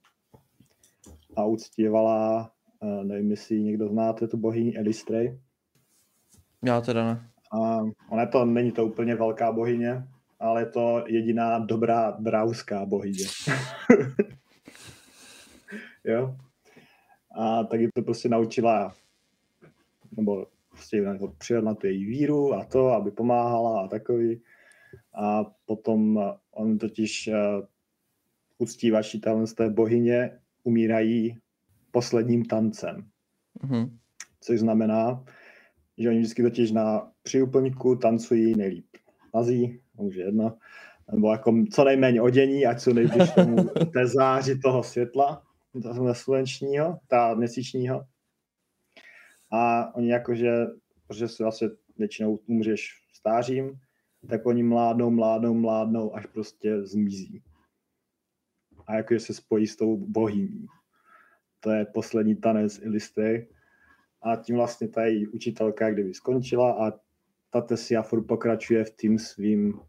[1.36, 2.52] a uctívala,
[2.82, 5.38] eh, nevím, jestli někdo znáte tu bohyni Elistray.
[6.64, 7.30] Já teda ne.
[7.52, 7.80] A
[8.10, 10.04] ona to, není to úplně velká bohyně,
[10.40, 13.24] ale je to jediná dobrá drauská bohyně.
[16.04, 16.36] jo.
[17.36, 18.94] A taky to prostě naučila,
[20.16, 21.04] nebo prostě
[21.38, 24.42] přijel na tu její víru a to, aby pomáhala a takový.
[25.14, 26.20] A potom
[26.50, 27.66] on totiž uh,
[28.58, 31.38] uctívači tam z té bohyně umírají
[31.90, 33.10] posledním tancem
[33.62, 33.98] Mhm.
[34.40, 35.24] což znamená,
[35.98, 38.86] že oni vždycky totiž na při úplňku tancují nejlíp
[39.34, 40.58] nazí, už je jedno,
[41.12, 43.56] nebo jako co nejméně odění, ať jsou nejbliž tomu
[43.92, 45.42] té záři toho světla,
[45.82, 48.04] toho slunečního, ta měsíčního.
[49.52, 50.66] A oni jakože,
[51.06, 51.68] protože se vlastně
[51.98, 53.80] většinou umřeš stářím,
[54.28, 57.42] tak oni mládnou, mládnou, mládnou, až prostě zmizí.
[58.86, 60.66] A jakože se spojí s tou bohyní.
[61.60, 63.48] To je poslední tanec Ilistry,
[64.22, 66.92] a tím vlastně ta její učitelka kdyby skončila a
[67.50, 69.80] ta Tessia furt pokračuje v tím svým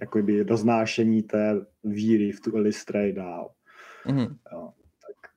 [0.00, 3.50] jakoby roznášení té víry v tu Elistray dál.
[4.06, 4.36] Mhm.
[4.52, 4.72] Jo.
[5.06, 5.32] Tak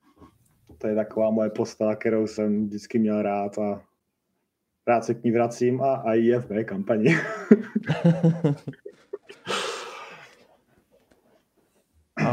[0.78, 3.82] to je taková moje postava, kterou jsem vždycky měl rád a
[4.86, 7.14] rád se k ní vracím a, a je v mé kampani.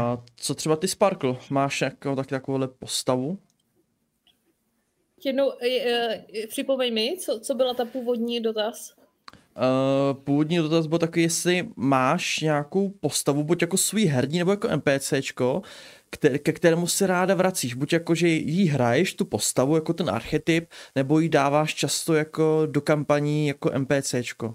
[0.02, 1.36] A co třeba ty Sparkle?
[1.50, 3.38] Máš jako, tak, takovouhle postavu?
[5.24, 8.94] Jednou, e, e, připomeň mi, co, co byla ta původní dotaz?
[9.56, 14.68] Uh, původní dotaz byl takový, jestli máš nějakou postavu, buď jako svůj herní nebo jako
[14.68, 15.62] NPCčko,
[16.12, 17.74] kter- ke kterému se ráda vracíš.
[17.74, 22.66] Buď jako, že jí hraješ tu postavu jako ten archetyp, nebo ji dáváš často jako
[22.66, 24.54] do kampaní jako NPCčko.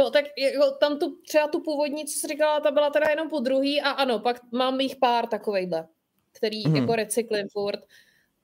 [0.00, 3.30] No, tak jako, tam tu, třeba tu původní, co jsi říkala, ta byla teda jenom
[3.30, 5.88] po druhý a ano, pak mám jich pár takovejhle,
[6.32, 6.70] který Mhm.
[6.70, 6.76] mm.
[6.76, 7.80] jako recyklím furt.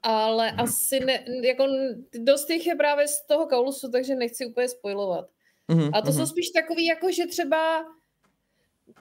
[0.03, 1.67] Ale asi ne, jako
[2.19, 5.29] dost jich je právě z toho kaulusu, takže nechci úplně spojovat.
[5.69, 6.19] Mhm, A to mhm.
[6.19, 7.87] jsou spíš takový, jako že třeba,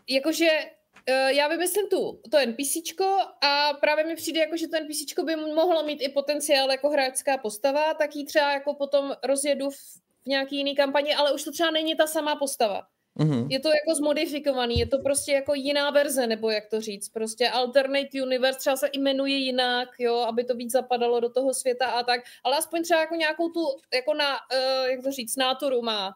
[0.09, 0.47] jakože
[1.09, 5.35] uh, já vymyslím tu, to NPCčko a právě mi přijde, jako, že to NPCčko by
[5.35, 10.27] mohlo mít i potenciál jako hráčská postava, tak ji třeba jako potom rozjedu v, v
[10.27, 12.81] nějaký jiný kampani, ale už to třeba není ta samá postava.
[13.19, 13.47] Mhm.
[13.51, 17.49] Je to jako zmodifikovaný, je to prostě jako jiná verze, nebo jak to říct, prostě
[17.49, 22.03] alternate universe, třeba se jmenuje jinak, jo, aby to víc zapadalo do toho světa a
[22.03, 23.61] tak, ale aspoň třeba jako nějakou tu,
[23.93, 26.15] jako na, uh, jak to říct, náturu má.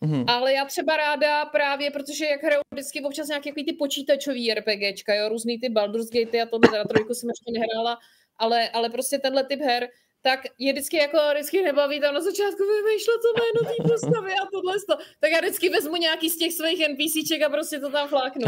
[0.00, 0.24] Mhm.
[0.28, 5.28] Ale já třeba ráda právě, protože jak hraju vždycky občas nějaký ty počítačový RPGčka, jo,
[5.28, 7.98] různý ty Baldur's Gate a tohle, teda trojku jsem ještě nehrála,
[8.38, 9.88] ale, ale prostě tenhle typ her,
[10.22, 14.46] tak je vždycky jako vždycky nebaví tam na začátku vymýšlet to jméno té postavy a
[14.52, 14.96] tohle to.
[15.20, 18.46] Tak já vždycky vezmu nějaký z těch svých NPCček a prostě to tam fláknu.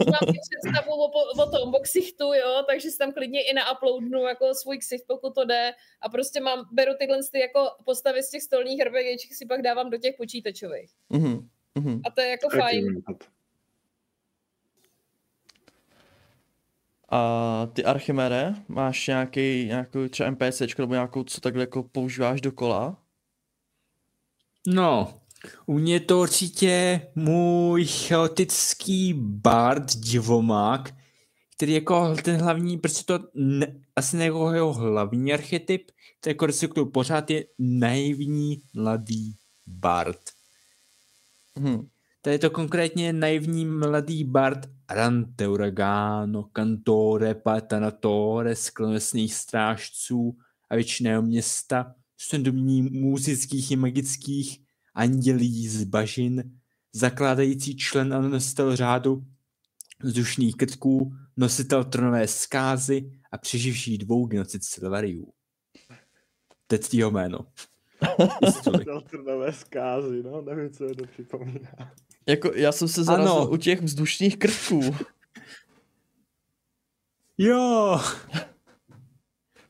[0.00, 1.08] Už mám si představu o,
[1.42, 5.34] o tom, o ksichtu, jo, takže si tam klidně i nauploadnu jako svůj ksicht, pokud
[5.34, 5.72] to jde.
[6.02, 9.90] A prostě mám, beru tyhle ty jako postavy z těch stolních RPGček si pak dávám
[9.90, 10.90] do těch počítačových.
[11.08, 11.48] Mhm.
[11.78, 12.00] Mhm.
[12.06, 13.02] A to je jako fajn.
[17.08, 23.02] A ty Archimere, máš nějaký, nějakou třeba NPCčko nebo nějakou, co takhle jako používáš dokola?
[24.66, 25.20] No,
[25.66, 30.94] u mě je to určitě můj chaotický bard divomák,
[31.56, 36.90] který jako ten hlavní, prostě to ne, asi jako jeho hlavní archetyp, to jako respektuju,
[36.90, 39.34] pořád je naivní mladý
[39.66, 40.20] bard.
[41.58, 41.88] Mhm.
[42.26, 50.36] Tady je to konkrétně naivní mladý bard Arante Uragano, Cantore, Patanatore, z klesných strážců
[50.70, 54.58] a většiného města, studovní muzických i magických
[54.94, 56.58] andělí z bažin,
[56.92, 59.24] zakládající člen a nositel řádu
[60.02, 65.32] vzdušných krtků, nositel trnové zkázy a přeživší dvou genocid Silvariů.
[66.66, 67.38] To je tvýho jméno.
[68.44, 68.86] Historik.
[68.86, 71.92] Deltrnové zkázy, no, nevím, co je to připomíná.
[72.28, 73.50] Jako, já jsem se zarazil Ano.
[73.50, 74.80] u těch vzdušných krtků.
[77.38, 78.00] Jo!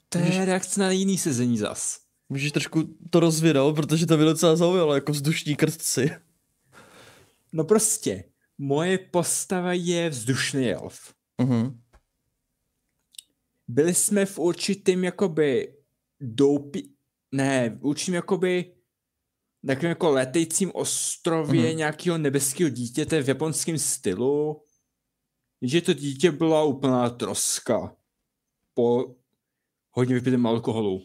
[0.08, 1.98] To je reakce na jiný sezení zas.
[2.28, 6.10] Můžeš trošku to rozvinout, protože to by docela zaujalo, jako vzdušní krtci.
[7.52, 8.24] No prostě,
[8.58, 11.14] moje postava je vzdušný elf.
[11.40, 11.80] Mhm.
[13.68, 15.74] Byli jsme v určitým jakoby
[16.20, 16.88] doupi...
[17.32, 18.75] Ne, v určitým jakoby
[19.66, 21.70] takovým jako letejícím ostrově Mhm.
[21.70, 21.76] mm-hmm.
[21.76, 24.62] nějakého nebeského dítěte v japonském stylu.
[25.62, 27.96] Že to dítě byla úplná troska.
[28.74, 29.14] Po
[29.90, 31.02] hodně vypitém alkoholu.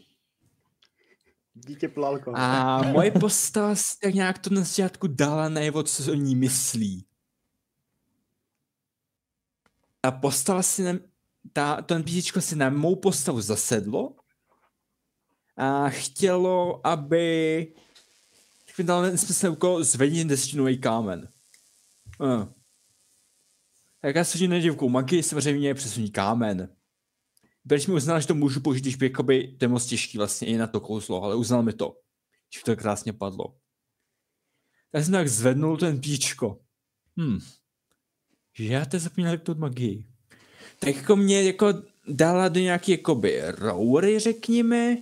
[1.53, 2.31] Dítě plalko.
[2.35, 6.35] A moje postava si tak nějak to na začátku dala najevo, co se o ní
[6.35, 7.05] myslí.
[10.03, 10.93] A postava si na,
[11.53, 14.15] ta, to NPCčko si na mou postavu zasedlo
[15.57, 17.73] a chtělo, aby
[18.77, 21.29] mi dal smysl úkol zvedni desetinový kámen.
[22.19, 22.53] Uh.
[24.01, 26.75] Tak já se nedivkou, magii samozřejmě přesuní kámen.
[27.65, 30.47] Berž mi uznal, že to můžu použít, když by jakoby, to je moc těžký vlastně
[30.47, 31.97] i na to kouzlo, ale uznal mi to.
[32.53, 33.57] Že to krásně padlo.
[34.91, 36.59] Tak jsem tak zvednul ten píčko.
[37.19, 37.39] Hm.
[38.53, 40.05] Že já to zapomněl tu magii.
[40.79, 41.73] Tak jako mě jako
[42.07, 44.97] dala do nějaký jakoby roury, řekněme.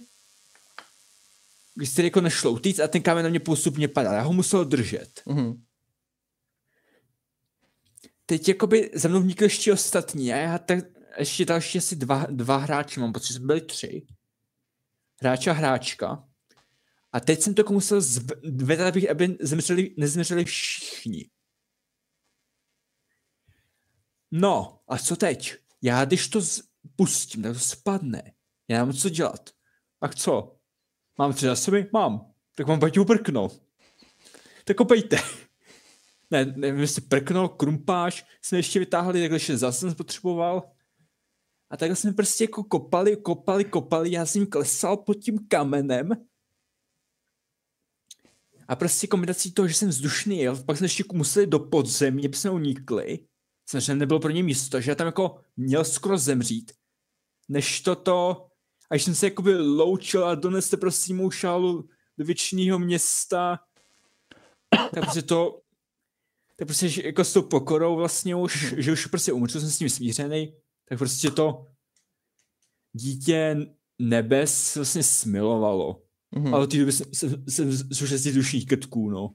[1.79, 4.13] Když se jako nešlo utíct a ten kámen na mě postupně padal.
[4.13, 5.21] Já ho musel držet.
[5.25, 5.65] Mhm.
[8.25, 10.79] Teď jakoby za mnou vnikli ještě ostatní a já tak
[11.17, 14.07] ještě další asi dva, dva hráči mám, protože jsme byli tři.
[15.21, 16.29] Hráč a hráčka.
[17.11, 21.29] A teď jsem to jako musel zvedat, aby, aby zemřeli, nezemřeli všichni.
[24.31, 25.55] No, a co teď?
[25.81, 26.61] Já když to z-
[26.95, 28.33] pustím, tak to spadne.
[28.67, 29.49] Já nemám co dělat.
[29.99, 30.58] Tak co?
[31.19, 31.89] Mám tři zásoby?
[31.93, 32.31] Mám.
[32.55, 33.49] Tak mám Baťu prkno.
[34.65, 35.17] Tak kopejte.
[36.31, 40.71] Ne, nevím, jestli prknul, krumpáš, jsme ještě vytáhli, takhle ještě zase jsem potřeboval.
[41.69, 46.09] A takhle jsme prostě jako kopali, kopali, kopali, já jsem klesal pod tím kamenem.
[48.67, 52.37] A prostě kombinací toho, že jsem vzdušný jel, pak jsme ještě museli do podzemí, aby
[52.37, 53.19] jsme unikli.
[53.69, 56.71] Samozřejmě nebylo pro ně místo, že já tam jako měl skoro zemřít.
[57.49, 58.48] Než toto,
[58.89, 63.59] a když jsem se jakoby loučil a doneste prostě mou šálu do většiného města,
[64.69, 65.61] tak prostě to,
[66.55, 69.77] tak prostě že jako s tou pokorou vlastně už, že už prostě umřel, jsem s
[69.77, 70.53] tím smířený,
[70.85, 71.67] tak prostě to
[72.93, 73.55] dítě
[73.99, 76.03] nebes vlastně smilovalo.
[76.31, 76.43] Mhm.
[76.45, 76.53] Hmm.
[76.53, 79.33] Ale od té doby jsem, jsem, jsem dušních krtků, no.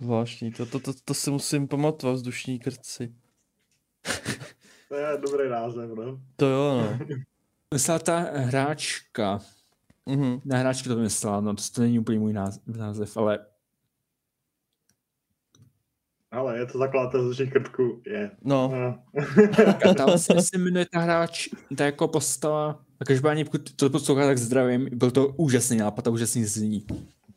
[0.00, 3.14] Zvláštní, to, to, to, to si musím pamatovat, vzdušní krtci.
[4.88, 6.20] To je dobrý název, no.
[6.36, 7.06] To jo, no.
[7.74, 9.40] Myslela ta hráčka,
[10.08, 10.40] Mhm.
[10.44, 13.38] na hráčka to myslela, no to, to není úplně můj náz- název, ale
[16.30, 18.30] Ale je to zakladatel vzdušných krtků, je.
[18.44, 18.98] No, No.
[19.90, 22.80] A tam se, se jmenuje ta hráč, ta jako postava.
[23.00, 24.88] A každopádně, pokud to poslouchá, tak zdravím.
[24.92, 26.86] Byl to úžasný nápad a úžasný zní.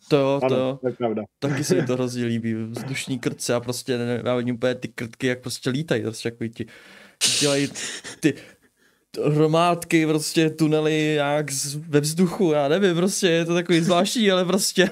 [0.10, 0.78] to jo, to Ano, jo.
[0.82, 1.24] to je pravda.
[1.40, 2.54] Taky se mi to hrozně líbí.
[2.54, 6.02] Vzdušní krtce a prostě ne, já vidím úplně ty krtky, jak prostě lítají.
[6.02, 6.66] Prostě takový ti,
[7.40, 7.70] dělají
[8.20, 8.34] ty
[9.26, 14.46] hromádky, prostě tunely jak z, ve vzduchu, já nevím, prostě je to takový zvláštní, ale
[14.46, 14.92] prostě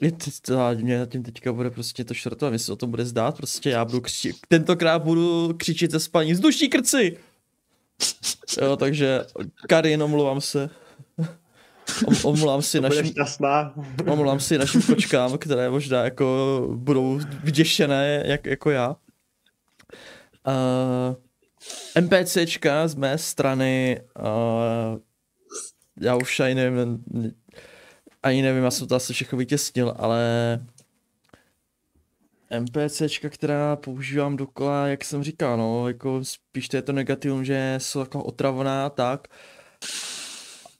[0.00, 2.90] je to, to, mě na tím teďka bude prostě to šrotovat, jestli se o tom
[2.90, 7.16] bude zdát, prostě já budu křičet, tentokrát budu křičet ze spaní, vzdušní krci!
[8.62, 9.20] Jo, takže
[9.68, 10.70] Karin, omlouvám se.
[12.06, 13.14] Om, omlouvám si našim,
[14.06, 18.96] omlouvám si našim kočkám, které možná jako budou vyděšené, jak, jako já.
[20.46, 21.14] Uh,
[22.02, 24.98] NPCčka z mé strany, uh,
[26.00, 27.04] já už ani nevím,
[28.22, 30.20] ani nevím, já jsem to asi všechno vytěsnil, ale
[32.60, 37.74] NPCčka, která používám dokola, jak jsem říkal, no, jako spíš to je to negativum, že
[37.78, 39.28] jsou jako otravná, tak.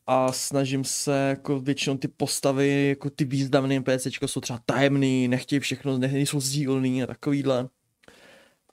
[0.07, 5.61] A snažím se, jako většinou ty postavy, jako ty významné NPCčka jsou třeba tajemný, nechtějí
[5.61, 7.69] všechno, ne- nejsou sdílný a takovýhle.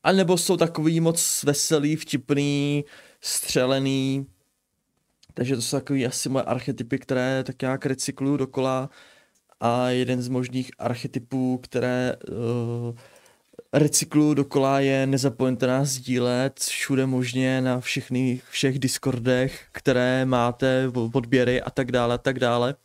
[0.08, 2.86] A nebo jsou takový moc veselý, vtipný,
[3.22, 4.28] střelený.
[5.34, 8.90] Takže to jsou takový asi moje archetypy, které tak nějak recykluju dokola.
[9.60, 12.96] A jeden z možných archetypů, které uh,
[13.74, 21.62] recykluju dokola je nezapomeňte nás sdílet všude možně na všechny, všech Discordech, které máte, odběry
[21.62, 22.76] a tak dále a tak dále.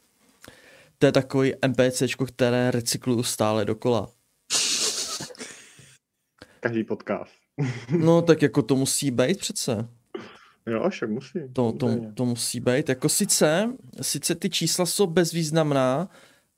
[0.98, 4.08] To je takový NPCčko, které recykluju stále dokola.
[6.62, 7.32] Každý podcast.
[7.98, 9.88] No tak jako to musí být přece.
[10.66, 11.38] Jo, však musí.
[11.52, 12.88] To, to, to musí být.
[12.88, 13.72] Jako sice,
[14.02, 16.08] sice ty čísla jsou bezvýznamná,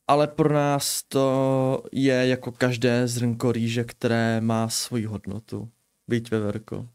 [0.09, 5.69] ale pro nás to je jako každé zrnko rýže, které má svoji hodnotu.
[6.09, 6.89] Byť veverko.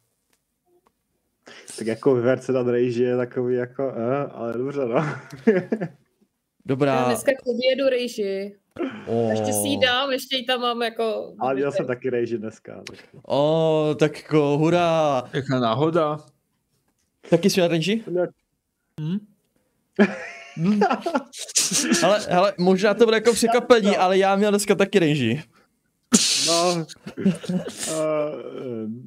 [1.77, 4.95] Tak jako verce na Rage je takový jako, eh, ale dobře, no.
[6.69, 7.05] Já Dobrá.
[7.05, 8.55] dneska k obědu rejži.
[9.07, 11.33] O, Ještě si ji dám, ještě ji tam mám jako...
[11.39, 12.81] Ale měl jsem taky Rage dneska.
[12.87, 12.99] Tak.
[13.27, 15.23] o, tak jako hurá.
[15.33, 16.17] Jaká náhoda.
[17.29, 18.03] Taky jsi na ranži?
[19.01, 19.19] Hm?
[22.03, 25.43] ale, hele, možná to bude jako překvapení, ale já měl dneska taky ranži.
[26.47, 26.85] No, uh,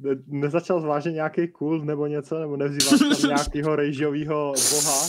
[0.01, 5.07] ne, nezačal zvážet nějaký kult nebo něco, nebo nevzýval tam nějakého rejžovýho boha.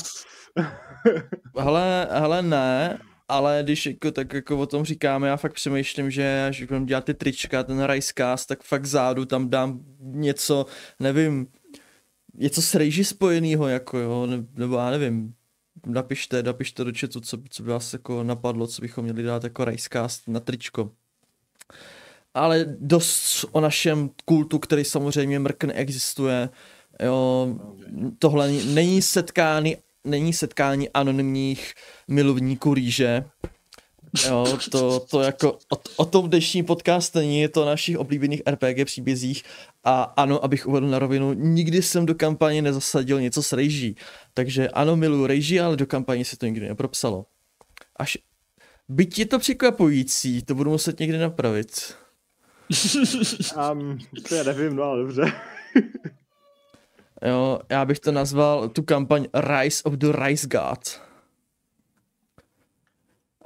[1.58, 2.98] Hele, hele ne,
[3.28, 7.05] ale když jako, tak jako o tom říkáme, já fakt přemýšlím, že až budeme dělat
[7.05, 10.66] ty trička, ten Ricecast, tak fakt zádu tam dám něco,
[11.01, 11.46] nevím,
[12.34, 15.34] něco s rejži spojenýho, jako jo, ne, nebo já nevím,
[15.86, 19.64] napište, napište do chatu, co, co by vás jako napadlo, co bychom měli dát jako
[19.64, 20.90] Ricecast na tričko.
[22.34, 26.48] Ale dost o našem kultu, který samozřejmě mrk neexistuje,
[27.02, 27.48] jo,
[28.18, 31.74] tohle není setkání, není setkání anonymních
[32.09, 33.24] milovníků rýže.
[34.26, 38.43] Jo, to, to jako o, o tom dnešní podcast není, je to o našich oblíbených
[38.51, 39.43] RPG příbězích
[39.85, 43.97] a ano, abych uvedl na rovinu, nikdy jsem do kampaně nezasadil něco s rejží.
[44.35, 47.26] Takže ano, miluji rejží, ale do kampaně se to nikdy nepropsalo.
[47.97, 48.18] Až
[48.89, 51.94] byť je to překvapující, to budu muset někdy napravit.
[53.72, 53.98] Um,
[54.28, 55.22] to já nevím, no ale dobře.
[57.24, 61.01] Jo, já bych to nazval tu kampaň Rise of the Rice God.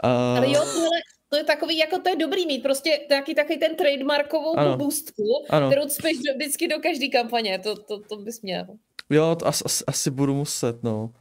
[0.05, 0.89] Uh, Ale jo, tohle,
[1.29, 4.77] to je takový, jako to je dobrý mít, prostě taky taky ten trademarkovou Ano.
[4.77, 5.71] boostku, Ano.
[5.71, 8.67] kterou cpeš do, vždycky do každé kampaně, to, to, to bys měl.
[9.11, 11.13] Jo, to asi, asi, asi budu muset, no.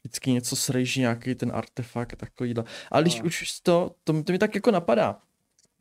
[0.00, 2.64] Vždycky něco s rejží, nějaký ten artefakt, takovýhle.
[2.90, 3.24] Ale když No.
[3.24, 5.18] už to, to, to mi tak jako napadá.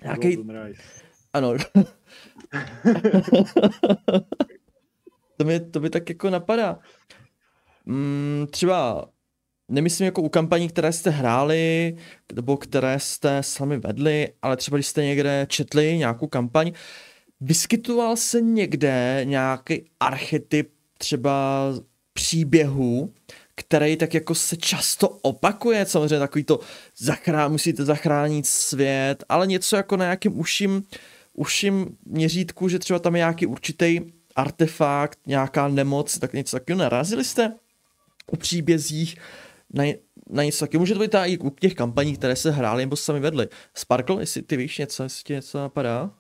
[0.04, 0.38] Nějaký,
[1.34, 1.54] ano.
[5.38, 6.80] to, mi, to tak jako napadá.
[7.86, 9.10] Mm, třeba,
[9.70, 11.98] nemyslím jako u kampaní, které jste hráli,
[12.34, 16.72] nebo které jste sami vedli, ale třeba když jste někde četli nějakou kampaň,
[17.42, 21.68] vyskytoval se někde nějaký archetyp třeba
[22.14, 23.14] příběhu,
[23.56, 26.60] který tak jako se často opakuje, samozřejmě takový to
[26.98, 30.84] zachrá, musíte zachránit svět, ale něco jako na nějakým uším,
[31.34, 34.00] uším měřítku, že třeba tam je nějaký určitý
[34.36, 37.54] artefakt, nějaká nemoc, tak něco takového narazili jste
[38.32, 39.18] u příbězích
[39.74, 39.84] na,
[40.30, 40.80] na něco takového.
[40.82, 43.48] Může to být i u těch kampaní, které se hrály nebo sami vedli.
[43.74, 46.12] Sparkle, jestli ty víš něco, jestli ti něco napadá?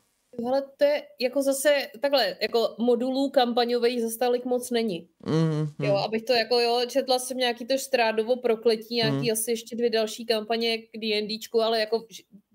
[0.47, 5.07] Ale to je jako zase takhle, jako modulů kampaňových zase tolik moc není.
[5.25, 9.31] Mm, Jo, abych to jako jo, četla jsem nějaký to štrádovo prokletí, nějaký Hmm.
[9.31, 12.05] asi ještě dvě další kampaně k D&Dčku, ale jako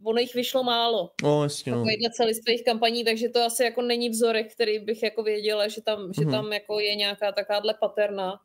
[0.05, 1.11] ono jich vyšlo málo.
[1.23, 1.79] No, jasně, no.
[1.79, 6.13] Takovýhle celistvých kampaní, takže to asi jako není vzorek, který bych jako věděla, že tam,
[6.15, 6.31] že Mhm.
[6.31, 8.41] tam jako je nějaká takováhle paterna.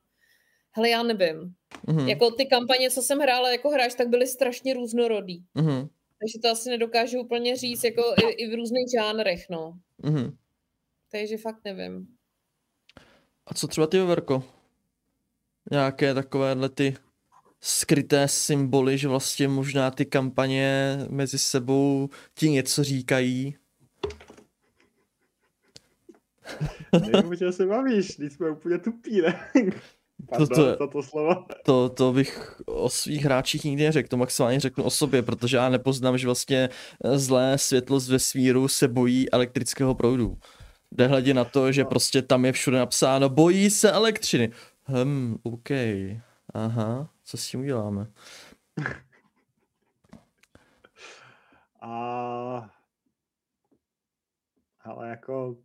[0.75, 1.53] Hele, já nevím.
[1.87, 5.43] Mhm, Jako ty kampaně, co jsem hrála jako hráč, tak byly strašně různorodý.
[5.55, 5.87] mhm,
[6.23, 9.79] Takže to asi nedokážu úplně říct, jako i, i v různých žánrech, no.
[10.03, 10.37] mhm.
[11.11, 12.07] Takže fakt nevím.
[13.45, 14.43] A co třeba ty, Verko?
[15.71, 16.95] Nějaké takovéhle ty
[17.61, 23.55] skryté symboly, že vlastně možná ty kampaně mezi sebou ti něco říkají.
[27.11, 29.49] Nevím, o čem se bavíš, když jsme úplně tupí, ne?
[30.29, 31.45] Pardon, to je- toto slovo.
[31.65, 35.69] To, to bych o svých hráčích nikdy neřekl, to maximálně řeknu o sobě, protože já
[35.69, 36.69] nepoznám, že vlastně
[37.15, 40.37] zlé světlo z vesmíru se bojí elektrického proudu.
[40.91, 41.89] Jde hledě na to, že No.
[41.89, 44.51] prostě tam je všude napsáno, bojí se elektřiny.
[45.03, 45.69] Hm, OK.
[46.53, 48.07] Aha, co s tím uděláme?
[51.81, 52.69] A...
[54.83, 55.55] Ale jako,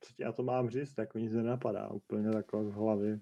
[0.00, 3.20] co ti já to mám říct, jako nic nenapadá úplně takhle z hlavy.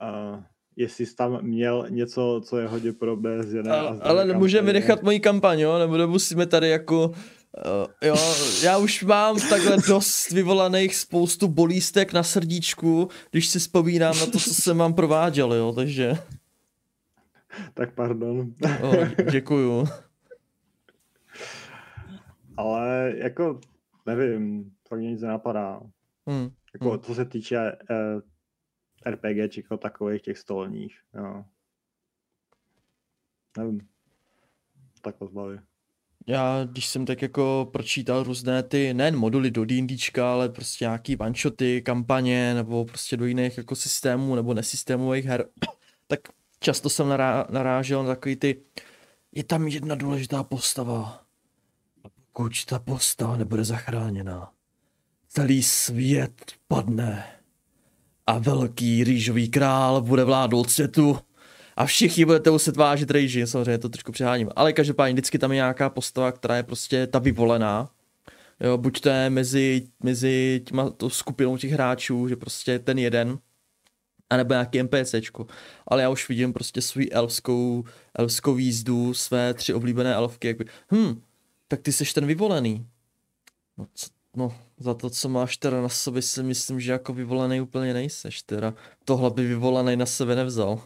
[0.00, 0.40] A
[0.76, 4.60] jestli jsi tam měl něco, co je hodně podobné z jedné a Ale, ale nemůžeme
[4.60, 4.72] kampaně.
[4.80, 5.78] vynechat moji kampaň, jo?
[5.78, 7.08] Nebo nemusíme tady jako...
[7.08, 8.16] Uh, jo,
[8.62, 14.38] já už mám takhle dost vyvolaných spoustu bolístek na srdíčku, když si vzpomínám na to,
[14.38, 16.12] co jsem vám prováděl, jo, takže...
[17.74, 18.52] Tak pardon.
[18.82, 19.88] Oh, děkuju.
[22.56, 23.60] ale jako,
[24.06, 25.80] nevím, fakt mě nic nenapadá.
[26.30, 26.50] Hm.
[26.74, 26.98] Jako, Hmm.
[27.00, 28.20] co se týče uh,
[29.06, 31.44] RPG, jako takových těch stolních, jo.
[33.58, 33.88] Nevím.
[35.02, 35.62] Takhle zbavě.
[36.26, 41.16] Já, když jsem tak jako pročítal různé ty, nejen moduly do D&Dčka, ale prostě nějaký
[41.16, 45.48] one-shoty, kampaně, nebo prostě do jiných jako systémů, nebo nesystémových her,
[46.06, 46.20] tak
[46.60, 48.62] často jsem nará, narážel na takový ty,
[49.32, 51.26] je tam jedna důležitá postava.
[52.04, 54.52] A pokud ta postava nebude zachráněna,
[55.28, 57.40] celý svět padne.
[58.26, 61.18] A velký rýžový král bude vládnout světu.
[61.76, 64.50] A všichni budete muset vážit rejži, samozřejmě to trošku přeháním.
[64.56, 67.90] Ale každopádně vždycky tam je nějaká postava, která je prostě ta vyvolená.
[68.60, 73.38] Jo, buď to je mezi, mezi těma, tou skupinou těch hráčů, že prostě ten jeden,
[74.30, 75.46] anebo nějaký NPCčko.
[75.86, 77.84] Ale já už vidím prostě svou elfskou,
[78.14, 81.20] elfskou jízdu, své tři oblíbené elfky, jakby, hm,
[81.68, 82.86] tak ty jsi ten vyvolený.
[83.78, 84.06] No, co,
[84.36, 88.42] no, za to, co máš teda na sobě, si myslím, že jako vyvolený úplně nejseš,
[88.42, 88.74] teda.
[89.04, 90.80] Tohle by vyvolený na sebe nevzal.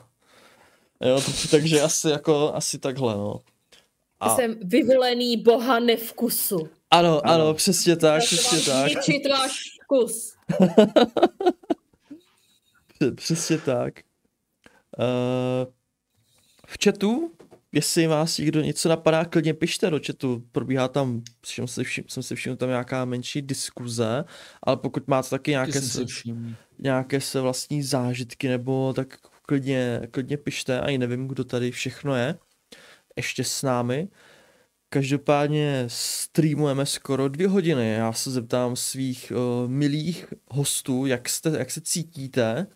[1.01, 1.21] Jo,
[1.51, 3.39] takže asi jako, asi takhle, no.
[4.21, 6.69] A, Jsem vyvolený boha nevkusu.
[6.91, 7.55] ano, ano, Ano.
[7.55, 8.93] přesně tak, přesně tak.
[8.93, 10.35] zničit váš vkus.
[12.95, 13.95] Pře- Přesně tak.
[14.99, 15.73] Uh,
[16.67, 17.33] v chatu,
[17.73, 20.45] jestli vás někdo něco napadá, klidně pište do chatu.
[20.53, 24.25] Probíhá tam, všim si všim, jsem si všiml tam nějaká menší diskuze,
[24.63, 26.23] ale pokud máte taky nějaké, jsem se,
[26.79, 32.39] nějaké se vlastní zážitky, nebo tak klidně, klidně pište, ani nevím, kdo tady všechno je,
[33.17, 34.09] ještě s námi.
[34.91, 37.93] Každopádně streamujeme skoro dvě hodiny.
[37.93, 42.67] Já se zeptám svých uh, milých hostů, jak, jste, jak se cítíte.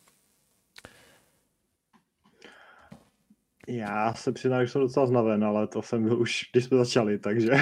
[3.69, 7.19] Já se přiznám, že jsem docela znaven, ale to jsem byl už, když jsme začali,
[7.19, 7.53] takže...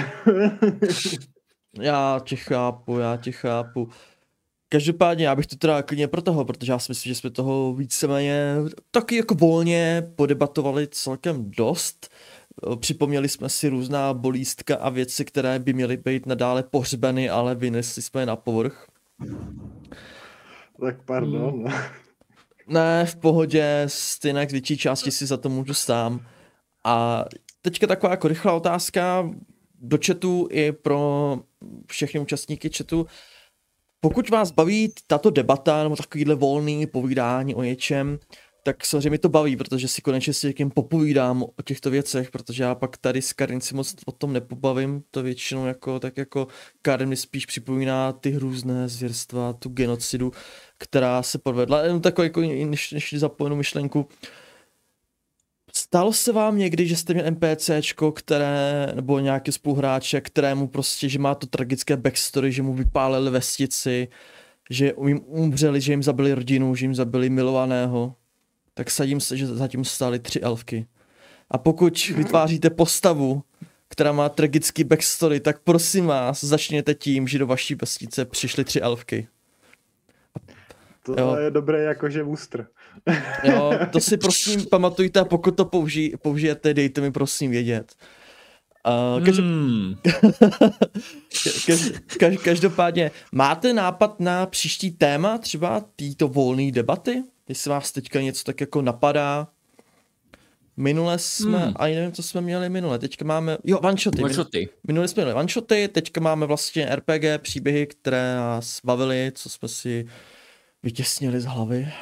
[1.79, 3.89] Já tě chápu, já tě chápu.
[4.69, 8.57] Každopádně já bych to teda klidně protahoval, protože já si myslím, že jsme toho víceméně
[8.91, 12.09] taky jako volně podebatovali celkem dost.
[12.81, 18.03] Připomněli jsme si různá bolístka a věci, které by měly být nadále pohřbeny, ale vynesli
[18.03, 18.87] jsme je na povrch.
[20.81, 21.65] tak pardon.
[22.71, 26.27] Ne, v pohodě, stejně k větší části si za to můžu sám.
[26.85, 27.25] A
[27.63, 29.31] teďka taková jako rychlá otázka
[29.81, 31.37] do chatu i pro
[31.87, 33.07] všechny účastníky chatu.
[34.01, 38.19] Pokud vás baví tato debata nebo takovýhle volný povídání o něčem,
[38.63, 42.75] tak samozřejmě to baví, protože si konečně s někým popovídám o těchto věcech, protože já
[42.75, 46.47] pak tady s Karin si moc o tom nepobavím, to většinou jako, tak jako
[46.83, 50.33] Karin mi spíš připomíná ty různé zvěrstva, tu genocidu,
[50.81, 51.83] která se podvedla.
[51.83, 54.09] Jenom takový, jako, než, než zapomenu myšlenku,
[55.73, 61.19] Stalo se vám někdy, že jste měl NPCčko, které, nebo nějaký spoluhráče, kterému prostě, že
[61.19, 64.09] má to tragické backstory, že mu vypálili vesnici,
[64.71, 68.15] že jim umřeli, že jim zabili rodinu, že jim zabili milovaného,
[68.75, 70.87] tak sadím se, že zatím stály tři elfky.
[71.51, 73.43] A pokud vytváříte postavu,
[73.89, 78.81] která má tragický backstory, tak prosím vás, začněte tím, že do vaší vesnice přišly tři
[78.81, 79.29] elfky.
[81.03, 81.37] To Jo.
[81.37, 82.67] je dobré jakože mustr.
[83.45, 87.95] Jo, to si prosím pamatujte a pokud to použij, použijete, dejte mi prosím vědět.
[89.19, 89.95] Uh, každop, Hmm.
[91.67, 97.23] kaž, kaž, každopádně, máte nápad na příští téma, třeba této volné debaty?
[97.49, 99.49] Jestli vás teďka něco tak jako napadá?
[100.77, 101.73] Minule jsme, Hmm.
[101.77, 104.23] ani nevím, co jsme měli minule, teďka máme, jo, one-shoty.
[104.25, 104.69] One shoty.
[104.87, 110.07] Minule jsme měli one-shoty, teďka máme vlastně RPG, příběhy, které nás bavily, co jsme si
[110.83, 111.93] vytěsnili z hlavy.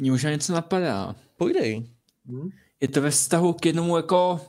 [0.00, 1.16] Mně možná něco napadá.
[1.36, 1.90] Pojdej.
[2.26, 2.50] Hm?
[2.80, 4.40] Je to ve vztahu k jednomu jako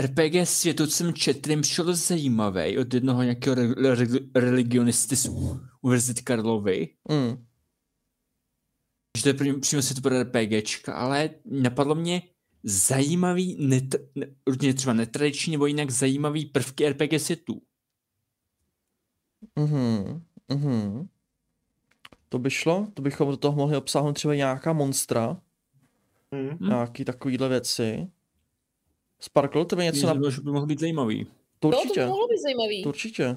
[0.00, 5.28] RPG světu, co jsem četl, přišel dost zajímavý od jednoho nějakého re- re- religionisty z
[5.82, 6.88] Univerzity Karlovy.
[7.08, 7.46] Mm.
[9.16, 12.22] že to je pří- přímo to pro RPGčka, ale napadlo mě
[12.62, 17.62] zajímavý, net, ne, určitě třeba netradiční nebo jinak zajímavý prvky RPG světů.
[19.58, 21.08] Mhm, mhm.
[22.32, 25.36] To by šlo, to bychom do toho mohli obsáhnout třeba nějaká monstra,
[26.34, 26.48] Hm.
[26.60, 26.68] Hm.
[26.68, 28.06] nějaký takovýhle věci.
[29.20, 30.14] Sparkle, to by něco na...
[30.14, 31.24] By mohl být zajímavý.
[31.24, 32.82] To To, to určitě, by mohlo být zajímavý.
[32.82, 33.36] to určitě.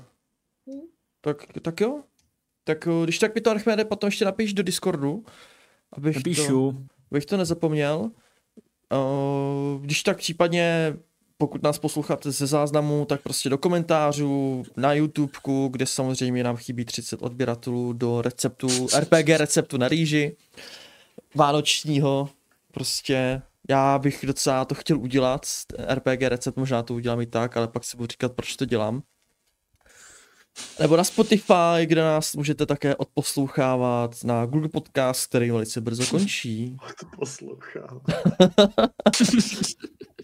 [0.69, 0.79] Hm.
[1.21, 2.03] Tak, tak jo.
[2.63, 5.25] Tak eh, když tak mi to Archimede potom ještě napiš do Discordu,
[5.93, 6.85] abych to, Napíšu.
[7.11, 8.11] abych to nezapomněl.
[8.93, 10.97] Uh, když tak případně,
[11.37, 16.85] pokud nás posloucháte ze záznamu, tak prostě do komentářů, na YouTubeku, kde samozřejmě nám chybí
[16.85, 20.35] 30 odběratelů do receptu, RPG receptu na rýži,
[21.35, 22.29] vánočního,
[22.71, 25.45] prostě já bych docela to chtěl udělat,
[25.93, 29.01] RPG recept, možná to udělám i tak, ale pak si budu říkat, proč to dělám.
[30.79, 36.77] Nebo na Spotify, kde nás můžete také odposlouchávat, na Google Podcast, který velice brzo končí.
[36.99, 37.99] To poslouchám.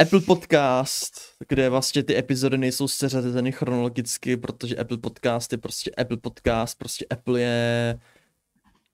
[0.00, 6.16] Apple Podcast, kde vlastně ty epizody nejsou seřazeny chronologicky, protože Apple Podcast je prostě Apple
[6.16, 7.98] Podcast, prostě Apple je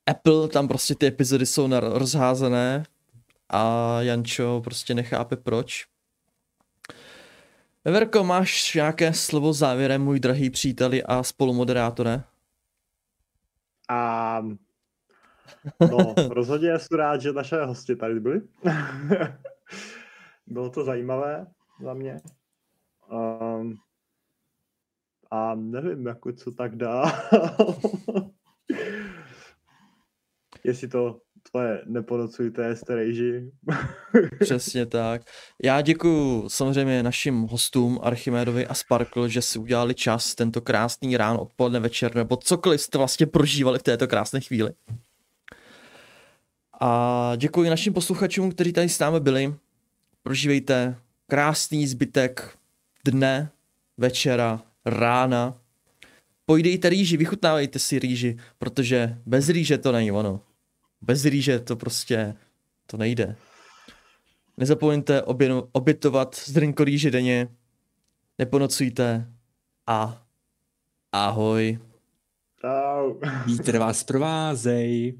[0.07, 2.85] Apple, tam prostě ty epizody jsou rozházené
[3.49, 5.87] a Jančo prostě nechápe proč.
[7.85, 12.23] Veverko, máš nějaké slovo závěrem, můj drahý příteli a spolumoderátore?
[13.89, 14.43] A
[15.81, 18.41] no, rozhodně jsem rád, že naše hosti tady byli.
[20.47, 21.47] Bylo to zajímavé
[21.83, 22.21] za mě.
[23.11, 23.75] Um,
[25.31, 27.03] a nevím, jako co tak dá.
[30.65, 31.21] Jestli to
[31.51, 33.51] tvoje neponocujte starejži.
[34.41, 35.23] Přesně tak.
[35.63, 41.41] Já děkuji samozřejmě našim hostům Archimedovi a Sparkle, že si udělali čas tento krásný ráno,
[41.41, 44.71] odpoledne, večer, nebo cokoliv jste vlastně prožívali v této krásné chvíli.
[46.81, 49.55] A děkuji našim posluchačům, kteří tady s námi byli.
[50.27, 52.59] Prožívejte krásný zbytek
[53.05, 53.51] dne,
[53.97, 55.55] večera, rána.
[56.47, 60.41] Pojdejte rýži, vychutnávejte si rýži, protože bez rýže to není ono.
[61.01, 62.35] Bez rýže to prostě,
[62.87, 63.37] to nejde.
[64.57, 67.49] Nezapomeňte obě- obětovat zrnko rýže denně,
[68.39, 69.33] neponocujte
[69.87, 70.27] a
[71.13, 71.79] ahoj.
[73.47, 75.19] Vítr vás provázej.